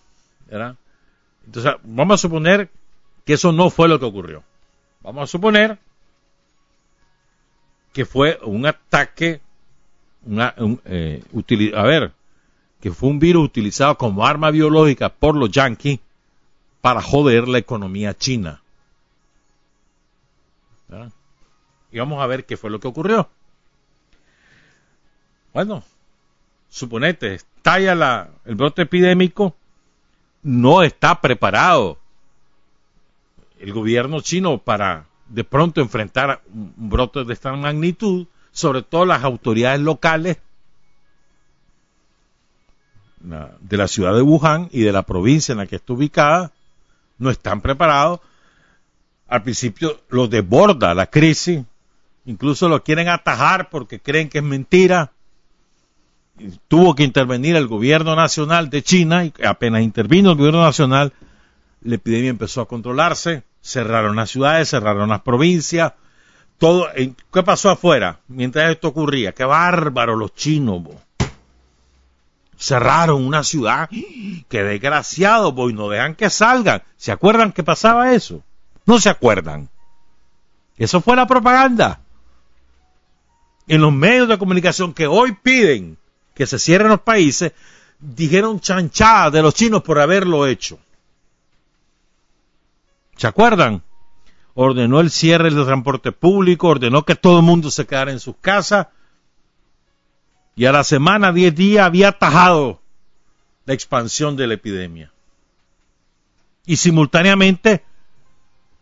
Entonces, 1.47 1.75
vamos 1.85 2.15
a 2.15 2.23
suponer 2.23 2.71
que 3.25 3.35
eso 3.35 3.53
no 3.53 3.71
fue 3.71 3.89
lo 3.89 3.99
que 3.99 4.07
ocurrió. 4.07 4.43
Vamos 5.03 5.25
a 5.25 5.27
suponer 5.27 5.79
que 7.93 8.05
fue 8.05 8.39
un 8.43 8.67
ataque 8.67 9.41
una, 10.25 10.55
eh, 10.85 11.23
a 11.75 11.83
ver, 11.83 12.13
que 12.83 12.91
fue 12.91 13.11
un 13.11 13.21
virus 13.21 13.45
utilizado 13.45 13.97
como 13.97 14.27
arma 14.27 14.51
biológica 14.51 15.09
por 15.09 15.37
los 15.37 15.53
yanquis 15.53 16.01
para 16.81 17.01
joder 17.01 17.47
la 17.47 17.59
economía 17.59 18.13
china. 18.13 18.61
Y 21.93 21.99
vamos 22.01 22.21
a 22.21 22.27
ver 22.27 22.45
qué 22.45 22.57
fue 22.57 22.71
lo 22.71 22.81
que 22.81 22.89
ocurrió. 22.89 23.31
Bueno, 25.55 25.85
suponete, 26.69 27.35
estalla 27.35 27.95
la, 27.95 28.31
el 28.47 28.57
brote 28.57 28.83
epidémico, 28.83 29.55
no 30.43 30.83
está 30.83 31.21
preparado 31.21 32.01
el 33.61 33.73
gobierno 33.73 34.21
chino 34.23 34.59
para 34.59 35.07
de 35.29 35.45
pronto 35.45 35.81
enfrentar 35.81 36.43
un 36.53 36.91
brote 36.91 37.23
de 37.23 37.33
esta 37.33 37.53
magnitud 37.53 38.27
sobre 38.51 38.83
todo 38.83 39.05
las 39.05 39.23
autoridades 39.23 39.81
locales 39.81 40.39
de 43.23 43.77
la 43.77 43.89
ciudad 43.89 44.15
de 44.15 44.23
Wuhan 44.23 44.69
y 44.73 44.83
de 44.83 44.93
la 44.93 45.03
provincia 45.03 45.53
en 45.53 45.59
la 45.59 45.67
que 45.67 45.77
está 45.77 45.93
ubicada, 45.93 46.53
no 47.19 47.31
están 47.31 47.61
preparados. 47.61 48.21
Al 49.29 49.43
principio 49.43 50.01
lo 50.11 50.29
desborda 50.29 50.95
la 50.95 51.07
crisis, 51.07 51.63
incluso 52.27 52.69
lo 52.69 52.83
quieren 52.83 53.09
atajar 53.09 53.71
porque 53.71 54.01
creen 54.01 54.29
que 54.29 54.39
es 54.39 54.45
mentira. 54.45 55.13
tuvo 56.67 56.95
que 56.95 57.05
intervenir 57.05 57.57
el 57.57 57.69
gobierno 57.69 58.17
nacional 58.17 58.71
de 58.71 58.83
China 58.83 59.25
y 59.25 59.33
apenas 59.45 59.83
intervino 59.83 60.33
el 60.33 60.37
gobierno 60.37 60.63
nacional, 60.63 61.13
la 61.83 61.95
epidemia 61.95 62.31
empezó 62.31 62.61
a 62.61 62.69
controlarse, 62.69 63.45
cerraron 63.61 64.17
las 64.17 64.31
ciudades, 64.31 64.71
cerraron 64.71 65.09
las 65.09 65.21
provincias, 65.21 65.93
todo, 66.59 66.89
¿qué 67.33 67.43
pasó 67.43 67.71
afuera 67.71 68.21
mientras 68.29 68.71
esto 68.71 68.89
ocurría? 68.89 69.33
Qué 69.33 69.45
bárbaro 69.45 70.17
los 70.17 70.35
chinos, 70.35 70.83
Cerraron 72.63 73.27
una 73.27 73.43
ciudad, 73.43 73.91
qué 74.49 74.63
desgraciado, 74.63 75.53
y 75.69 75.73
no 75.73 75.89
dejan 75.89 76.15
que 76.15 76.31
salgan. 76.31 76.85
¿Se 76.97 77.11
acuerdan 77.11 77.51
que 77.51 77.65
pasaba 77.65 78.15
eso? 78.15 78.45
No 78.87 79.01
se 79.01 79.11
acuerdan. 79.11 79.69
Eso 80.77 81.01
fue 81.01 81.17
la 81.17 81.27
propaganda. 81.27 82.03
En 83.67 83.81
los 83.81 83.93
medios 83.93 84.29
de 84.29 84.39
comunicación 84.39 84.95
que 84.95 85.09
hoy 85.09 85.33
piden 85.33 85.99
que 86.37 86.47
se 86.47 86.61
cierren 86.61 86.91
los 86.91 87.01
países, 87.01 87.51
dijeron 87.99 88.61
chanchadas 88.61 89.33
de 89.33 89.43
los 89.43 89.55
chinos 89.55 89.83
por 89.83 89.99
haberlo 89.99 90.47
hecho. 90.47 90.79
¿Se 93.17 93.27
acuerdan? 93.27 93.83
ordenó 94.55 95.01
el 95.01 95.11
cierre 95.11 95.51
del 95.51 95.65
transporte 95.65 96.13
público, 96.13 96.69
ordenó 96.69 97.05
que 97.05 97.17
todo 97.17 97.39
el 97.39 97.45
mundo 97.45 97.73
se 97.73 97.87
quedara 97.87 98.13
en 98.13 98.21
sus 98.21 98.37
casas 98.41 98.87
y 100.55 100.67
a 100.67 100.73
la 100.73 100.85
semana, 100.85 101.33
diez 101.33 101.55
días, 101.55 101.87
había 101.87 102.09
atajado 102.09 102.81
la 103.65 103.75
expansión 103.75 104.37
de 104.37 104.47
la 104.47 104.55
epidemia. 104.55 105.13
Y 106.67 106.77
simultáneamente 106.77 107.85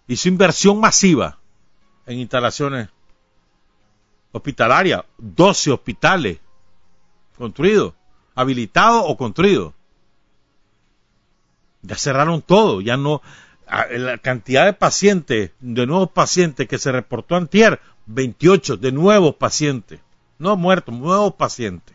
hizo 0.07 0.29
inversión 0.29 0.81
masiva 0.81 1.39
en 2.07 2.19
instalaciones 2.19 2.89
hospitalarias, 4.33 5.05
12 5.19 5.71
hospitales 5.71 6.39
construidos, 7.37 7.95
habilitados 8.35 9.05
o 9.07 9.17
construidos. 9.17 9.73
Ya 11.83 11.97
cerraron 11.97 12.43
todo, 12.43 12.81
ya 12.81 12.97
no, 12.97 13.23
la 13.67 14.19
cantidad 14.19 14.67
de 14.67 14.73
pacientes, 14.73 15.53
de 15.61 15.87
nuevos 15.87 16.11
pacientes 16.11 16.69
que 16.69 16.79
se 16.79 16.93
reportó 16.93 17.37
antier, 17.37 17.81
28 18.07 18.77
de 18.77 18.93
nuevos 18.93 19.37
pacientes, 19.37 20.01
no 20.41 20.57
muertos, 20.57 20.95
nuevos 20.95 21.35
pacientes. 21.35 21.95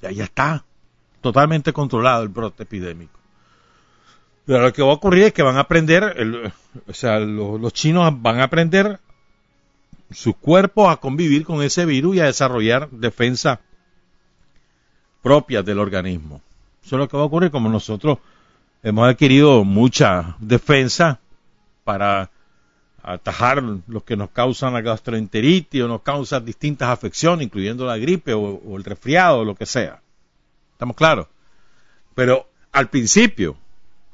Ya, 0.00 0.10
ya 0.10 0.24
está 0.24 0.64
totalmente 1.20 1.72
controlado 1.72 2.22
el 2.22 2.28
brote 2.28 2.62
epidémico. 2.62 3.18
Pero 4.46 4.62
lo 4.62 4.72
que 4.72 4.82
va 4.82 4.90
a 4.90 4.94
ocurrir 4.94 5.24
es 5.24 5.32
que 5.32 5.42
van 5.42 5.56
a 5.56 5.60
aprender, 5.60 6.52
o 6.88 6.92
sea, 6.92 7.18
los, 7.20 7.72
chinos 7.72 8.10
van 8.22 8.40
a 8.40 8.44
aprender 8.44 8.98
sus 10.10 10.36
cuerpos 10.36 10.88
a 10.90 10.96
convivir 10.96 11.44
con 11.44 11.62
ese 11.62 11.84
virus 11.84 12.16
y 12.16 12.20
a 12.20 12.26
desarrollar 12.26 12.90
defensa 12.90 13.60
propia 15.22 15.62
del 15.62 15.78
organismo. 15.78 16.40
Eso 16.84 16.96
es 16.96 17.00
lo 17.00 17.08
que 17.08 17.16
va 17.16 17.22
a 17.22 17.26
ocurrir 17.26 17.50
como 17.50 17.68
nosotros 17.68 18.18
hemos 18.82 19.08
adquirido 19.08 19.64
mucha 19.64 20.36
defensa 20.40 21.20
para 21.84 22.30
atajar 23.02 23.62
los 23.86 24.02
que 24.04 24.16
nos 24.16 24.30
causan 24.30 24.72
la 24.72 24.80
gastroenteritis 24.80 25.82
o 25.82 25.88
nos 25.88 26.02
causan 26.02 26.44
distintas 26.44 26.88
afecciones, 26.88 27.46
incluyendo 27.46 27.84
la 27.84 27.96
gripe 27.96 28.32
o, 28.34 28.76
el 28.76 28.84
resfriado 28.84 29.40
o 29.40 29.44
lo 29.44 29.54
que 29.54 29.66
sea. 29.66 30.00
¿Estamos 30.72 30.96
claros? 30.96 31.26
Pero 32.14 32.48
al 32.72 32.88
principio, 32.88 33.56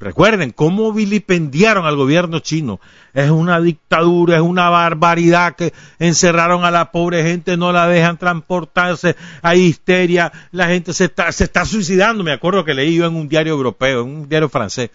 Recuerden 0.00 0.52
cómo 0.52 0.92
vilipendiaron 0.92 1.84
al 1.84 1.96
gobierno 1.96 2.38
chino. 2.38 2.78
Es 3.14 3.30
una 3.30 3.60
dictadura, 3.60 4.36
es 4.36 4.42
una 4.42 4.70
barbaridad 4.70 5.56
que 5.56 5.72
encerraron 5.98 6.64
a 6.64 6.70
la 6.70 6.92
pobre 6.92 7.24
gente, 7.24 7.56
no 7.56 7.72
la 7.72 7.88
dejan 7.88 8.16
transportarse, 8.16 9.16
hay 9.42 9.62
histeria, 9.62 10.30
la 10.52 10.68
gente 10.68 10.92
se 10.92 11.06
está, 11.06 11.32
se 11.32 11.44
está 11.44 11.64
suicidando. 11.64 12.22
Me 12.22 12.30
acuerdo 12.30 12.64
que 12.64 12.74
leí 12.74 12.94
yo 12.94 13.06
en 13.06 13.16
un 13.16 13.28
diario 13.28 13.54
europeo, 13.54 14.02
en 14.02 14.08
un 14.08 14.28
diario 14.28 14.48
francés. 14.48 14.90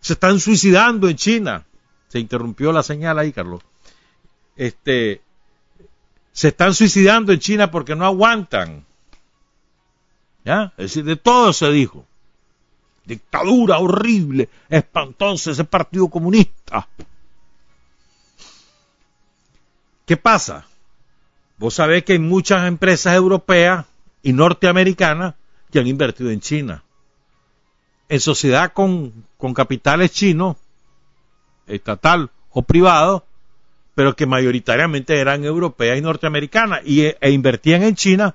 Se 0.00 0.12
están 0.12 0.38
suicidando 0.38 1.08
en 1.08 1.16
China. 1.16 1.65
Se 2.08 2.18
interrumpió 2.18 2.72
la 2.72 2.82
señal 2.82 3.18
ahí, 3.18 3.32
Carlos. 3.32 3.62
Este, 4.56 5.20
se 6.32 6.48
están 6.48 6.74
suicidando 6.74 7.32
en 7.32 7.40
China 7.40 7.70
porque 7.70 7.96
no 7.96 8.04
aguantan. 8.04 8.84
¿Ya? 10.44 10.72
Es 10.76 10.84
decir, 10.94 11.04
de 11.04 11.16
todo 11.16 11.52
se 11.52 11.70
dijo 11.70 12.06
dictadura 13.06 13.78
horrible, 13.78 14.48
espantosa, 14.68 15.52
ese 15.52 15.64
partido 15.64 16.08
comunista. 16.08 16.88
¿Qué 20.04 20.16
pasa? 20.16 20.66
Vos 21.56 21.74
sabés 21.74 22.04
que 22.04 22.14
hay 22.14 22.18
muchas 22.18 22.66
empresas 22.68 23.14
europeas 23.14 23.86
y 24.22 24.32
norteamericanas 24.32 25.34
que 25.70 25.78
han 25.78 25.86
invertido 25.86 26.30
en 26.30 26.40
China. 26.40 26.82
En 28.08 28.20
sociedad 28.20 28.72
con, 28.72 29.24
con 29.38 29.54
capitales 29.54 30.12
chinos, 30.12 30.56
estatal 31.66 32.30
o 32.50 32.62
privado, 32.62 33.24
pero 33.94 34.14
que 34.14 34.26
mayoritariamente 34.26 35.18
eran 35.18 35.44
europeas 35.44 35.98
y 35.98 36.02
norteamericanas 36.02 36.80
y, 36.84 37.02
e 37.02 37.30
invertían 37.30 37.82
en 37.82 37.94
China 37.94 38.34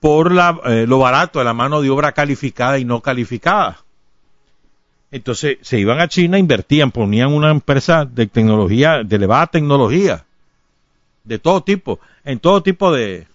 por 0.00 0.32
la, 0.32 0.60
eh, 0.64 0.86
lo 0.86 0.98
barato 0.98 1.38
de 1.38 1.44
la 1.44 1.54
mano 1.54 1.80
de 1.80 1.90
obra 1.90 2.12
calificada 2.12 2.78
y 2.78 2.84
no 2.84 3.00
calificada. 3.00 3.78
Entonces 5.10 5.58
se 5.62 5.78
iban 5.78 6.00
a 6.00 6.08
China, 6.08 6.38
invertían, 6.38 6.90
ponían 6.90 7.32
una 7.32 7.50
empresa 7.50 8.04
de 8.04 8.26
tecnología, 8.26 9.02
de 9.04 9.16
elevada 9.16 9.46
tecnología, 9.46 10.24
de 11.22 11.38
todo 11.38 11.62
tipo, 11.62 12.00
en 12.24 12.40
todo 12.40 12.62
tipo 12.62 12.92
de, 12.92 13.26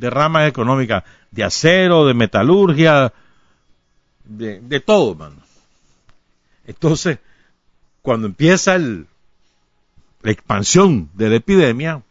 ramas 0.00 0.48
económicas, 0.48 1.04
de 1.30 1.44
acero, 1.44 2.06
de 2.06 2.14
metalurgia, 2.14 3.12
de 4.24 4.80
todo, 4.80 5.14
mano. 5.14 5.36
Entonces, 6.66 7.18
cuando 8.04 8.26
empieza 8.26 8.76
la 8.76 9.06
expansión 10.24 11.08
de 11.14 11.30
la 11.30 11.36
epidemia, 11.36 12.02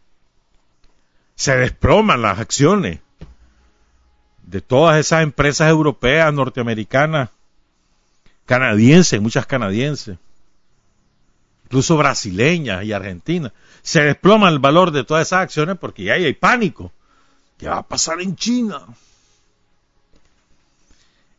se 1.36 1.56
desploman 1.56 2.20
las 2.20 2.40
acciones 2.40 2.98
de 4.42 4.60
todas 4.60 4.98
esas 4.98 5.22
empresas 5.22 5.70
europeas, 5.70 6.34
norteamericanas, 6.34 7.30
canadienses, 8.44 9.20
muchas 9.20 9.46
canadienses, 9.46 10.18
incluso 11.66 11.96
brasileñas 11.96 12.82
y 12.82 12.92
argentinas. 12.92 13.52
Se 13.82 14.02
desploma 14.02 14.48
el 14.48 14.58
valor 14.58 14.90
de 14.90 15.04
todas 15.04 15.28
esas 15.28 15.42
acciones 15.42 15.78
porque 15.78 16.02
ya 16.02 16.14
hay 16.14 16.34
pánico. 16.34 16.90
¿Qué 17.56 17.68
va 17.68 17.78
a 17.78 17.86
pasar 17.86 18.20
en 18.20 18.34
China? 18.34 18.80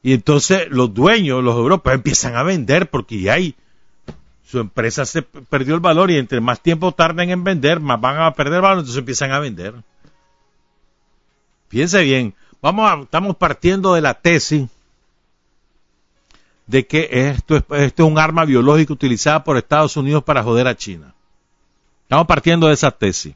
Y 0.02 0.14
entonces 0.14 0.70
los 0.70 0.94
dueños, 0.94 1.44
los 1.44 1.58
europeos, 1.58 1.96
empiezan 1.96 2.38
a 2.38 2.44
vender 2.44 2.90
porque 2.90 3.20
ya 3.20 3.34
hay 3.34 3.58
su 4.46 4.60
empresa 4.60 5.06
se 5.06 5.24
perdió 5.24 5.74
el 5.76 5.82
valor 5.82 6.12
y 6.12 6.18
entre 6.18 6.40
más 6.40 6.62
tiempo 6.62 6.92
tarden 6.92 7.32
en 7.32 7.44
vender, 7.44 7.80
más 7.80 8.00
van 8.00 8.22
a 8.22 8.34
perder 8.34 8.62
valor, 8.62 8.80
entonces 8.80 9.00
empiezan 9.00 9.32
a 9.32 9.40
vender. 9.40 9.74
Fíjense 11.70 12.04
bien, 12.04 12.36
vamos 12.62 12.90
a, 12.90 13.02
estamos 13.02 13.36
partiendo 13.36 13.94
de 13.96 14.02
la 14.02 14.14
tesis 14.14 14.70
de 16.68 16.86
que 16.86 17.10
esto 17.12 17.58
es, 17.58 17.64
esto 17.70 18.04
es 18.04 18.10
un 18.10 18.20
arma 18.20 18.46
biológica 18.46 18.94
utilizada 18.94 19.44
por 19.44 19.58
Estados 19.58 19.98
Unidos 19.98 20.24
para 20.24 20.44
joder 20.44 20.68
a 20.68 20.76
China. 20.76 21.14
Estamos 22.04 22.28
partiendo 22.28 22.68
de 22.68 22.76
esa 22.76 22.92
tesis. 22.92 23.36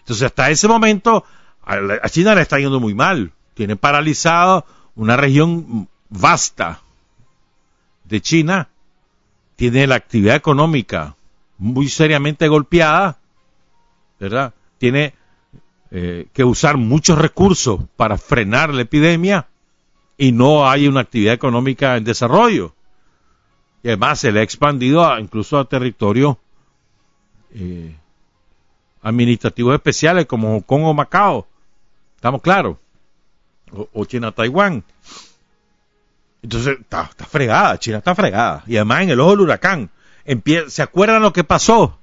Entonces, 0.00 0.26
hasta 0.26 0.50
ese 0.50 0.66
momento, 0.66 1.24
a 1.62 2.08
China 2.08 2.34
le 2.34 2.42
está 2.42 2.58
yendo 2.58 2.80
muy 2.80 2.94
mal. 2.94 3.30
Tiene 3.54 3.76
paralizado 3.76 4.64
una 4.96 5.16
región 5.16 5.88
vasta 6.08 6.80
de 8.04 8.20
China. 8.20 8.68
Tiene 9.58 9.88
la 9.88 9.96
actividad 9.96 10.36
económica 10.36 11.16
muy 11.58 11.88
seriamente 11.88 12.46
golpeada, 12.46 13.18
¿verdad? 14.20 14.54
Tiene 14.78 15.14
eh, 15.90 16.28
que 16.32 16.44
usar 16.44 16.76
muchos 16.76 17.18
recursos 17.18 17.80
para 17.96 18.18
frenar 18.18 18.72
la 18.72 18.82
epidemia 18.82 19.48
y 20.16 20.30
no 20.30 20.70
hay 20.70 20.86
una 20.86 21.00
actividad 21.00 21.34
económica 21.34 21.96
en 21.96 22.04
desarrollo. 22.04 22.72
Y 23.82 23.88
además 23.88 24.20
se 24.20 24.30
le 24.30 24.38
ha 24.38 24.44
expandido 24.44 25.18
incluso 25.18 25.58
a 25.58 25.68
territorios 25.68 26.36
eh, 27.52 27.96
administrativos 29.02 29.74
especiales 29.74 30.26
como 30.26 30.52
Hong 30.52 30.60
Kong 30.60 30.84
o 30.84 30.94
Macao. 30.94 31.48
¿Estamos 32.14 32.42
claros? 32.42 32.76
O, 33.92 34.04
China-Taiwán. 34.04 34.84
Entonces, 36.42 36.78
está, 36.80 37.06
fregada, 37.28 37.78
China 37.78 37.98
está 37.98 38.14
fregada. 38.14 38.62
Y 38.66 38.76
además 38.76 39.02
en 39.02 39.10
el 39.10 39.20
ojo 39.20 39.30
del 39.30 39.40
huracán, 39.40 39.90
¿se 40.68 40.82
acuerdan 40.82 41.22
lo 41.22 41.32
que 41.32 41.44
pasó? 41.44 41.98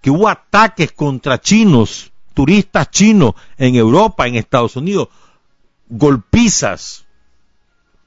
Que 0.00 0.10
hubo 0.10 0.28
ataques 0.28 0.92
contra 0.92 1.40
chinos, 1.40 2.12
turistas 2.34 2.90
chinos 2.90 3.34
en 3.56 3.74
Europa, 3.74 4.26
en 4.26 4.34
Estados 4.34 4.76
Unidos, 4.76 5.08
golpizas 5.88 7.04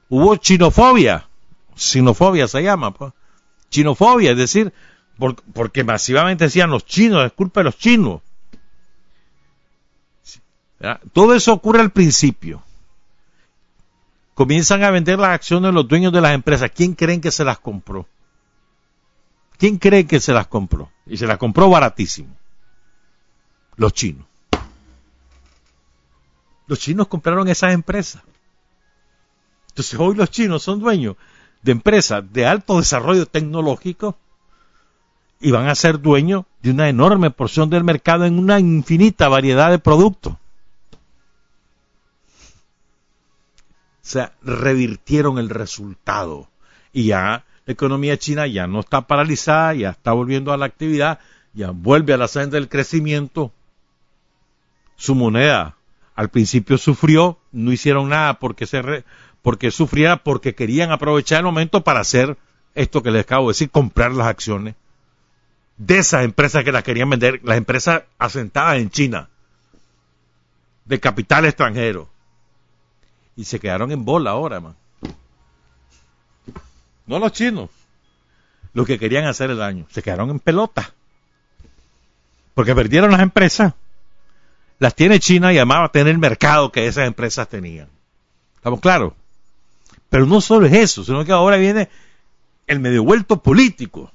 hubo 0.08 0.36
chinofobia, 0.36 1.28
xenofobia 1.76 2.48
se 2.48 2.62
llama, 2.62 2.92
pues. 2.92 3.12
chinofobia, 3.70 4.32
es 4.32 4.36
decir, 4.36 4.72
porque 5.52 5.84
masivamente 5.84 6.44
decían 6.44 6.70
los 6.70 6.84
chinos, 6.84 7.24
es 7.24 7.32
culpa 7.32 7.60
de 7.60 7.64
los 7.64 7.78
chinos. 7.78 8.22
Todo 11.12 11.34
eso 11.34 11.52
ocurre 11.52 11.80
al 11.80 11.90
principio. 11.90 12.62
Comienzan 14.38 14.84
a 14.84 14.92
vender 14.92 15.18
las 15.18 15.30
acciones 15.30 15.70
de 15.70 15.72
los 15.72 15.88
dueños 15.88 16.12
de 16.12 16.20
las 16.20 16.32
empresas. 16.32 16.70
¿Quién 16.72 16.94
creen 16.94 17.20
que 17.20 17.32
se 17.32 17.44
las 17.44 17.58
compró? 17.58 18.06
¿Quién 19.56 19.78
cree 19.78 20.06
que 20.06 20.20
se 20.20 20.32
las 20.32 20.46
compró? 20.46 20.92
Y 21.06 21.16
se 21.16 21.26
las 21.26 21.38
compró 21.38 21.68
baratísimo. 21.68 22.36
Los 23.74 23.92
chinos. 23.94 24.24
Los 26.68 26.78
chinos 26.78 27.08
compraron 27.08 27.48
esas 27.48 27.74
empresas. 27.74 28.22
Entonces 29.70 29.98
hoy 29.98 30.14
los 30.14 30.30
chinos 30.30 30.62
son 30.62 30.78
dueños 30.78 31.16
de 31.62 31.72
empresas 31.72 32.22
de 32.32 32.46
alto 32.46 32.78
desarrollo 32.78 33.26
tecnológico 33.26 34.16
y 35.40 35.50
van 35.50 35.66
a 35.66 35.74
ser 35.74 36.00
dueños 36.00 36.44
de 36.62 36.70
una 36.70 36.88
enorme 36.88 37.32
porción 37.32 37.70
del 37.70 37.82
mercado 37.82 38.24
en 38.24 38.38
una 38.38 38.60
infinita 38.60 39.26
variedad 39.26 39.72
de 39.72 39.80
productos. 39.80 40.36
Sea, 44.08 44.32
revirtieron 44.42 45.38
el 45.38 45.50
resultado. 45.50 46.48
Y 46.92 47.06
ya 47.06 47.44
la 47.66 47.72
economía 47.72 48.18
china 48.18 48.46
ya 48.46 48.66
no 48.66 48.80
está 48.80 49.06
paralizada, 49.06 49.74
ya 49.74 49.90
está 49.90 50.12
volviendo 50.12 50.52
a 50.52 50.56
la 50.56 50.66
actividad, 50.66 51.18
ya 51.52 51.70
vuelve 51.70 52.12
a 52.12 52.16
la 52.16 52.28
senda 52.28 52.56
del 52.56 52.68
crecimiento. 52.68 53.52
Su 54.96 55.14
moneda 55.14 55.76
al 56.14 56.30
principio 56.30 56.78
sufrió, 56.78 57.38
no 57.52 57.72
hicieron 57.72 58.08
nada 58.08 58.38
porque 58.38 58.66
se, 58.66 59.04
porque 59.42 59.70
sufriera, 59.70 60.16
porque 60.16 60.54
querían 60.54 60.90
aprovechar 60.90 61.38
el 61.38 61.44
momento 61.44 61.84
para 61.84 62.00
hacer 62.00 62.36
esto 62.74 63.02
que 63.02 63.10
les 63.10 63.22
acabo 63.22 63.48
de 63.48 63.52
decir, 63.52 63.70
comprar 63.70 64.12
las 64.12 64.26
acciones 64.26 64.74
de 65.78 65.98
esas 65.98 66.24
empresas 66.24 66.64
que 66.64 66.72
las 66.72 66.82
querían 66.82 67.08
vender, 67.08 67.40
las 67.44 67.56
empresas 67.56 68.02
asentadas 68.18 68.78
en 68.78 68.90
China, 68.90 69.30
de 70.84 71.00
capital 71.00 71.44
extranjero. 71.44 72.10
Y 73.38 73.44
se 73.44 73.60
quedaron 73.60 73.92
en 73.92 74.04
bola 74.04 74.32
ahora, 74.32 74.58
man. 74.58 74.74
No 77.06 77.20
los 77.20 77.30
chinos, 77.30 77.70
los 78.74 78.84
que 78.84 78.98
querían 78.98 79.26
hacer 79.26 79.48
el 79.50 79.58
daño, 79.58 79.86
se 79.90 80.02
quedaron 80.02 80.28
en 80.30 80.40
pelota. 80.40 80.92
Porque 82.54 82.74
perdieron 82.74 83.12
las 83.12 83.20
empresas. 83.20 83.74
Las 84.80 84.96
tiene 84.96 85.20
China 85.20 85.52
y 85.52 85.56
además 85.56 85.78
va 85.78 85.84
a 85.84 85.92
tener 85.92 86.08
el 86.08 86.18
mercado 86.18 86.72
que 86.72 86.88
esas 86.88 87.06
empresas 87.06 87.48
tenían. 87.48 87.88
¿Estamos 88.56 88.80
claros? 88.80 89.12
Pero 90.10 90.26
no 90.26 90.40
solo 90.40 90.66
es 90.66 90.72
eso, 90.72 91.04
sino 91.04 91.24
que 91.24 91.30
ahora 91.30 91.58
viene 91.58 91.88
el 92.66 92.80
medio 92.80 93.04
vuelto 93.04 93.40
político. 93.40 94.10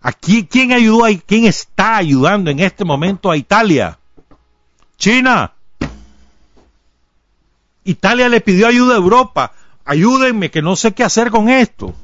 Aquí, 0.00 0.46
¿quién 0.46 0.72
ayudó? 0.72 1.04
A, 1.04 1.10
¿Quién 1.26 1.44
está 1.44 1.98
ayudando 1.98 2.50
en 2.50 2.60
este 2.60 2.86
momento 2.86 3.30
a 3.30 3.36
Italia? 3.36 3.98
China. 4.96 5.53
Italia 7.84 8.28
le 8.28 8.40
pidió 8.40 8.66
ayuda 8.66 8.94
a 8.94 8.98
Europa. 8.98 9.52
Ayúdenme, 9.84 10.50
que 10.50 10.62
no 10.62 10.76
sé 10.76 10.92
qué 10.92 11.04
hacer 11.04 11.30
con 11.30 11.48
esto. 11.48 11.94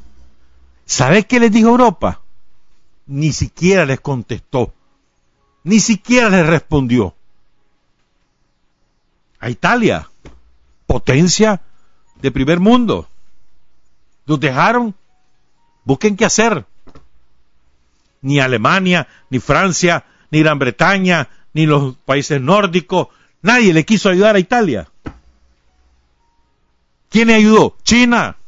¿Sabes 0.84 1.24
qué 1.26 1.40
les 1.40 1.50
dijo 1.50 1.70
Europa? 1.70 2.20
Ni 3.06 3.32
siquiera 3.32 3.86
les 3.86 4.00
contestó. 4.00 4.74
Ni 5.64 5.80
siquiera 5.80 6.28
les 6.28 6.46
respondió. 6.46 7.14
A 9.40 9.48
Italia, 9.48 10.10
potencia 10.86 11.62
de 12.20 12.30
primer 12.30 12.60
mundo. 12.60 13.08
Los 14.26 14.38
dejaron, 14.38 14.94
busquen 15.84 16.16
qué 16.16 16.26
hacer. 16.26 16.66
Ni 18.20 18.38
Alemania, 18.38 19.08
ni 19.30 19.38
Francia, 19.38 20.04
ni 20.30 20.40
Gran 20.40 20.58
Bretaña, 20.58 21.28
ni 21.54 21.64
los 21.64 21.96
países 21.96 22.40
nórdicos, 22.40 23.08
nadie 23.40 23.72
le 23.72 23.84
quiso 23.84 24.10
ayudar 24.10 24.36
a 24.36 24.40
Italia. 24.40 24.89
¿Quién 27.10 27.28
le 27.28 27.34
ayudó? 27.34 27.76
China, 27.82 28.38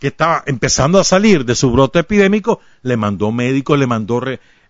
que 0.00 0.08
estaba 0.08 0.42
empezando 0.46 0.98
a 0.98 1.04
salir 1.04 1.44
de 1.44 1.54
su 1.54 1.70
brote 1.70 2.00
epidémico, 2.00 2.60
le 2.82 2.96
mandó 2.96 3.30
médicos, 3.30 3.78
le 3.78 3.86
mandó 3.86 4.20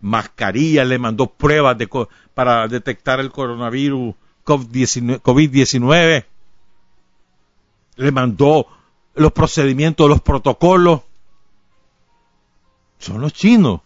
mascarillas, 0.01 0.87
le 0.87 0.99
mandó 0.99 1.29
pruebas 1.29 1.79
para 2.35 2.69
detectar 2.69 3.21
el 3.21 3.31
coronavirus 3.31 4.15
COVID-19 4.45 6.25
le 7.99 8.13
mandó 8.13 8.67
los 9.15 9.33
procedimientos, 9.33 10.09
los 10.09 10.23
protocolos. 10.23 11.03
Son 12.99 13.21
los 13.21 13.33
chinos. 13.33 13.81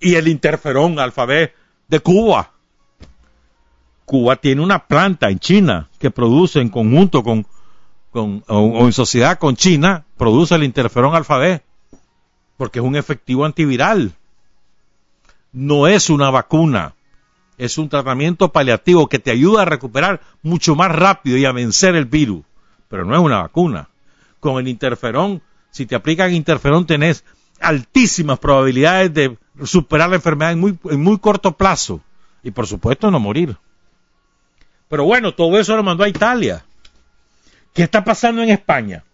Y 0.00 0.14
el 0.14 0.28
interferón 0.28 0.98
alfabet 0.98 1.54
de 1.88 2.00
Cuba. 2.00 2.52
Cuba 4.06 4.36
tiene 4.36 4.62
una 4.62 4.86
planta 4.86 5.28
en 5.28 5.38
China 5.38 5.90
que 5.98 6.10
produce 6.10 6.60
en 6.60 6.70
conjunto 6.70 7.22
con, 7.22 7.46
o, 8.12 8.86
en 8.86 8.92
sociedad 8.92 9.38
con 9.38 9.56
China, 9.56 10.06
produce 10.16 10.54
el 10.54 10.64
interferón 10.64 11.14
alfabet, 11.14 11.62
porque 12.56 12.78
es 12.78 12.84
un 12.84 12.96
efectivo 12.96 13.44
antiviral. 13.44 14.12
No 15.52 15.86
es 15.86 16.08
una 16.08 16.30
vacuna 16.30 16.96
es 17.58 17.78
un 17.78 17.88
tratamiento 17.88 18.52
paliativo 18.52 19.08
que 19.08 19.18
te 19.18 19.30
ayuda 19.30 19.62
a 19.62 19.66
recuperar 19.66 20.20
mucho 20.42 20.74
más 20.74 20.92
rápido 20.92 21.36
y 21.36 21.44
a 21.44 21.52
vencer 21.52 21.94
el 21.94 22.04
virus, 22.04 22.44
pero 22.88 23.04
no 23.04 23.14
es 23.14 23.20
una 23.20 23.42
vacuna. 23.42 23.88
con 24.40 24.58
el 24.60 24.68
interferón. 24.68 25.42
Si 25.70 25.86
te 25.86 25.94
aplican 25.94 26.32
interferón 26.32 26.86
tenés 26.86 27.24
altísimas 27.60 28.38
probabilidades 28.38 29.12
de 29.12 29.38
superar 29.64 30.10
la 30.10 30.16
enfermedad 30.16 30.52
en 30.52 30.60
muy, 30.60 30.78
en 30.90 31.02
muy 31.02 31.18
corto 31.18 31.56
plazo. 31.56 32.00
Y 32.42 32.50
por 32.50 32.66
supuesto 32.66 33.10
no 33.10 33.18
morir. 33.18 33.56
Pero 34.88 35.04
bueno, 35.04 35.34
todo 35.34 35.58
eso 35.58 35.76
lo 35.76 35.82
mandó 35.82 36.04
a 36.04 36.08
Italia. 36.08 36.64
¿Qué 37.72 37.82
está 37.82 38.04
pasando 38.04 38.42
en 38.42 38.50
España? 38.50 39.04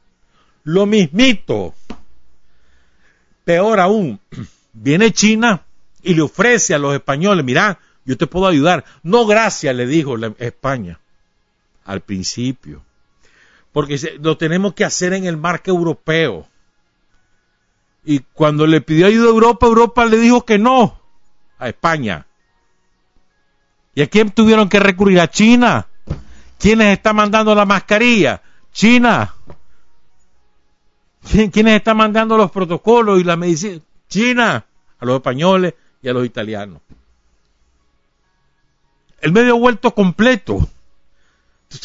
Lo 0.65 0.87
mismito. 0.87 1.75
Peor 3.45 3.81
aún, 3.81 4.21
viene 4.73 5.13
China 5.13 5.63
y 6.03 6.15
le 6.15 6.23
ofrece 6.23 6.75
a 6.75 6.79
los 6.79 6.95
españoles, 6.95 7.45
mira, 7.45 7.79
yo 8.05 8.17
te 8.17 8.27
puedo 8.27 8.47
ayudar. 8.47 8.85
No, 9.03 9.27
gracias, 9.27 9.75
le 9.75 9.87
dijo 9.87 10.17
la 10.17 10.35
España 10.39 10.99
al 11.85 12.01
principio. 12.01 12.83
Porque 13.73 13.99
lo 14.21 14.37
tenemos 14.37 14.75
que 14.75 14.85
hacer 14.85 15.13
en 15.15 15.25
el 15.25 15.37
marco 15.37 15.71
europeo. 15.71 16.47
Y 18.05 18.21
cuando 18.21 18.67
le 18.67 18.81
pidió 18.81 19.07
ayuda 19.07 19.29
a 19.29 19.31
Europa, 19.31 19.67
Europa 19.67 20.05
le 20.05 20.19
dijo 20.19 20.45
que 20.45 20.59
no 20.59 21.01
a 21.59 21.69
España. 21.69 22.27
¿Y 23.95 24.03
a 24.03 24.07
quién 24.07 24.31
tuvieron 24.31 24.69
que 24.69 24.81
recurrir? 24.81 25.21
A 25.21 25.29
China. 25.29 25.87
¿Quiénes 26.59 26.97
están 26.97 27.17
mandando 27.17 27.55
la 27.55 27.67
mascarilla? 27.67 28.41
China. 28.73 29.35
¿Quiénes 31.31 31.77
están 31.77 31.97
mandando 31.97 32.37
los 32.37 32.51
protocolos 32.51 33.21
y 33.21 33.25
la 33.25 33.37
medicina? 33.37 33.81
China. 34.09 34.65
A 34.99 35.05
los 35.05 35.17
españoles 35.17 35.75
y 36.03 36.09
a 36.09 36.13
los 36.13 36.25
italianos. 36.25 36.81
El 39.21 39.33
medio 39.33 39.59
vuelto 39.59 39.95
completo. 39.95 40.69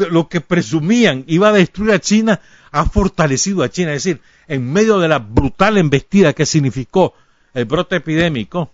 lo 0.09 0.27
que 0.27 0.41
presumían 0.41 1.23
iba 1.27 1.49
a 1.49 1.53
destruir 1.53 1.91
a 1.91 1.99
China 1.99 2.39
ha 2.71 2.85
fortalecido 2.85 3.63
a 3.63 3.69
China. 3.69 3.93
Es 3.93 4.03
decir, 4.03 4.21
en 4.47 4.71
medio 4.71 4.99
de 4.99 5.07
la 5.07 5.19
brutal 5.19 5.77
embestida 5.77 6.33
que 6.33 6.45
significó 6.45 7.13
el 7.53 7.65
brote 7.65 7.97
epidémico, 7.97 8.71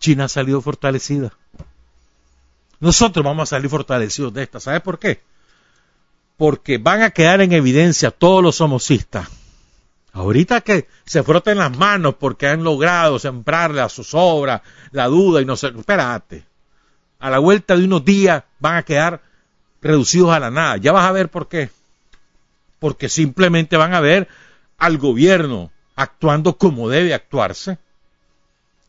China 0.00 0.24
ha 0.24 0.28
salido 0.28 0.60
fortalecida. 0.60 1.32
Nosotros 2.82 3.24
vamos 3.24 3.44
a 3.44 3.56
salir 3.56 3.70
fortalecidos 3.70 4.34
de 4.34 4.42
esta. 4.42 4.60
¿Sabe 4.60 4.80
por 4.80 4.98
qué? 4.98 5.22
Porque 6.36 6.76
van 6.76 7.00
a 7.00 7.10
quedar 7.10 7.40
en 7.40 7.52
evidencia 7.52 8.10
todos 8.10 8.42
los 8.42 8.60
homocistas. 8.60 9.26
Ahorita 10.12 10.60
que 10.60 10.86
se 11.06 11.22
froten 11.22 11.56
las 11.56 11.74
manos 11.74 12.16
porque 12.18 12.46
han 12.46 12.62
logrado 12.62 13.18
sembrarle 13.18 13.80
a 13.80 13.88
sus 13.88 14.10
obras 14.12 14.60
la 14.90 15.06
duda 15.06 15.40
y 15.40 15.46
no 15.46 15.56
sé, 15.56 15.68
espérate. 15.68 16.44
A 17.18 17.30
la 17.30 17.38
vuelta 17.38 17.74
de 17.74 17.84
unos 17.84 18.04
días 18.04 18.42
van 18.58 18.76
a 18.76 18.82
quedar 18.82 19.22
reducidos 19.80 20.30
a 20.30 20.40
la 20.40 20.50
nada. 20.50 20.76
Ya 20.76 20.92
vas 20.92 21.06
a 21.06 21.12
ver 21.12 21.30
por 21.30 21.48
qué 21.48 21.70
porque 22.82 23.08
simplemente 23.08 23.76
van 23.76 23.94
a 23.94 24.00
ver 24.00 24.26
al 24.76 24.98
gobierno 24.98 25.70
actuando 25.94 26.58
como 26.58 26.88
debe 26.88 27.14
actuarse, 27.14 27.78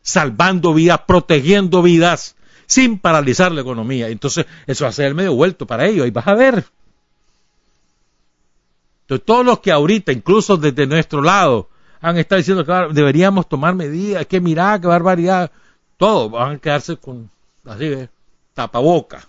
salvando 0.02 0.74
vidas, 0.74 1.02
protegiendo 1.06 1.80
vidas, 1.80 2.34
sin 2.66 2.98
paralizar 2.98 3.52
la 3.52 3.60
economía. 3.60 4.08
Entonces, 4.08 4.46
eso 4.66 4.84
va 4.84 4.90
a 4.90 4.92
ser 4.92 5.06
el 5.06 5.14
medio 5.14 5.34
vuelto 5.34 5.66
para 5.66 5.86
ellos, 5.86 6.06
y 6.06 6.10
vas 6.10 6.26
a 6.26 6.34
ver. 6.34 6.64
Entonces, 9.02 9.26
todos 9.26 9.44
los 9.44 9.60
que 9.60 9.72
ahorita, 9.72 10.12
incluso 10.12 10.56
desde 10.56 10.86
nuestro 10.86 11.22
lado, 11.22 11.68
han 12.00 12.18
estado 12.18 12.38
diciendo 12.38 12.64
que 12.64 12.94
deberíamos 12.94 13.48
tomar 13.48 13.74
medidas, 13.74 14.26
que 14.26 14.40
mirar, 14.40 14.80
qué 14.80 14.86
barbaridad, 14.86 15.50
todos 15.96 16.30
van 16.30 16.56
a 16.56 16.58
quedarse 16.58 16.96
con, 16.96 17.30
así, 17.66 18.08
tapaboca. 18.54 19.26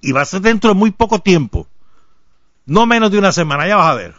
Y 0.00 0.12
va 0.12 0.22
a 0.22 0.26
ser 0.26 0.40
dentro 0.40 0.70
de 0.70 0.74
muy 0.74 0.90
poco 0.90 1.18
tiempo 1.20 1.66
no 2.66 2.86
menos 2.86 3.10
de 3.10 3.18
una 3.18 3.32
semana, 3.32 3.66
ya 3.66 3.76
vas 3.76 3.90
a 3.90 3.94
ver. 3.94 4.14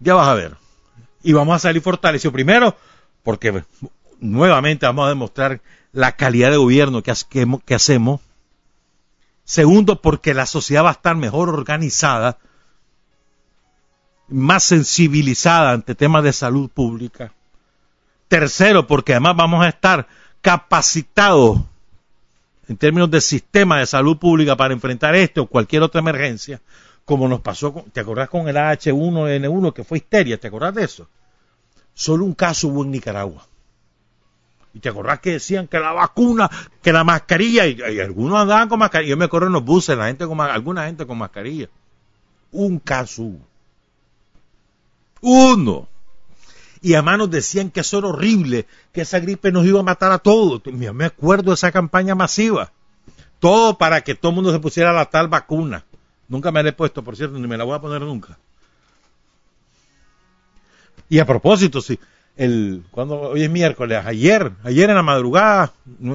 Ya 0.00 0.14
vas 0.14 0.28
a 0.28 0.34
ver. 0.34 0.56
Y 1.22 1.32
vamos 1.32 1.56
a 1.56 1.58
salir 1.58 1.82
fortalecidos. 1.82 2.32
Primero, 2.32 2.76
porque 3.22 3.64
nuevamente 4.20 4.86
vamos 4.86 5.06
a 5.06 5.08
demostrar 5.08 5.60
la 5.92 6.12
calidad 6.12 6.50
de 6.50 6.56
gobierno 6.56 7.02
que, 7.02 7.12
que 7.64 7.74
hacemos. 7.74 8.20
Segundo, 9.44 10.02
porque 10.02 10.34
la 10.34 10.46
sociedad 10.46 10.84
va 10.84 10.90
a 10.90 10.92
estar 10.92 11.16
mejor 11.16 11.48
organizada, 11.48 12.38
más 14.28 14.64
sensibilizada 14.64 15.72
ante 15.72 15.94
temas 15.94 16.22
de 16.22 16.32
salud 16.32 16.68
pública. 16.68 17.32
Tercero, 18.28 18.86
porque 18.86 19.12
además 19.12 19.36
vamos 19.36 19.64
a 19.64 19.68
estar 19.68 20.06
capacitados 20.42 21.60
en 22.68 22.76
términos 22.76 23.10
de 23.10 23.20
sistema 23.22 23.78
de 23.78 23.86
salud 23.86 24.18
pública 24.18 24.54
para 24.54 24.74
enfrentar 24.74 25.14
esto 25.14 25.42
o 25.42 25.46
cualquier 25.46 25.82
otra 25.82 26.00
emergencia, 26.00 26.60
como 27.06 27.26
nos 27.26 27.40
pasó, 27.40 27.72
con, 27.72 27.84
¿te 27.84 28.00
acordás 28.00 28.28
con 28.28 28.46
el 28.48 28.56
H1N1 28.56 29.72
que 29.72 29.84
fue 29.84 29.98
histeria? 29.98 30.38
¿Te 30.38 30.48
acordás 30.48 30.74
de 30.74 30.84
eso? 30.84 31.08
Solo 31.94 32.26
un 32.26 32.34
caso 32.34 32.68
hubo 32.68 32.84
en 32.84 32.90
Nicaragua. 32.90 33.47
Y 34.74 34.80
te 34.80 34.88
acordás 34.88 35.20
que 35.20 35.32
decían 35.32 35.66
que 35.66 35.78
la 35.78 35.92
vacuna, 35.92 36.50
que 36.82 36.92
la 36.92 37.04
mascarilla, 37.04 37.66
y, 37.66 38.00
algunos 38.00 38.38
andaban 38.38 38.68
con 38.68 38.78
mascarilla. 38.78 39.10
Yo 39.10 39.16
me 39.16 39.24
acuerdo 39.24 39.46
en 39.46 39.54
los 39.54 39.64
buses, 39.64 39.96
la 39.96 40.06
gente 40.06 40.26
con, 40.26 40.40
alguna 40.40 40.86
gente 40.86 41.06
con 41.06 41.18
mascarilla. 41.18 41.68
Un 42.52 42.78
caso. 42.78 43.32
Uno 45.20 45.88
y 46.80 46.94
además 46.94 47.18
nos 47.18 47.30
decían 47.30 47.70
que 47.70 47.80
eso 47.80 47.98
era 47.98 48.08
horrible, 48.08 48.66
que 48.92 49.00
esa 49.00 49.18
gripe 49.18 49.50
nos 49.50 49.66
iba 49.66 49.80
a 49.80 49.84
matar 49.84 50.12
a 50.12 50.18
todos. 50.18 50.62
Me 50.66 51.04
acuerdo 51.04 51.50
de 51.50 51.54
esa 51.54 51.72
campaña 51.72 52.14
masiva. 52.14 52.72
Todo 53.40 53.78
para 53.78 54.02
que 54.02 54.14
todo 54.14 54.30
el 54.30 54.36
mundo 54.36 54.52
se 54.52 54.58
pusiera 54.58 54.92
la 54.92 55.06
tal 55.06 55.28
vacuna. 55.28 55.84
Nunca 56.28 56.52
me 56.52 56.62
la 56.62 56.68
he 56.70 56.72
puesto, 56.72 57.02
por 57.02 57.16
cierto, 57.16 57.38
ni 57.38 57.46
me 57.46 57.56
la 57.56 57.64
voy 57.64 57.74
a 57.74 57.80
poner 57.80 58.02
nunca. 58.02 58.38
Y 61.08 61.18
a 61.18 61.26
propósito, 61.26 61.80
sí, 61.80 61.98
el, 62.38 62.84
cuando, 62.92 63.20
hoy 63.20 63.42
es 63.42 63.50
miércoles, 63.50 64.00
ayer, 64.06 64.52
ayer 64.62 64.88
en 64.88 64.96
la 64.96 65.02
madrugada, 65.02 65.72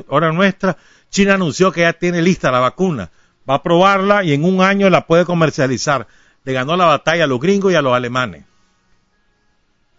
hora 0.08 0.32
nuestra, 0.32 0.78
China 1.10 1.36
anunció 1.36 1.72
que 1.72 1.82
ya 1.82 1.94
tiene 1.94 2.22
lista 2.22 2.50
la 2.50 2.60
vacuna. 2.60 3.12
Va 3.48 3.56
a 3.56 3.64
probarla 3.64 4.24
y 4.24 4.32
en 4.32 4.46
un 4.46 4.62
año 4.62 4.90
la 4.90 5.06
puede 5.06 5.26
comercializar. 5.26 6.08
Le 6.46 6.54
ganó 6.54 6.78
la 6.78 6.86
batalla 6.86 7.26
a 7.26 7.28
los 7.28 7.42
gringos 7.42 7.74
y 7.74 7.76
a 7.76 7.82
los 7.82 7.94
alemanes. 7.94 8.46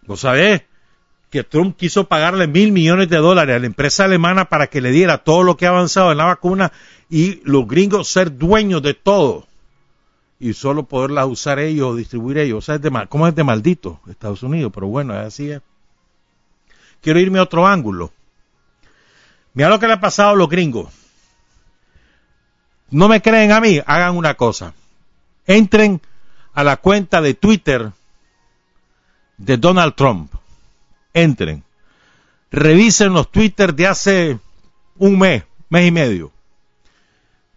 ¿Vos 0.06 0.20
sabés? 0.20 0.62
Que 1.30 1.44
Trump 1.44 1.76
quiso 1.76 2.08
pagarle 2.08 2.46
mil 2.46 2.72
millones 2.72 3.10
de 3.10 3.18
dólares 3.18 3.56
a 3.56 3.58
la 3.58 3.66
empresa 3.66 4.04
alemana 4.04 4.46
para 4.46 4.68
que 4.68 4.80
le 4.80 4.92
diera 4.92 5.18
todo 5.18 5.42
lo 5.42 5.58
que 5.58 5.66
ha 5.66 5.70
avanzado 5.70 6.10
en 6.10 6.18
la 6.18 6.24
vacuna 6.24 6.72
y 7.10 7.42
los 7.44 7.68
gringos 7.68 8.08
ser 8.08 8.38
dueños 8.38 8.82
de 8.82 8.94
todo 8.94 9.46
y 10.40 10.54
solo 10.54 10.84
poderlas 10.84 11.26
usar 11.26 11.58
ellos 11.58 11.88
o 11.88 11.96
distribuir 11.96 12.38
ellos. 12.38 12.58
O 12.58 12.62
sea, 12.62 12.76
es 12.76 12.82
de 12.82 12.90
mal, 12.90 13.10
¿cómo 13.10 13.28
es 13.28 13.34
de 13.34 13.44
maldito 13.44 14.00
Estados 14.08 14.42
Unidos? 14.42 14.72
Pero 14.74 14.86
bueno, 14.86 15.12
así 15.12 15.50
es. 15.50 15.60
Quiero 17.04 17.20
irme 17.20 17.38
a 17.38 17.42
otro 17.42 17.66
ángulo. 17.66 18.10
Mira 19.52 19.68
lo 19.68 19.78
que 19.78 19.86
le 19.86 19.92
ha 19.92 20.00
pasado 20.00 20.30
a 20.30 20.34
los 20.34 20.48
gringos. 20.48 20.88
No 22.88 23.08
me 23.08 23.20
creen 23.20 23.52
a 23.52 23.60
mí, 23.60 23.78
hagan 23.84 24.16
una 24.16 24.32
cosa. 24.34 24.72
Entren 25.46 26.00
a 26.54 26.64
la 26.64 26.78
cuenta 26.78 27.20
de 27.20 27.34
Twitter 27.34 27.92
de 29.36 29.56
Donald 29.58 29.94
Trump. 29.94 30.32
Entren. 31.12 31.62
Revisen 32.50 33.12
los 33.12 33.30
Twitter 33.30 33.74
de 33.74 33.86
hace 33.86 34.38
un 34.96 35.18
mes, 35.18 35.44
mes 35.68 35.86
y 35.86 35.90
medio. 35.90 36.32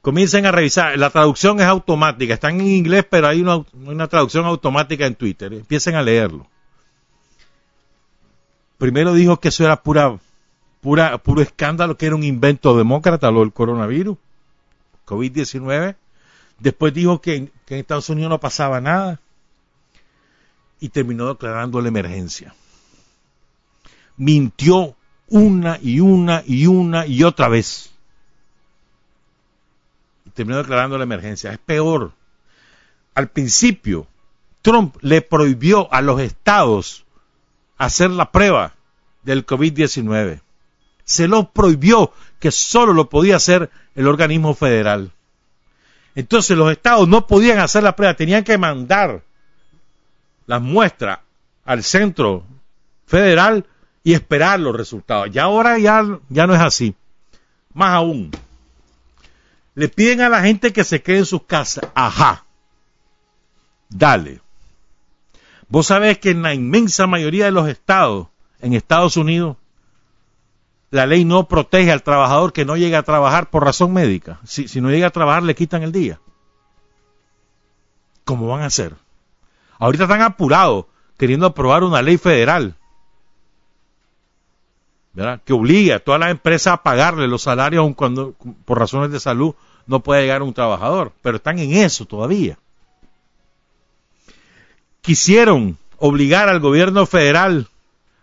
Comiencen 0.02 0.46
a 0.46 0.52
revisar. 0.52 1.00
La 1.00 1.10
traducción 1.10 1.62
es 1.62 1.68
automática. 1.68 2.34
Están 2.34 2.60
en 2.60 2.68
inglés, 2.68 3.06
pero 3.10 3.30
hay 3.30 3.40
una, 3.40 3.64
una 3.86 4.08
traducción 4.08 4.46
automática 4.46 5.06
en 5.06 5.16
Twitter. 5.16 5.54
Empiecen 5.54 5.96
a 5.96 6.02
leerlo. 6.02 6.48
Primero 8.78 9.14
dijo 9.14 9.40
que 9.40 9.48
eso 9.48 9.66
era 9.66 9.82
pura, 9.82 10.20
pura, 10.82 11.18
puro 11.18 11.42
escándalo, 11.42 11.98
que 11.98 12.06
era 12.06 12.16
un 12.16 12.24
invento 12.24 12.78
demócrata, 12.78 13.32
lo 13.32 13.40
del 13.40 13.54
coronavirus, 13.54 14.18
COVID-19. 15.06 15.96
Después 16.60 16.94
dijo 16.94 17.22
que, 17.22 17.50
que 17.66 17.76
en 17.76 17.80
Estados 17.80 18.10
Unidos 18.10 18.30
no 18.30 18.40
pasaba 18.40 18.80
nada 18.82 19.20
y 20.80 20.90
terminó 20.90 21.28
declarando 21.28 21.82
la 21.82 21.88
emergencia. 21.88 22.54
Mintió 24.16 24.96
una 25.28 25.80
y 25.82 26.00
una 26.00 26.44
y 26.46 26.68
una 26.68 27.06
y 27.06 27.24
otra 27.24 27.48
vez. 27.48 27.92
Y 30.26 30.30
terminó 30.32 30.58
declarando 30.58 30.98
la 30.98 31.04
emergencia. 31.04 31.52
Es 31.52 31.60
peor. 31.60 32.12
Al 33.16 33.30
principio, 33.30 34.08
Trump 34.62 34.96
le 35.02 35.22
prohibió 35.22 35.92
a 35.92 36.02
los 36.02 36.22
estados 36.22 37.07
hacer 37.78 38.10
la 38.10 38.32
prueba 38.32 38.74
del 39.24 39.46
COVID-19. 39.46 40.42
Se 41.04 41.28
lo 41.28 41.52
prohibió 41.52 42.12
que 42.40 42.52
solo 42.52 42.94
lo 42.94 43.10
podía 43.10 43.38
hacer 43.38 43.70
el 43.96 44.08
organismo 44.08 44.54
federal. 44.54 45.12
Entonces 46.16 46.58
los 46.58 46.72
estados 46.72 47.08
no 47.08 47.28
podían 47.28 47.60
hacer 47.60 47.84
la 47.84 47.96
prueba, 47.96 48.16
tenían 48.16 48.44
que 48.44 48.58
mandar 48.58 49.22
las 50.48 50.62
muestras 50.62 51.20
al 51.66 51.84
centro 51.84 52.44
federal 53.06 53.66
y 54.04 54.14
esperar 54.14 54.60
los 54.60 54.76
resultados. 54.76 55.30
Ya 55.32 55.44
ahora 55.44 55.78
ya, 55.78 56.04
ya 56.30 56.48
no 56.48 56.56
es 56.56 56.62
así. 56.62 56.96
Más 57.74 57.92
aún, 57.92 58.32
le 59.76 59.90
piden 59.90 60.22
a 60.22 60.30
la 60.30 60.42
gente 60.42 60.74
que 60.74 60.84
se 60.84 61.04
quede 61.04 61.20
en 61.20 61.26
sus 61.26 61.44
casas. 61.44 61.86
Ajá. 61.94 62.46
Dale. 63.90 64.42
Vos 65.70 65.88
sabés 65.88 66.18
que 66.18 66.32
en 66.32 66.42
la 66.42 66.54
inmensa 66.54 67.08
mayoría 67.08 67.46
de 67.46 67.52
los 67.52 67.68
estados, 67.68 68.28
en 68.62 68.74
Estados 68.74 69.18
Unidos, 69.18 69.58
la 70.90 71.06
ley 71.06 71.26
no 71.26 71.48
protege 71.48 71.92
al 71.92 72.04
trabajador 72.04 72.54
que 72.54 72.66
no 72.66 72.78
llega 72.78 73.00
a 73.00 73.04
trabajar 73.04 73.50
por 73.50 73.66
razón 73.66 73.92
médica. 73.94 74.40
Si, 74.46 74.80
no 74.80 74.90
llega 74.90 75.08
a 75.08 75.12
trabajar, 75.12 75.44
le 75.44 75.56
quitan 75.56 75.84
el 75.84 75.92
día. 75.92 76.20
¿Cómo 78.24 78.48
van 78.48 78.62
a 78.62 78.68
hacer? 78.68 78.96
Ahorita 79.80 80.06
están 80.06 80.22
apurados 80.22 80.86
queriendo 81.18 81.46
aprobar 81.46 81.84
una 81.84 82.02
ley 82.02 82.18
federal 82.18 82.76
que 85.44 85.54
obligue 85.54 85.94
a 85.94 86.00
todas 86.00 86.20
las 86.20 86.30
empresas 86.30 86.74
a 86.74 86.84
pagarle 86.84 87.28
los 87.28 87.42
salarios 87.42 87.82
aun 87.82 87.96
cuando 87.96 88.36
por 88.66 88.78
razones 88.78 89.12
de 89.12 89.20
salud 89.20 89.56
no 89.88 90.02
puede 90.02 90.22
llegar 90.22 90.44
un 90.44 90.54
trabajador. 90.54 91.12
Pero 91.22 91.38
están 91.38 91.58
en 91.60 91.74
eso 91.74 92.06
todavía. 92.06 92.60
Quisieron 95.08 95.78
obligar 96.00 96.50
al 96.50 96.60
gobierno 96.60 97.06
federal 97.06 97.70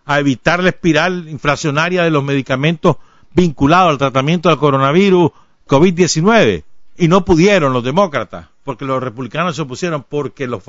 a 0.04 0.20
evitar 0.20 0.62
la 0.62 0.68
espiral 0.68 1.30
inflacionaria 1.30 2.02
de 2.02 2.10
los 2.10 2.22
medicamentos 2.22 2.96
vinculados 3.32 3.92
al 3.92 3.96
tratamiento 3.96 4.50
del 4.50 4.58
coronavirus 4.58 5.30
COVID-19 5.66 6.62
y 6.98 7.08
no 7.08 7.24
pudieron 7.24 7.72
los 7.72 7.82
demócratas 7.82 8.48
porque 8.64 8.84
los 8.84 9.02
republicanos 9.02 9.56
se 9.56 9.62
opusieron 9.62 10.04
porque 10.06 10.46
los, 10.46 10.62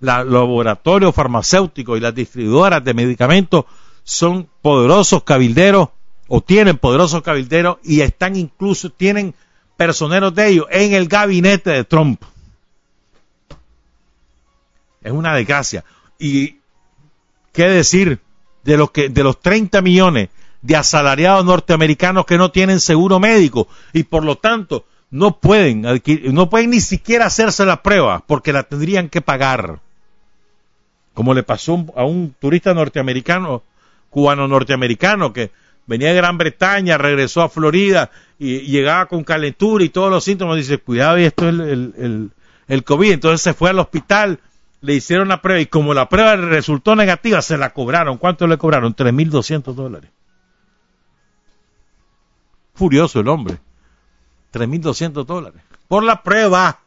laboratorios 0.00 1.14
farmacéuticos 1.14 1.96
y 1.96 2.02
las 2.02 2.14
distribuidoras 2.14 2.84
de 2.84 2.92
medicamentos 2.92 3.64
son 4.04 4.50
poderosos 4.60 5.22
cabilderos 5.22 5.88
o 6.28 6.42
tienen 6.42 6.76
poderosos 6.76 7.22
cabilderos 7.22 7.78
y 7.82 8.02
están 8.02 8.36
incluso, 8.36 8.90
tienen 8.90 9.34
personeros 9.78 10.34
de 10.34 10.48
ellos 10.48 10.66
en 10.70 10.92
el 10.92 11.08
gabinete 11.08 11.70
de 11.70 11.84
Trump. 11.84 12.20
Es 15.06 15.12
una 15.12 15.36
desgracia. 15.36 15.84
Y 16.18 16.56
qué 17.52 17.68
decir 17.68 18.18
de 18.64 18.76
los 18.76 18.90
que 18.90 19.08
de 19.08 19.22
los 19.22 19.40
30 19.40 19.80
millones 19.80 20.30
de 20.62 20.74
asalariados 20.74 21.44
norteamericanos 21.44 22.26
que 22.26 22.36
no 22.36 22.50
tienen 22.50 22.80
seguro 22.80 23.20
médico 23.20 23.68
y 23.92 24.02
por 24.02 24.24
lo 24.24 24.36
tanto 24.36 24.84
no 25.10 25.38
pueden 25.38 25.86
no 26.32 26.50
pueden 26.50 26.70
ni 26.70 26.80
siquiera 26.80 27.26
hacerse 27.26 27.64
la 27.64 27.84
prueba 27.84 28.24
porque 28.26 28.52
la 28.52 28.64
tendrían 28.64 29.08
que 29.08 29.20
pagar. 29.20 29.78
Como 31.14 31.34
le 31.34 31.44
pasó 31.44 31.86
a 31.94 32.04
un 32.04 32.34
turista 32.40 32.74
norteamericano, 32.74 33.62
cubano 34.10 34.48
norteamericano 34.48 35.32
que 35.32 35.52
venía 35.86 36.08
de 36.08 36.16
Gran 36.16 36.36
Bretaña, 36.36 36.98
regresó 36.98 37.42
a 37.42 37.48
Florida 37.48 38.10
y, 38.40 38.62
llegaba 38.62 39.06
con 39.06 39.22
calentura 39.22 39.84
y 39.84 39.88
todos 39.88 40.10
los 40.10 40.24
síntomas, 40.24 40.56
dice, 40.56 40.78
cuidado, 40.78 41.16
y 41.18 41.24
esto 41.24 41.48
es 41.48 41.54
el, 41.54 41.94
el, 41.96 42.30
el 42.68 42.84
COVID. 42.84 43.12
Entonces 43.12 43.40
se 43.40 43.54
fue 43.54 43.70
al 43.70 43.78
hospital 43.78 44.40
le 44.80 44.94
hicieron 44.94 45.28
la 45.28 45.42
prueba 45.42 45.60
y 45.60 45.66
como 45.66 45.94
la 45.94 46.08
prueba 46.08 46.36
resultó 46.36 46.94
negativa, 46.94 47.42
se 47.42 47.56
la 47.56 47.72
cobraron. 47.72 48.18
¿Cuánto 48.18 48.46
le 48.46 48.58
cobraron? 48.58 48.94
3.200 48.94 49.74
dólares. 49.74 50.10
Furioso 52.74 53.20
el 53.20 53.28
hombre. 53.28 53.58
3.200 54.52 55.24
dólares. 55.24 55.62
Por 55.88 56.02
la 56.04 56.22
prueba. 56.22 56.80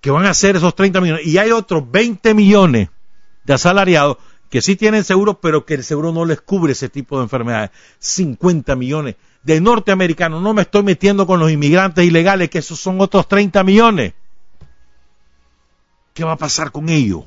¿Qué 0.00 0.10
van 0.10 0.26
a 0.26 0.30
hacer 0.30 0.56
esos 0.56 0.74
30 0.74 1.00
millones? 1.00 1.26
Y 1.26 1.38
hay 1.38 1.50
otros 1.50 1.90
20 1.90 2.34
millones 2.34 2.88
de 3.44 3.52
asalariados 3.52 4.18
que 4.48 4.62
sí 4.62 4.76
tienen 4.76 5.02
seguro, 5.02 5.40
pero 5.40 5.66
que 5.66 5.74
el 5.74 5.84
seguro 5.84 6.12
no 6.12 6.24
les 6.24 6.40
cubre 6.40 6.72
ese 6.72 6.88
tipo 6.88 7.16
de 7.16 7.24
enfermedades. 7.24 7.70
50 7.98 8.76
millones 8.76 9.16
de 9.42 9.60
norteamericanos. 9.60 10.40
No 10.40 10.54
me 10.54 10.62
estoy 10.62 10.84
metiendo 10.84 11.26
con 11.26 11.40
los 11.40 11.50
inmigrantes 11.50 12.04
ilegales, 12.04 12.48
que 12.48 12.58
esos 12.58 12.78
son 12.78 13.00
otros 13.00 13.28
30 13.28 13.64
millones. 13.64 14.14
¿Qué 16.16 16.24
va 16.24 16.32
a 16.32 16.38
pasar 16.38 16.72
con 16.72 16.88
ello? 16.88 17.26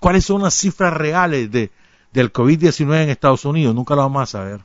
¿Cuáles 0.00 0.24
son 0.24 0.42
las 0.42 0.52
cifras 0.52 0.92
reales 0.92 1.48
de, 1.52 1.70
del 2.12 2.32
COVID-19 2.32 3.04
en 3.04 3.08
Estados 3.08 3.44
Unidos? 3.44 3.72
Nunca 3.72 3.94
lo 3.94 4.00
vamos 4.00 4.24
a 4.24 4.26
saber. 4.26 4.60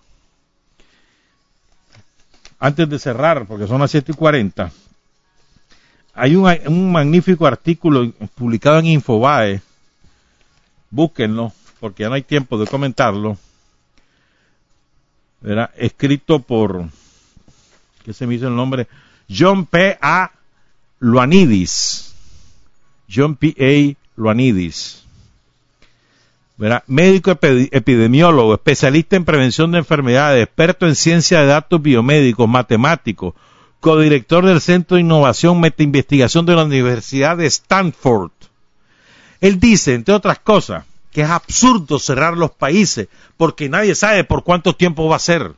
Antes 2.58 2.90
de 2.90 2.98
cerrar, 2.98 3.46
porque 3.46 3.68
son 3.68 3.82
las 3.82 3.92
7 3.92 4.14
y 4.14 4.16
40, 4.16 4.72
hay 6.16 6.36
un, 6.36 6.92
magnífico 6.92 7.46
artículo 7.46 8.12
publicado 8.34 8.80
en 8.80 8.88
Infobae. 8.88 9.62
Búsquenlo, 10.90 11.54
porque 11.80 12.02
ya 12.02 12.10
no 12.10 12.16
hay 12.16 12.24
tiempo 12.24 12.58
de 12.58 12.66
comentarlo. 12.66 13.38
Era 15.44 15.70
escrito 15.78 16.40
por, 16.40 16.90
¿qué 18.04 18.12
se 18.12 18.26
me 18.26 18.34
hizo 18.34 18.48
el 18.48 18.56
nombre? 18.56 18.88
John 19.30 19.68
P. 19.68 20.00
A. 20.02 20.32
Luanidis, 21.00 22.16
John 23.14 23.36
P. 23.36 23.56
A. 23.60 23.98
Luanidis, 24.16 25.04
médico 26.88 27.32
epidemiólogo, 27.32 28.54
especialista 28.54 29.16
en 29.16 29.26
prevención 29.26 29.72
de 29.72 29.80
enfermedades, 29.80 30.44
experto 30.44 30.88
en 30.88 30.96
ciencia 30.96 31.42
de 31.42 31.48
datos 31.48 31.82
biomédicos, 31.82 32.48
matemático, 32.48 33.36
codirector 33.82 34.46
del 34.46 34.62
Centro 34.62 34.96
de 34.96 35.02
Innovación 35.02 35.60
Meta 35.60 35.84
Investigación 35.84 36.46
de 36.46 36.56
la 36.56 36.64
Universidad 36.64 37.38
de 37.38 37.48
Stanford. 37.48 38.32
Él 39.42 39.60
dice, 39.60 39.96
entre 39.96 40.16
otras 40.16 40.40
cosas, 40.40 40.86
que 41.12 41.22
es 41.22 41.30
absurdo 41.30 42.00
cerrar 42.00 42.38
los 42.38 42.52
países 42.52 43.10
porque 43.38 43.70
nadie 43.70 43.96
sabe 43.96 44.24
por 44.24 44.44
cuánto 44.44 44.74
tiempo 44.76 45.08
va 45.08 45.18
a 45.18 45.20
ser. 45.20 45.54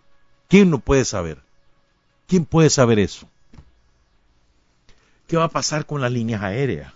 ¿Quién 0.50 0.72
no 0.72 0.80
puede 0.80 1.06
saber? 1.06 1.38
¿Quién 2.28 2.46
puede 2.46 2.70
saber 2.70 3.00
eso? 3.00 3.28
¿Qué 5.28 5.36
va 5.36 5.46
a 5.46 5.50
pasar 5.50 5.86
con 5.86 6.00
las 6.02 6.12
líneas 6.12 6.42
aéreas? 6.42 6.94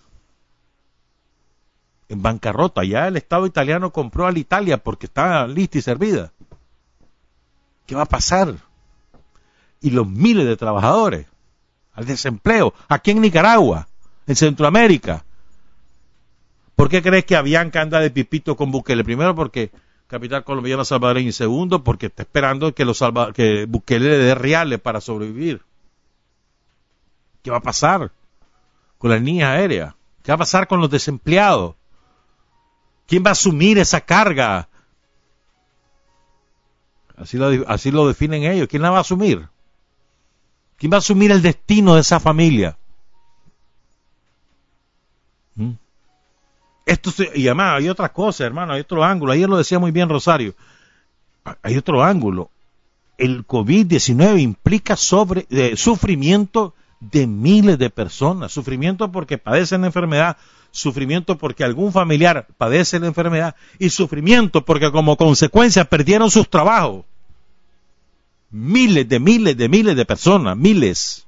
En 2.08 2.22
bancarrota, 2.22 2.84
ya 2.84 3.08
el 3.08 3.18
Estado 3.18 3.46
italiano 3.46 3.92
compró 3.92 4.26
a 4.26 4.32
la 4.32 4.40
Italia 4.40 4.78
porque 4.78 5.06
estaba 5.06 5.48
lista 5.48 5.78
y 5.78 5.82
servida. 5.82 6.32
¿Qué 7.86 7.96
va 7.96 8.04
a 8.04 8.06
pasar? 8.06 8.56
Y 9.82 9.90
los 9.90 10.08
miles 10.08 10.46
de 10.46 10.56
trabajadores, 10.56 11.28
al 11.94 12.06
desempleo, 12.06 12.74
aquí 12.88 13.12
en 13.12 13.22
Nicaragua, 13.22 13.88
en 14.28 14.36
Centroamérica. 14.36 15.26
¿Por 16.76 16.88
qué 16.90 17.02
crees 17.02 17.26
que 17.26 17.36
Avianca 17.36 17.82
anda 17.82 18.00
de 18.00 18.12
pipito 18.12 18.56
con 18.56 18.72
Bukele? 18.72 19.04
Primero 19.04 19.36
porque 19.36 19.72
capital 20.08 20.44
colombiano 20.44 20.86
salvadoreño 20.86 21.30
y 21.30 21.34
segundo 21.34 21.84
porque 21.84 22.08
está 22.08 22.24
esperando 22.24 22.74
que, 22.74 22.86
los 22.86 23.04
que 23.34 23.66
Bukele 23.66 24.10
le 24.10 24.18
dé 24.18 24.36
reales 24.36 24.80
para 24.80 25.02
sobrevivir. 25.02 25.62
¿Qué 27.42 27.52
va 27.52 27.58
a 27.58 27.62
pasar? 27.62 28.12
Con 29.02 29.10
la 29.10 29.18
línea 29.18 29.54
aérea? 29.54 29.96
¿Qué 30.22 30.32
va 30.32 30.36
a 30.36 30.38
pasar 30.38 30.68
con 30.68 30.80
los 30.80 30.92
desempleados? 30.92 31.74
¿Quién 33.08 33.24
va 33.26 33.30
a 33.30 33.32
asumir 33.32 33.80
esa 33.80 34.00
carga? 34.00 34.70
Así 37.18 37.38
lo, 37.92 38.08
definen 38.08 38.44
ellos. 38.44 38.68
¿Quién 38.68 38.84
la 38.84 38.92
va 38.92 39.00
a 39.00 39.02
asumir? 39.02 39.48
¿Quién 40.78 40.92
va 40.92 40.98
a 40.98 41.00
asumir 41.00 41.32
el 41.32 41.42
destino 41.42 41.96
de 41.96 42.02
esa 42.02 42.20
familia? 42.20 42.78
¿Mm? 45.56 45.72
Esto 46.86 47.12
y 47.34 47.48
además 47.48 47.80
hay 47.80 47.90
otra 47.90 48.14
cosa, 48.14 48.46
hermano, 48.46 48.74
hay 48.74 48.82
otro 48.82 49.04
ángulo. 49.04 49.32
Ayer 49.32 49.50
lo 49.50 49.58
decía 49.58 49.80
muy 49.80 49.90
bien 49.90 50.10
Rosario. 50.10 50.54
Hay 51.64 51.76
otro 51.76 52.04
ángulo. 52.04 52.52
El 53.18 53.48
COVID-19 53.48 54.40
implica 54.42 54.96
sobre, 54.96 55.48
eh, 55.50 55.76
sufrimiento 55.76 56.76
de 57.02 57.28
miles 57.28 57.78
de 57.78 57.90
personas. 57.90 58.54
Sufrimiento 58.54 59.12
porque 59.12 59.38
padecen 59.38 59.82
la 59.82 59.88
enfermedad, 59.88 60.38
sufrimiento 60.70 61.38
porque 61.38 61.66
algún 61.66 61.92
familiar 61.92 62.48
padece 62.58 63.00
la 63.00 63.08
enfermedad 63.08 63.56
y 63.80 63.90
sufrimiento 63.90 64.64
porque 64.64 64.92
como 64.92 65.18
consecuencia 65.18 65.84
perdieron 65.84 66.32
sus 66.32 66.50
trabajos. 66.50 67.04
Miles 68.52 69.10
de 69.10 69.20
miles 69.20 69.58
de 69.58 69.68
miles 69.68 69.96
de 69.96 70.06
personas, 70.06 70.56
miles, 70.56 71.26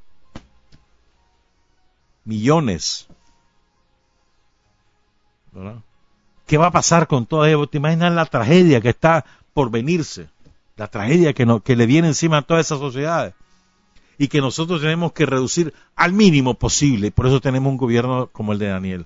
millones. 2.23 3.07
¿Qué 6.45 6.57
va 6.57 6.67
a 6.67 6.71
pasar 6.71 7.07
con 7.07 7.25
todo 7.25 7.45
ello? 7.45 7.67
¿Te 7.67 7.77
imaginas 7.77 8.13
la 8.13 8.25
tragedia 8.25 8.81
que 8.81 8.89
está 8.89 9.25
por 9.53 9.71
venirse? 9.71 10.27
La 10.75 10.87
tragedia 10.87 11.33
que, 11.33 11.45
no, 11.45 11.61
que 11.61 11.75
le 11.75 11.85
viene 11.85 12.09
encima 12.09 12.39
a 12.39 12.41
todas 12.41 12.65
esas 12.65 12.79
sociedades 12.79 13.33
y 14.17 14.27
que 14.27 14.41
nosotros 14.41 14.81
tenemos 14.81 15.11
que 15.13 15.25
reducir 15.25 15.73
al 15.95 16.13
mínimo 16.13 16.55
posible. 16.55 17.11
Por 17.11 17.27
eso 17.27 17.41
tenemos 17.41 17.71
un 17.71 17.77
gobierno 17.77 18.29
como 18.31 18.53
el 18.53 18.59
de 18.59 18.67
Daniel. 18.67 19.05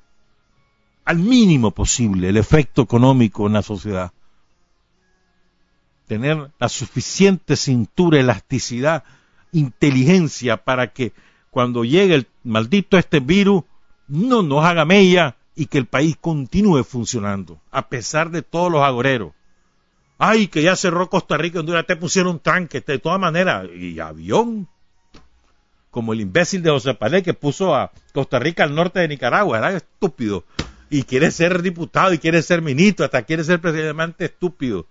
Al 1.06 1.18
mínimo 1.18 1.72
posible 1.72 2.30
el 2.30 2.38
efecto 2.38 2.82
económico 2.82 3.48
en 3.48 3.54
la 3.54 3.62
sociedad. 3.62 4.12
Tener 6.08 6.52
la 6.60 6.70
suficiente 6.70 7.56
cintura, 7.56 8.20
elasticidad, 8.20 9.04
inteligencia 9.52 10.58
para 10.58 10.92
que 10.92 11.14
cuando 11.50 11.84
llegue 11.84 12.16
el 12.16 12.28
maldito 12.44 12.98
este 12.98 13.20
virus 13.20 13.64
no 14.08 14.42
nos 14.42 14.64
haga 14.64 14.86
mella 14.86 15.38
y 15.56 15.66
que 15.66 15.80
el 15.80 15.86
país 15.86 16.16
continúe 16.20 16.84
funcionando, 16.84 17.60
a 17.72 17.90
pesar 17.90 18.30
de 18.30 18.44
todos 18.44 18.72
los 18.72 18.84
agoreros. 18.84 19.34
Ay, 20.20 20.48
que 20.48 20.62
ya 20.62 20.76
cerró 20.76 21.10
Costa 21.10 21.38
Rica, 21.38 21.60
Honduras, 21.60 21.86
te 21.86 21.96
pusieron 21.96 22.40
tanques, 22.40 22.86
de 22.86 23.00
todas 23.00 23.20
maneras, 23.20 23.68
y 23.76 24.00
avión 24.00 24.68
como 25.98 26.14
el 26.14 26.22
imbécil 26.22 26.62
de 26.62 26.70
José 26.70 26.94
Palé 26.94 27.24
que 27.24 27.34
puso 27.34 27.74
a 27.74 27.92
Costa 28.14 28.38
Rica 28.38 28.64
al 28.64 28.76
norte 28.76 29.00
de 29.00 29.08
Nicaragua, 29.08 29.58
era 29.58 29.72
estúpido. 29.72 30.44
Y 30.92 31.02
quiere 31.02 31.32
ser 31.32 31.64
diputado 31.64 32.14
y 32.14 32.20
quiere 32.20 32.44
ser 32.44 32.62
ministro, 32.62 33.04
hasta 33.04 33.24
quiere 33.24 33.44
ser 33.44 33.60
presidente 33.60 34.26
estúpido. 34.26 34.86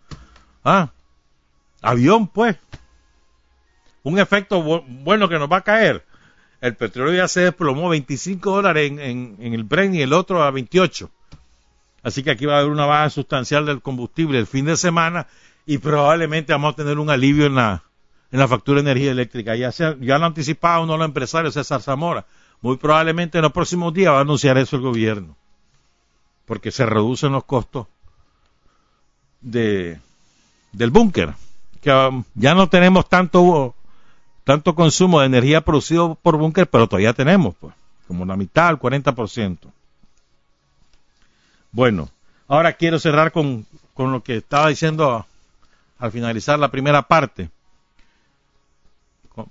Ah, 0.65 0.91
avión 1.81 2.27
pues. 2.27 2.57
Un 4.03 4.19
efecto 4.19 4.61
bueno 4.61 5.29
que 5.29 5.39
nos 5.39 5.49
va 5.49 5.59
a 5.59 5.61
caer. 5.61 6.05
El 6.61 6.75
petróleo 6.75 7.15
ya 7.15 7.29
se 7.29 7.43
desplomó 7.43 7.89
25 7.89 8.51
dólares 8.51 8.91
en, 8.91 9.37
el 9.39 9.63
Brent 9.63 9.95
y 9.95 10.03
el 10.03 10.13
otro 10.13 10.43
a 10.43 10.51
28. 10.51 11.09
Así 12.03 12.25
que 12.25 12.33
aquí 12.33 12.47
va 12.47 12.57
a 12.57 12.59
haber 12.59 12.73
una 12.73 12.87
baja 12.87 13.11
sustancial 13.11 13.65
del 13.65 13.81
combustible 13.81 14.41
el 14.41 14.49
fin 14.49 14.65
de 14.65 14.77
semana 14.77 15.29
y 15.67 15.79
probablemente 15.79 16.53
vamos 16.53 16.73
a 16.73 16.77
tener 16.77 16.99
un 16.99 17.11
alivio 17.11 17.47
en 17.47 17.55
la, 17.55 17.85
en 18.31 18.39
la 18.39 18.49
factura 18.49 18.83
de 18.83 18.91
energía 18.91 19.13
eléctrica. 19.13 19.55
Ya, 19.55 19.71
ya 19.71 20.19
lo 20.19 20.25
ha 20.25 20.27
anticipado 20.27 20.83
uno 20.83 20.93
de 20.93 20.99
los 20.99 21.09
empresarios, 21.09 21.55
César 21.55 21.83
Zamora. 21.83 22.27
Muy 22.61 22.77
probablemente 22.77 23.39
en 23.39 23.43
los 23.43 23.53
próximos 23.53 23.93
días 23.93 24.13
va 24.13 24.19
a 24.19 24.23
anunciar 24.23 24.59
eso 24.59 24.77
el 24.77 24.83
gobierno. 24.83 25.37
Porque 26.47 26.71
se 26.71 26.87
reducen 26.87 27.33
los 27.33 27.45
costos 27.45 27.87
de, 29.41 30.01
del 30.73 30.91
búnker. 30.91 31.35
Que 31.81 31.93
um, 31.93 32.25
ya 32.35 32.55
no 32.55 32.69
tenemos 32.69 33.09
tanto, 33.09 33.75
tanto 34.45 34.75
consumo 34.75 35.21
de 35.21 35.27
energía 35.27 35.61
producido 35.61 36.17
por 36.21 36.37
búnker, 36.37 36.69
pero 36.69 36.89
todavía 36.89 37.13
tenemos, 37.13 37.55
pues, 37.61 37.75
como 38.09 38.25
la 38.25 38.37
mitad, 38.37 38.71
el 38.71 38.79
40%. 38.79 39.59
Bueno, 41.71 42.09
ahora 42.49 42.73
quiero 42.73 42.99
cerrar 42.99 43.33
con, 43.33 43.67
con 43.95 44.13
lo 44.13 44.23
que 44.23 44.39
estaba 44.39 44.69
diciendo 44.69 45.27
al 45.99 46.13
finalizar 46.13 46.59
la 46.59 46.71
primera 46.71 47.03
parte. 47.03 47.51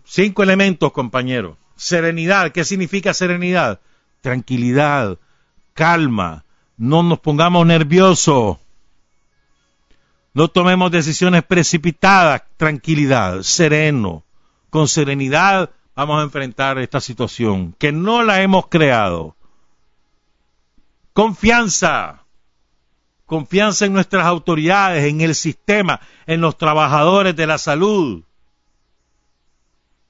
Cinco 0.03 0.43
elementos, 0.43 0.91
compañeros. 0.91 1.57
Serenidad. 1.75 2.51
¿Qué 2.51 2.63
significa 2.63 3.13
serenidad? 3.13 3.79
Tranquilidad, 4.21 5.17
calma. 5.73 6.45
No 6.77 7.03
nos 7.03 7.19
pongamos 7.19 7.65
nerviosos. 7.65 8.57
No 10.33 10.47
tomemos 10.47 10.91
decisiones 10.91 11.43
precipitadas. 11.43 12.43
Tranquilidad, 12.57 13.41
sereno. 13.43 14.23
Con 14.69 14.87
serenidad 14.87 15.69
vamos 15.95 16.19
a 16.19 16.23
enfrentar 16.23 16.77
esta 16.79 16.99
situación 16.99 17.73
que 17.77 17.91
no 17.91 18.23
la 18.23 18.41
hemos 18.41 18.67
creado. 18.67 19.35
Confianza. 21.13 22.23
Confianza 23.25 23.85
en 23.85 23.93
nuestras 23.93 24.25
autoridades, 24.25 25.05
en 25.05 25.21
el 25.21 25.33
sistema, 25.33 25.99
en 26.27 26.41
los 26.41 26.57
trabajadores 26.57 27.35
de 27.35 27.47
la 27.47 27.57
salud 27.57 28.23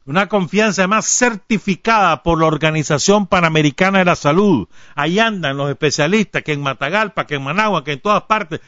una 0.06 0.28
confianza 0.28 0.88
más 0.88 1.06
certificada 1.08 2.22
por 2.22 2.40
la 2.40 2.46
Organización 2.46 3.26
Panamericana 3.26 4.00
de 4.00 4.06
la 4.06 4.16
Salud. 4.16 4.68
Ahí 4.94 5.18
andan 5.18 5.58
los 5.58 5.70
especialistas 5.70 6.44
que 6.44 6.54
en 6.54 6.62
Matagalpa, 6.62 7.26
que 7.26 7.36
en 7.36 7.44
Managua, 7.44 7.84
que 7.84 7.94
en 7.94 8.02
todas 8.02 8.24
partes, 8.24 8.62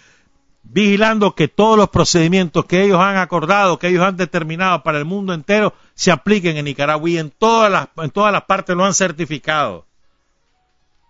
vigilando 0.63 1.35
que 1.35 1.47
todos 1.47 1.77
los 1.77 1.89
procedimientos 1.89 2.65
que 2.65 2.83
ellos 2.83 2.99
han 2.99 3.17
acordado, 3.17 3.77
que 3.77 3.87
ellos 3.87 4.03
han 4.03 4.17
determinado 4.17 4.81
para 4.81 4.97
el 4.97 5.05
mundo 5.05 5.33
entero, 5.33 5.73
se 5.93 6.11
apliquen 6.11 6.57
en 6.57 6.65
Nicaragua 6.65 7.09
y 7.09 7.19
en 7.19 7.29
todas 7.29 7.71
las, 7.71 7.87
en 7.97 8.09
todas 8.09 8.33
las 8.33 8.43
partes 8.43 8.75
lo 8.75 8.83
han 8.83 8.95
certificado. 8.95 9.85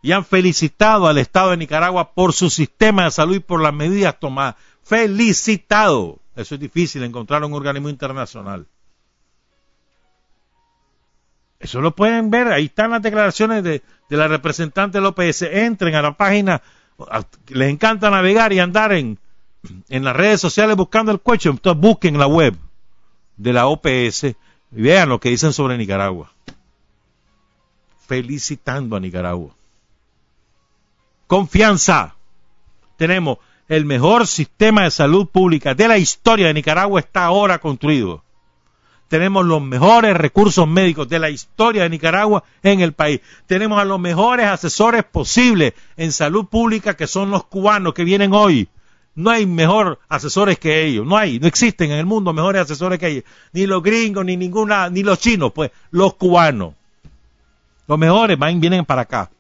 Y 0.02 0.12
han 0.12 0.26
felicitado 0.26 1.08
al 1.08 1.18
Estado 1.18 1.52
de 1.52 1.58
Nicaragua 1.58 2.14
por 2.14 2.34
su 2.34 2.50
sistema 2.50 3.06
de 3.06 3.12
salud 3.12 3.36
y 3.38 3.40
por 3.40 3.62
las 3.62 3.74
medidas 3.74 4.20
tomadas. 4.20 4.56
Felicitado. 4.84 6.20
Eso 6.36 6.56
es 6.56 6.62
difícil 6.62 7.04
encontrar 7.04 7.44
un 7.44 7.54
organismo 7.54 7.90
internacional. 7.90 8.68
Eso 11.60 11.82
lo 11.82 11.96
pueden 11.96 12.30
ver, 12.30 12.48
ahí 12.50 12.66
están 12.66 12.92
las 12.92 13.02
declaraciones 13.02 13.64
de, 13.64 13.82
la 14.10 14.28
representante 14.28 15.02
López. 15.02 15.42
Entren 15.42 15.96
a 15.96 16.02
la 16.02 16.16
página, 16.16 16.62
les 17.48 17.70
encanta 17.70 18.10
navegar 18.10 18.54
y 18.54 18.60
andar 18.60 18.94
en, 18.94 19.20
en 19.90 20.04
las 20.04 20.16
redes 20.16 20.40
sociales 20.40 20.76
buscando 20.76 21.12
el 21.12 21.20
cuello. 21.20 21.52
Entonces 21.52 21.82
busquen 21.82 22.18
la 22.18 22.28
web 22.28 22.56
de 23.38 23.54
la 23.54 23.68
OPS 23.68 24.24
y 24.24 24.36
vean 24.82 25.10
lo 25.10 25.20
que 25.20 25.30
dicen 25.30 25.52
sobre 25.52 25.78
Nicaragua. 25.78 26.32
Felicitando 28.06 28.96
a 28.96 29.00
Nicaragua. 29.00 29.56
Confianza. 31.26 32.16
Tenemos 32.98 33.40
el 33.68 33.86
mejor 33.86 34.28
sistema 34.28 34.84
de 34.84 34.92
salud 34.92 35.28
pública 35.28 35.74
de 35.74 35.88
la 35.88 35.98
historia 35.98 36.48
de 36.48 36.54
Nicaragua 36.54 37.00
está 37.00 37.26
ahora 37.26 37.60
construido 37.60 38.24
tenemos 39.08 39.46
los 39.46 39.62
mejores 39.62 40.16
recursos 40.18 40.68
médicos 40.68 41.08
de 41.08 41.20
la 41.20 41.30
historia 41.30 41.84
de 41.84 41.90
Nicaragua 41.90 42.44
en 42.64 42.82
el 42.82 42.94
país. 42.94 43.22
Tenemos 43.46 43.80
a 43.80 43.86
los 43.86 44.00
mejores 44.00 44.48
asesores 44.48 45.04
posibles 45.04 45.74
en 45.96 46.12
salud 46.12 46.46
pública 46.46 46.96
que 46.96 47.08
son 47.08 47.32
los 47.32 47.46
cubanos 47.46 47.94
que 47.94 48.04
vienen 48.04 48.34
hoy. 48.34 48.68
No 49.16 49.32
hay 49.32 49.46
mejor 49.46 50.00
asesores 50.10 50.60
que 50.60 50.86
ellos, 50.86 51.06
no 51.06 51.18
hay, 51.18 51.40
no 51.40 51.48
existen 51.48 51.92
en 51.92 51.98
el 51.98 52.06
mundo 52.06 52.34
mejores 52.34 52.62
asesores 52.62 53.00
que 53.00 53.08
ellos, 53.08 53.24
ni 53.52 53.66
los 53.66 53.82
gringos, 53.82 54.24
ni 54.24 54.38
ninguna, 54.38 54.90
ni 54.90 55.02
los 55.02 55.20
chinos, 55.20 55.52
pues, 55.54 55.72
los 55.90 56.14
cubanos. 56.16 56.76
Los 57.88 57.98
mejores 57.98 58.38
van, 58.38 58.60
vienen 58.60 58.86
para 58.86 59.02
acá. 59.04 59.32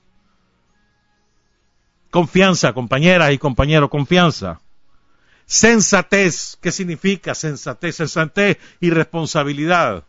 Confianza, 2.10 2.74
compañeras 2.74 3.32
y 3.34 3.38
compañeros, 3.38 3.90
confianza. 3.90 4.60
Sensatez, 5.48 6.58
¿qué 6.62 6.74
significa 6.74 7.34
sensatez? 7.34 7.96
Sensatez 7.96 8.58
y 8.82 8.90
responsabilidad. 8.90 10.04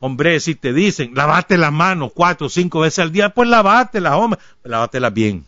Hombre, 0.00 0.40
si 0.40 0.54
te 0.54 0.72
dicen, 0.72 1.14
lavate 1.14 1.58
las 1.58 1.70
manos 1.70 2.12
cuatro 2.14 2.46
o 2.46 2.50
cinco 2.50 2.80
veces 2.80 3.00
al 3.00 3.12
día, 3.12 3.28
pues 3.28 3.48
lavátelas, 3.48 4.14
hombre, 4.14 4.40
lábatelas 4.64 5.12
bien. 5.12 5.44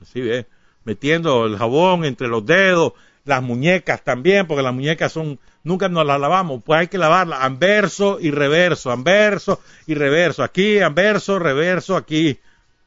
Así 0.00 0.20
ve, 0.20 0.46
metiendo 0.84 1.46
el 1.46 1.56
jabón 1.56 2.04
entre 2.04 2.28
los 2.28 2.44
dedos, 2.44 2.92
las 3.24 3.42
muñecas 3.42 4.04
también, 4.04 4.46
porque 4.46 4.62
las 4.62 4.74
muñecas 4.74 5.10
son, 5.10 5.38
nunca 5.64 5.88
nos 5.88 6.06
las 6.06 6.20
lavamos, 6.20 6.62
pues 6.64 6.80
hay 6.80 6.88
que 6.88 6.98
lavarlas, 6.98 7.40
anverso 7.42 8.18
y 8.20 8.30
reverso, 8.30 8.92
anverso 8.92 9.60
y 9.86 9.94
reverso, 9.94 10.42
aquí, 10.42 10.80
anverso, 10.80 11.38
reverso, 11.38 11.96
aquí, 11.96 12.38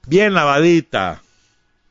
bien 0.05 0.36
lavadita, 0.36 1.22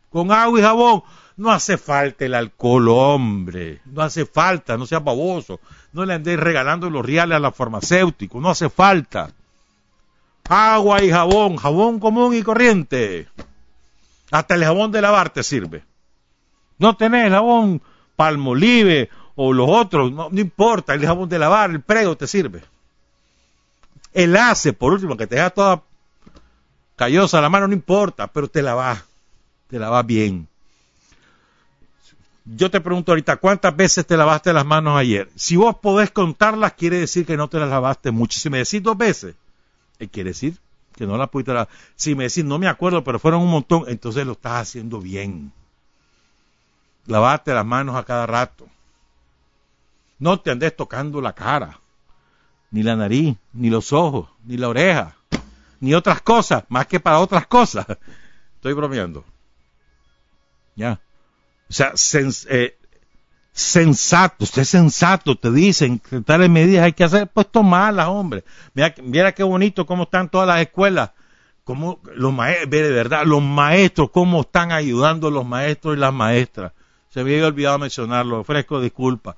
con 0.09 0.31
agua 0.31 0.59
y 0.59 0.63
jabón, 0.63 1.03
no 1.39 1.53
hace 1.53 1.79
falta 1.79 2.25
el 2.25 2.35
alcohol, 2.35 2.89
hombre. 2.89 3.81
No 3.85 4.03
hace 4.03 4.27
falta, 4.27 4.77
no 4.77 4.87
sea 4.87 4.99
baboso. 4.99 5.61
No 5.93 6.05
le 6.05 6.15
andéis 6.15 6.39
regalando 6.39 6.91
los 6.91 7.07
reales 7.07 7.37
a 7.37 7.39
la 7.39 7.53
farmacéuticos. 7.53 8.43
No 8.43 8.51
hace 8.51 8.69
falta. 8.69 9.31
Agua 10.49 11.01
y 11.01 11.11
jabón, 11.11 11.57
jabón 11.57 12.01
común 12.01 12.35
y 12.35 12.43
corriente. 12.43 13.29
Hasta 14.33 14.57
el 14.57 14.65
jabón 14.65 14.91
de 14.91 15.01
lavar 15.01 15.31
te 15.31 15.45
sirve. 15.45 15.85
No 16.77 16.97
tenés 16.97 17.31
jabón 17.31 17.83
palmolive 18.17 19.09
o 19.37 19.53
los 19.53 19.69
otros, 19.71 20.11
no, 20.11 20.31
importa, 20.33 20.95
el 20.95 21.07
jabón 21.07 21.29
de 21.29 21.39
lavar, 21.39 21.71
el 21.71 21.81
prego 21.81 22.17
te 22.17 22.27
sirve. 22.27 22.65
El 24.13 24.37
hace, 24.37 24.73
por 24.73 24.93
último, 24.93 25.17
que 25.17 25.29
te 25.29 25.37
deja 25.37 25.51
toda 25.51 25.83
callosa 26.97 27.41
la 27.41 27.49
mano, 27.49 27.69
no 27.69 27.75
importa, 27.75 28.27
pero 28.27 28.49
te 28.49 28.61
lavas, 28.61 29.05
te 29.69 29.79
lavas 29.79 30.05
bien 30.05 30.49
yo 32.57 32.71
te 32.71 32.81
pregunto 32.81 33.13
ahorita, 33.13 33.37
¿cuántas 33.37 33.77
veces 33.77 34.07
te 34.07 34.17
lavaste 34.17 34.53
las 34.53 34.65
manos 34.65 34.99
ayer? 34.99 35.29
Si 35.35 35.57
vos 35.57 35.77
podés 35.77 36.11
contarlas, 36.11 36.73
quiere 36.73 36.99
decir 36.99 37.27
que 37.27 37.37
no 37.37 37.49
te 37.49 37.59
las 37.59 37.69
lavaste 37.69 38.11
mucho. 38.11 38.39
Si 38.39 38.49
me 38.49 38.59
decís 38.59 38.83
dos 38.83 38.97
veces, 38.97 39.35
eh, 39.99 40.09
quiere 40.09 40.31
decir 40.31 40.57
que 40.95 41.07
no 41.07 41.19
las 41.19 41.29
pudiste 41.29 41.53
lavar. 41.53 41.69
Si 41.95 42.15
me 42.15 42.25
decís, 42.25 42.45
no 42.45 42.59
me 42.59 42.67
acuerdo, 42.67 43.05
pero 43.05 43.19
fueron 43.19 43.43
un 43.43 43.51
montón, 43.51 43.85
entonces 43.89 44.25
lo 44.25 44.33
estás 44.33 44.63
haciendo 44.63 45.01
bien. 45.01 45.53
Lavate 47.07 47.53
las 47.53 47.67
manos 47.67 47.97
a 47.97 48.05
cada 48.05 48.27
rato. 48.27 48.67
No 50.19 50.41
te 50.41 50.51
andes 50.51 50.75
tocando 50.75 51.21
la 51.21 51.35
cara, 51.35 51.79
ni 52.71 52.83
la 52.83 52.97
nariz, 52.97 53.37
ni 53.53 53.69
los 53.69 53.93
ojos, 53.93 54.29
ni 54.45 54.57
la 54.57 54.69
oreja, 54.69 55.17
ni 55.81 55.95
otras 55.95 56.23
cosas, 56.23 56.65
más 56.69 56.87
que 56.87 56.99
para 56.99 57.19
otras 57.19 57.47
cosas. 57.47 57.87
Estoy 58.57 58.73
bromeando. 58.73 59.25
Ya. 60.75 61.01
O 61.71 61.73
sea, 61.73 61.93
eh, 62.49 62.79
sensato, 63.53 64.45
usted 64.45 64.63
es 64.63 64.69
sensato, 64.69 65.35
te 65.37 65.51
dicen 65.51 65.99
que 65.99 66.21
tales 66.21 66.49
medidas 66.49 66.85
hay 66.85 66.93
que 66.93 67.05
hacer, 67.05 67.27
pues 67.27 67.51
tomarlas, 67.51 68.09
hombre. 68.09 68.45
Mira, 68.75 68.95
mira 69.03 69.33
qué 69.33 69.43
bonito 69.43 69.85
cómo 69.85 70.05
están 70.05 70.31
todas 70.31 70.47
las 70.47 70.61
escuelas, 70.61 71.11
cómo 71.65 72.01
los 72.15 72.33
maestros, 72.33 72.71
verdad, 72.71 73.25
los 73.27 73.43
maestros, 73.43 74.11
cómo 74.11 74.43
están 74.43 74.73
ayudando 74.73 75.31
los 75.31 75.45
maestros 75.45 75.97
y 75.97 76.01
las 76.01 76.15
maestras. 76.15 76.73
Se 77.11 77.25
me 77.25 77.35
había 77.35 77.47
olvidado 77.47 77.79
mencionarlo, 77.79 78.41
ofrezco 78.41 78.81
disculpas. 78.81 79.35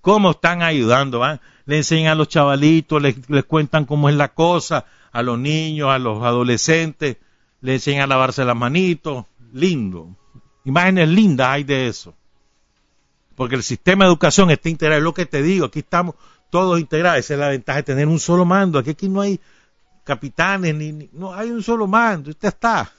Cómo 0.00 0.32
están 0.32 0.62
ayudando, 0.62 1.18
¿van? 1.18 1.40
Le 1.64 1.78
enseñan 1.78 2.12
a 2.12 2.14
los 2.14 2.28
chavalitos, 2.28 3.00
les, 3.00 3.28
les 3.30 3.44
cuentan 3.44 3.86
cómo 3.86 4.10
es 4.10 4.14
la 4.14 4.34
cosa, 4.34 4.84
a 5.10 5.22
los 5.22 5.38
niños, 5.38 5.88
a 5.88 5.98
los 5.98 6.22
adolescentes, 6.22 7.16
le 7.62 7.74
enseñan 7.74 8.02
a 8.02 8.06
lavarse 8.08 8.44
las 8.44 8.56
manitos, 8.56 9.24
lindo. 9.52 10.14
Imágenes 10.64 11.08
lindas 11.08 11.48
hay 11.48 11.64
de 11.64 11.88
eso. 11.88 12.14
Porque 13.36 13.56
el 13.56 13.62
sistema 13.62 14.04
de 14.04 14.10
educación 14.10 14.50
está 14.50 14.68
integrado. 14.68 14.98
Es 14.98 15.04
lo 15.04 15.14
que 15.14 15.26
te 15.26 15.42
digo, 15.42 15.66
aquí 15.66 15.80
estamos 15.80 16.14
todos 16.50 16.80
integrados. 16.80 17.20
Esa 17.20 17.34
es 17.34 17.40
la 17.40 17.48
ventaja 17.48 17.78
de 17.78 17.82
tener 17.82 18.06
un 18.06 18.20
solo 18.20 18.44
mando. 18.44 18.78
Aquí, 18.78 18.90
aquí 18.90 19.08
no 19.08 19.20
hay 19.20 19.40
capitanes, 20.04 20.74
ni, 20.74 21.08
no 21.12 21.34
hay 21.34 21.50
un 21.50 21.62
solo 21.62 21.86
mando, 21.86 22.30
usted 22.30 22.48
está. 22.48 22.92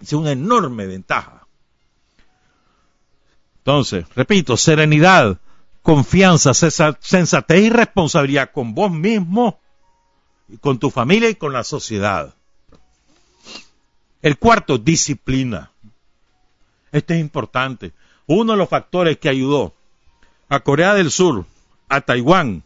Es 0.00 0.12
una 0.12 0.32
enorme 0.32 0.86
ventaja. 0.86 1.46
Entonces, 3.58 4.06
repito, 4.14 4.56
serenidad, 4.56 5.38
confianza, 5.82 6.54
sensatez 6.54 7.62
y 7.62 7.70
responsabilidad 7.70 8.50
con 8.52 8.74
vos 8.74 8.90
mismo, 8.90 9.60
con 10.60 10.78
tu 10.78 10.90
familia 10.90 11.28
y 11.28 11.34
con 11.34 11.52
la 11.52 11.62
sociedad. 11.62 12.34
El 14.20 14.38
cuarto, 14.38 14.78
disciplina. 14.78 15.71
Este 16.92 17.14
es 17.14 17.20
importante. 17.20 17.92
Uno 18.26 18.52
de 18.52 18.58
los 18.58 18.68
factores 18.68 19.18
que 19.18 19.28
ayudó 19.28 19.74
a 20.48 20.60
Corea 20.60 20.94
del 20.94 21.10
Sur, 21.10 21.46
a 21.88 22.02
Taiwán 22.02 22.62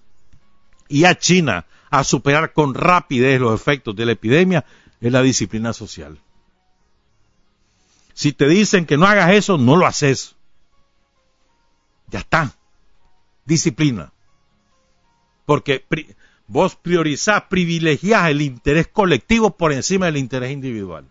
y 0.89 1.05
a 1.05 1.17
China 1.17 1.65
a 1.91 2.05
superar 2.05 2.53
con 2.53 2.75
rapidez 2.75 3.41
los 3.41 3.59
efectos 3.59 3.95
de 3.95 4.05
la 4.05 4.13
epidemia 4.13 4.65
es 5.01 5.13
la 5.13 5.23
disciplina 5.23 5.73
social. 5.73 6.19
Si 8.13 8.33
te 8.33 8.49
dicen 8.49 8.87
que 8.87 8.97
no 8.97 9.07
hagas 9.07 9.33
eso, 9.33 9.59
no 9.59 9.77
lo 9.77 9.87
haces. 9.87 10.35
Ya 12.09 12.21
está. 12.21 12.53
Disciplina. 13.45 14.13
Porque 15.45 15.85
vos 16.47 16.77
priorizás, 16.77 17.43
privilegiás 17.43 18.31
el 18.31 18.43
interés 18.43 18.89
colectivo 18.89 19.57
por 19.57 19.73
encima 19.73 20.07
del 20.07 20.17
interés 20.17 20.51
individual. 20.51 21.05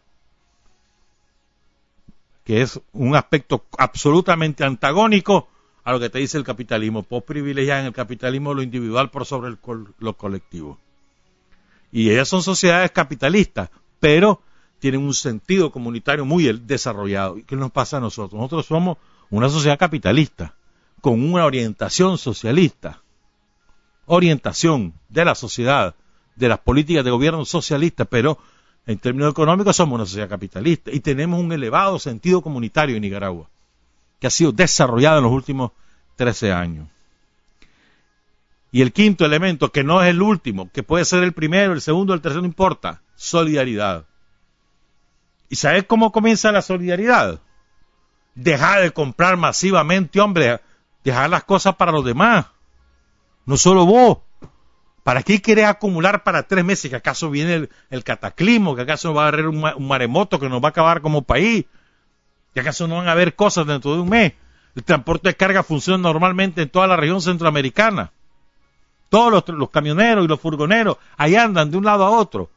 Que 2.45 2.61
es 2.61 2.79
un 2.93 3.15
aspecto 3.15 3.65
absolutamente 3.77 4.63
antagónico 4.63 5.49
a 5.83 5.91
lo 5.91 5.99
que 5.99 6.09
te 6.09 6.19
dice 6.19 6.37
el 6.37 6.45
capitalismo. 6.45 7.05
Vos 7.09 7.23
privilegias 7.23 7.81
en 7.81 7.87
el 7.87 7.93
capitalismo 7.93 8.53
lo 8.53 8.61
individual 8.61 9.09
por 9.11 9.25
sobre 9.25 9.57
lo 9.99 10.13
colectivo. 10.13 10.79
Y 11.91 12.11
ellas 12.11 12.27
son 12.27 12.43
sociedades 12.43 12.91
capitalistas, 12.91 13.69
pero 13.99 14.41
tienen 14.79 15.01
un 15.01 15.13
sentido 15.13 15.71
comunitario 15.71 16.25
muy 16.25 16.51
desarrollado. 16.65 17.37
¿Y 17.37 17.43
qué 17.43 17.55
nos 17.55 17.71
pasa 17.71 17.97
a 17.97 18.01
nosotros? 18.01 18.39
Nosotros 18.39 18.65
somos 18.65 18.97
una 19.29 19.49
sociedad 19.49 19.79
capitalista 19.79 20.55
con 21.01 21.23
una 21.23 21.45
orientación 21.45 22.17
socialista, 22.17 23.01
orientación 24.05 24.93
de 25.09 25.25
la 25.25 25.35
sociedad, 25.35 25.95
de 26.35 26.49
las 26.49 26.59
políticas 26.59 27.05
de 27.05 27.11
gobierno 27.11 27.45
socialista, 27.45 28.05
pero 28.05 28.37
en 28.87 28.99
términos 28.99 29.31
económicos 29.31 29.75
somos 29.75 29.95
una 29.95 30.05
sociedad 30.05 30.29
capitalista 30.29 30.91
y 30.91 30.99
tenemos 30.99 31.39
un 31.39 31.51
elevado 31.51 31.97
sentido 31.99 32.41
comunitario 32.41 32.95
en 32.95 33.01
Nicaragua, 33.01 33.49
que 34.19 34.27
ha 34.27 34.29
sido 34.29 34.51
desarrollado 34.51 35.17
en 35.17 35.23
los 35.23 35.33
últimos 35.33 35.71
13 36.15 36.51
años. 36.51 36.87
Y 38.71 38.81
el 38.81 38.91
quinto 38.91 39.25
elemento, 39.25 39.71
que 39.71 39.83
no 39.83 40.03
es 40.03 40.09
el 40.09 40.21
último, 40.21 40.69
que 40.71 40.83
puede 40.83 41.05
ser 41.05 41.23
el 41.23 41.33
primero, 41.33 41.73
el 41.73 41.81
segundo, 41.81 42.13
el 42.13 42.21
tercero, 42.21 42.41
no 42.41 42.47
importa, 42.47 43.01
solidaridad. 43.15 44.05
¿Y 45.49 45.55
sabes 45.55 45.85
cómo 45.85 46.11
comienza 46.11 46.51
la 46.51 46.61
solidaridad? 46.61 47.39
Dejar 48.35 48.81
de 48.81 48.91
comprar 48.91 49.37
masivamente, 49.37 50.19
hombre, 50.19 50.59
dejar 51.05 51.29
las 51.29 51.45
cosas 51.45 51.75
para 51.75 51.93
los 51.93 52.03
demás. 52.03 52.47
No 53.45 53.55
solo 53.55 53.85
vos. 53.85 54.17
¿Para 55.05 55.21
qué 55.21 55.39
querés 55.39 55.65
acumular 55.65 56.23
para 56.23 56.47
tres 56.47 56.65
meses? 56.65 56.89
¿Que 56.89 56.95
acaso 56.95 57.29
viene 57.29 57.69
el, 57.91 58.03
cataclismo? 58.03 58.75
¿Que 58.75 58.81
acaso 58.81 59.13
va 59.13 59.25
a 59.25 59.27
haber 59.27 59.47
un, 59.47 59.63
maremoto 59.87 60.39
que 60.39 60.49
nos 60.49 60.63
va 60.63 60.69
a 60.69 60.71
acabar 60.71 61.01
como 61.01 61.21
país? 61.21 61.65
¿Que 62.55 62.61
acaso 62.61 62.87
no 62.87 62.95
van 62.95 63.07
a 63.07 63.11
haber 63.11 63.35
cosas 63.35 63.67
dentro 63.67 63.93
de 63.93 64.01
un 64.01 64.09
mes? 64.09 64.33
El 64.73 64.83
transporte 64.83 65.29
de 65.29 65.35
carga 65.35 65.61
funciona 65.61 65.99
normalmente 65.99 66.63
en 66.63 66.69
toda 66.69 66.87
la 66.87 66.95
región 66.95 67.21
centroamericana. 67.21 68.13
Todos 69.09 69.47
los, 69.47 69.69
camioneros 69.69 70.25
y 70.25 70.27
los 70.27 70.39
furgoneros 70.39 70.97
ahí 71.17 71.35
andan 71.35 71.69
de 71.69 71.77
un 71.77 71.85
lado 71.85 72.03
a 72.03 72.09
otro, 72.09 72.49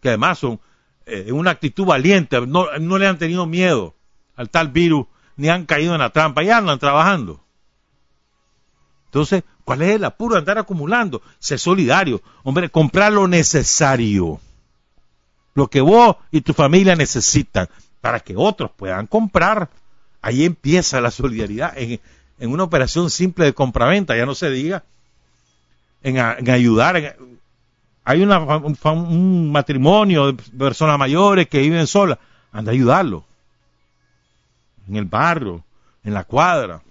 que 0.00 0.08
además 0.08 0.40
son 0.40 0.58
eh, 1.06 1.26
en 1.28 1.34
una 1.36 1.52
actitud 1.52 1.84
valiente, 1.84 2.44
no, 2.48 2.66
no 2.80 2.98
le 2.98 3.06
han 3.06 3.18
tenido 3.18 3.46
miedo 3.46 3.94
al 4.34 4.50
tal 4.50 4.70
virus, 4.70 5.06
ni 5.36 5.50
han 5.50 5.66
caído 5.66 5.94
en 5.94 6.00
la 6.00 6.10
trampa, 6.10 6.40
ahí 6.40 6.50
andan 6.50 6.80
trabajando. 6.80 7.44
Entonces, 9.04 9.44
¿cuál 9.64 9.82
es 9.82 9.96
el 9.96 10.04
apuro 10.04 10.36
andar 10.36 10.58
acumulando? 10.58 11.22
Ser 11.38 11.58
solidario. 11.58 12.22
Hombre, 12.42 12.68
comprar 12.68 13.12
lo 13.12 13.28
necesario. 13.28 14.40
Lo 15.54 15.68
que 15.68 15.80
vos 15.80 16.16
y 16.30 16.40
tu 16.40 16.54
familia 16.54 16.96
necesitan 16.96 17.68
para 18.00 18.20
que 18.20 18.34
otros 18.36 18.70
puedan 18.76 19.06
comprar. 19.06 19.68
Ahí 20.20 20.44
empieza 20.44 21.00
la 21.00 21.10
solidaridad 21.10 21.72
en, 21.76 22.00
una 22.38 22.64
operación 22.64 23.10
simple 23.10 23.44
de 23.44 23.52
compraventa, 23.52 24.16
ya 24.16 24.26
no 24.26 24.34
se 24.34 24.50
diga 24.50 24.82
en, 26.02 26.18
ayudar. 26.50 27.16
hay 28.04 28.22
un, 28.22 29.52
matrimonio 29.52 30.32
de 30.32 30.42
personas 30.58 30.98
mayores 30.98 31.48
que 31.48 31.60
viven 31.60 31.86
solas, 31.86 32.18
anda 32.50 32.72
a 32.72 32.74
ayudarlo. 32.74 33.24
En 34.88 34.96
el 34.96 35.04
barrio, 35.04 35.64
en 36.02 36.14
la 36.14 36.24
cuadra 36.24 36.82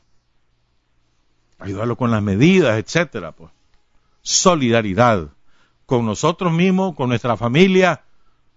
ayudarlo 1.62 1.96
con 1.96 2.12
las 2.12 2.22
medidas, 2.22 2.78
etcétera, 2.78 3.32
pues. 3.32 3.52
Solidaridad 4.22 5.30
con 5.86 6.06
nosotros 6.06 6.52
mismos, 6.52 6.96
con 6.96 7.10
nuestra 7.10 7.38
familia, 7.38 8.04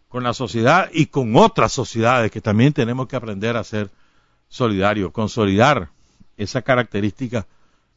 con 0.09 0.23
la 0.23 0.35
sociedad 0.35 0.91
y 0.93 1.07
con 1.07 1.35
otras 1.37 1.73
sociedades 1.73 2.31
que 2.31 2.41
también 2.41 2.73
tenemos 2.73 3.09
que 3.09 3.17
aprender 3.17 3.57
a 3.57 3.65
ser 3.65 3.91
solidarios, 4.49 5.11
consolidar 5.11 5.91
esa 6.37 6.63
característica 6.63 7.47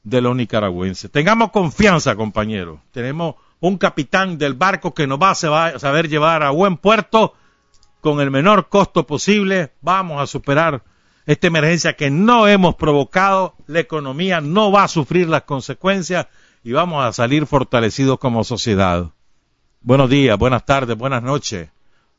de 0.03 0.21
los 0.21 0.35
nicaragüenses. 0.35 1.11
Tengamos 1.11 1.51
confianza, 1.51 2.15
compañeros. 2.15 2.79
Tenemos 2.91 3.35
un 3.59 3.77
capitán 3.77 4.38
del 4.38 4.53
barco 4.53 4.93
que 4.93 5.05
nos 5.05 5.21
va 5.21 5.31
a 5.31 5.79
saber 5.79 6.07
llevar 6.07 6.43
a 6.43 6.51
buen 6.51 6.77
puerto 6.77 7.34
con 8.01 8.21
el 8.21 8.31
menor 8.31 8.69
costo 8.69 9.05
posible. 9.05 9.73
Vamos 9.81 10.21
a 10.21 10.27
superar 10.27 10.81
esta 11.28 11.48
emergencia 11.48 11.94
que 11.94 12.10
no 12.10 12.48
hemos 12.48 12.76
provocado, 12.76 13.54
la 13.68 13.82
economía 13.82 14.40
no 14.40 14.72
va 14.72 14.86
a 14.86 14.88
sufrir 14.88 15.28
las 15.28 15.44
consecuencias 15.44 16.28
y 16.64 16.72
vamos 16.72 17.06
a 17.06 17.12
salir 17.12 17.45
fortalecidos 17.45 18.18
como 18.18 18.45
sociedad. 18.45 19.12
Buenos 19.82 20.10
días, 20.10 20.40
buenas 20.40 20.66
tardes, 20.66 20.98
buenas 20.98 21.22
noches. 21.22 21.68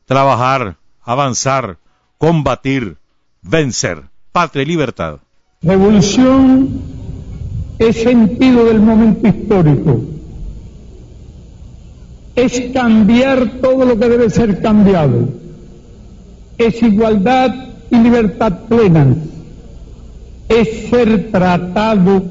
Trabajar, 0.04 0.76
avanzar, 1.02 1.78
combatir, 2.18 2.98
vencer. 3.40 4.02
Patria 4.30 4.62
y 4.62 4.66
libertad. 4.66 5.20
Revolución 5.62 6.82
es 7.78 8.02
sentido 8.02 8.66
del 8.66 8.80
momento 8.80 9.26
histórico. 9.26 10.02
Es 12.36 12.72
cambiar 12.74 13.52
todo 13.62 13.86
lo 13.86 13.98
que 13.98 14.08
debe 14.08 14.28
ser 14.28 14.60
cambiado. 14.60 15.30
Es 16.58 16.82
igualdad 16.82 17.67
y 17.90 17.96
libertad 17.96 18.52
plena 18.68 19.14
es 20.48 20.88
ser 20.88 21.30
tratado 21.30 22.22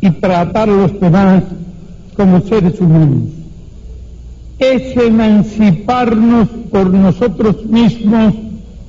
y 0.00 0.10
tratar 0.10 0.68
a 0.68 0.76
los 0.76 1.00
demás 1.00 1.42
como 2.16 2.40
seres 2.42 2.80
humanos. 2.80 3.24
Es 4.58 4.96
emanciparnos 4.96 6.48
por 6.70 6.90
nosotros 6.90 7.66
mismos 7.66 8.34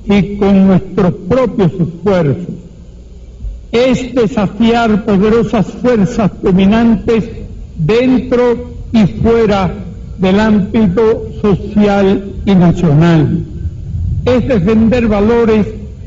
y 0.06 0.36
con 0.36 0.66
nuestros 0.66 1.12
propios 1.28 1.72
esfuerzos. 1.72 2.54
Es 3.70 4.14
desafiar 4.14 5.04
poderosas 5.04 5.66
fuerzas 5.66 6.30
dominantes 6.42 7.24
dentro 7.76 8.70
y 8.92 9.06
fuera 9.20 9.74
del 10.16 10.40
ámbito 10.40 11.28
social 11.42 12.32
y 12.46 12.54
nacional. 12.54 13.44
Es 14.24 14.48
defender 14.48 15.06
valores 15.06 15.66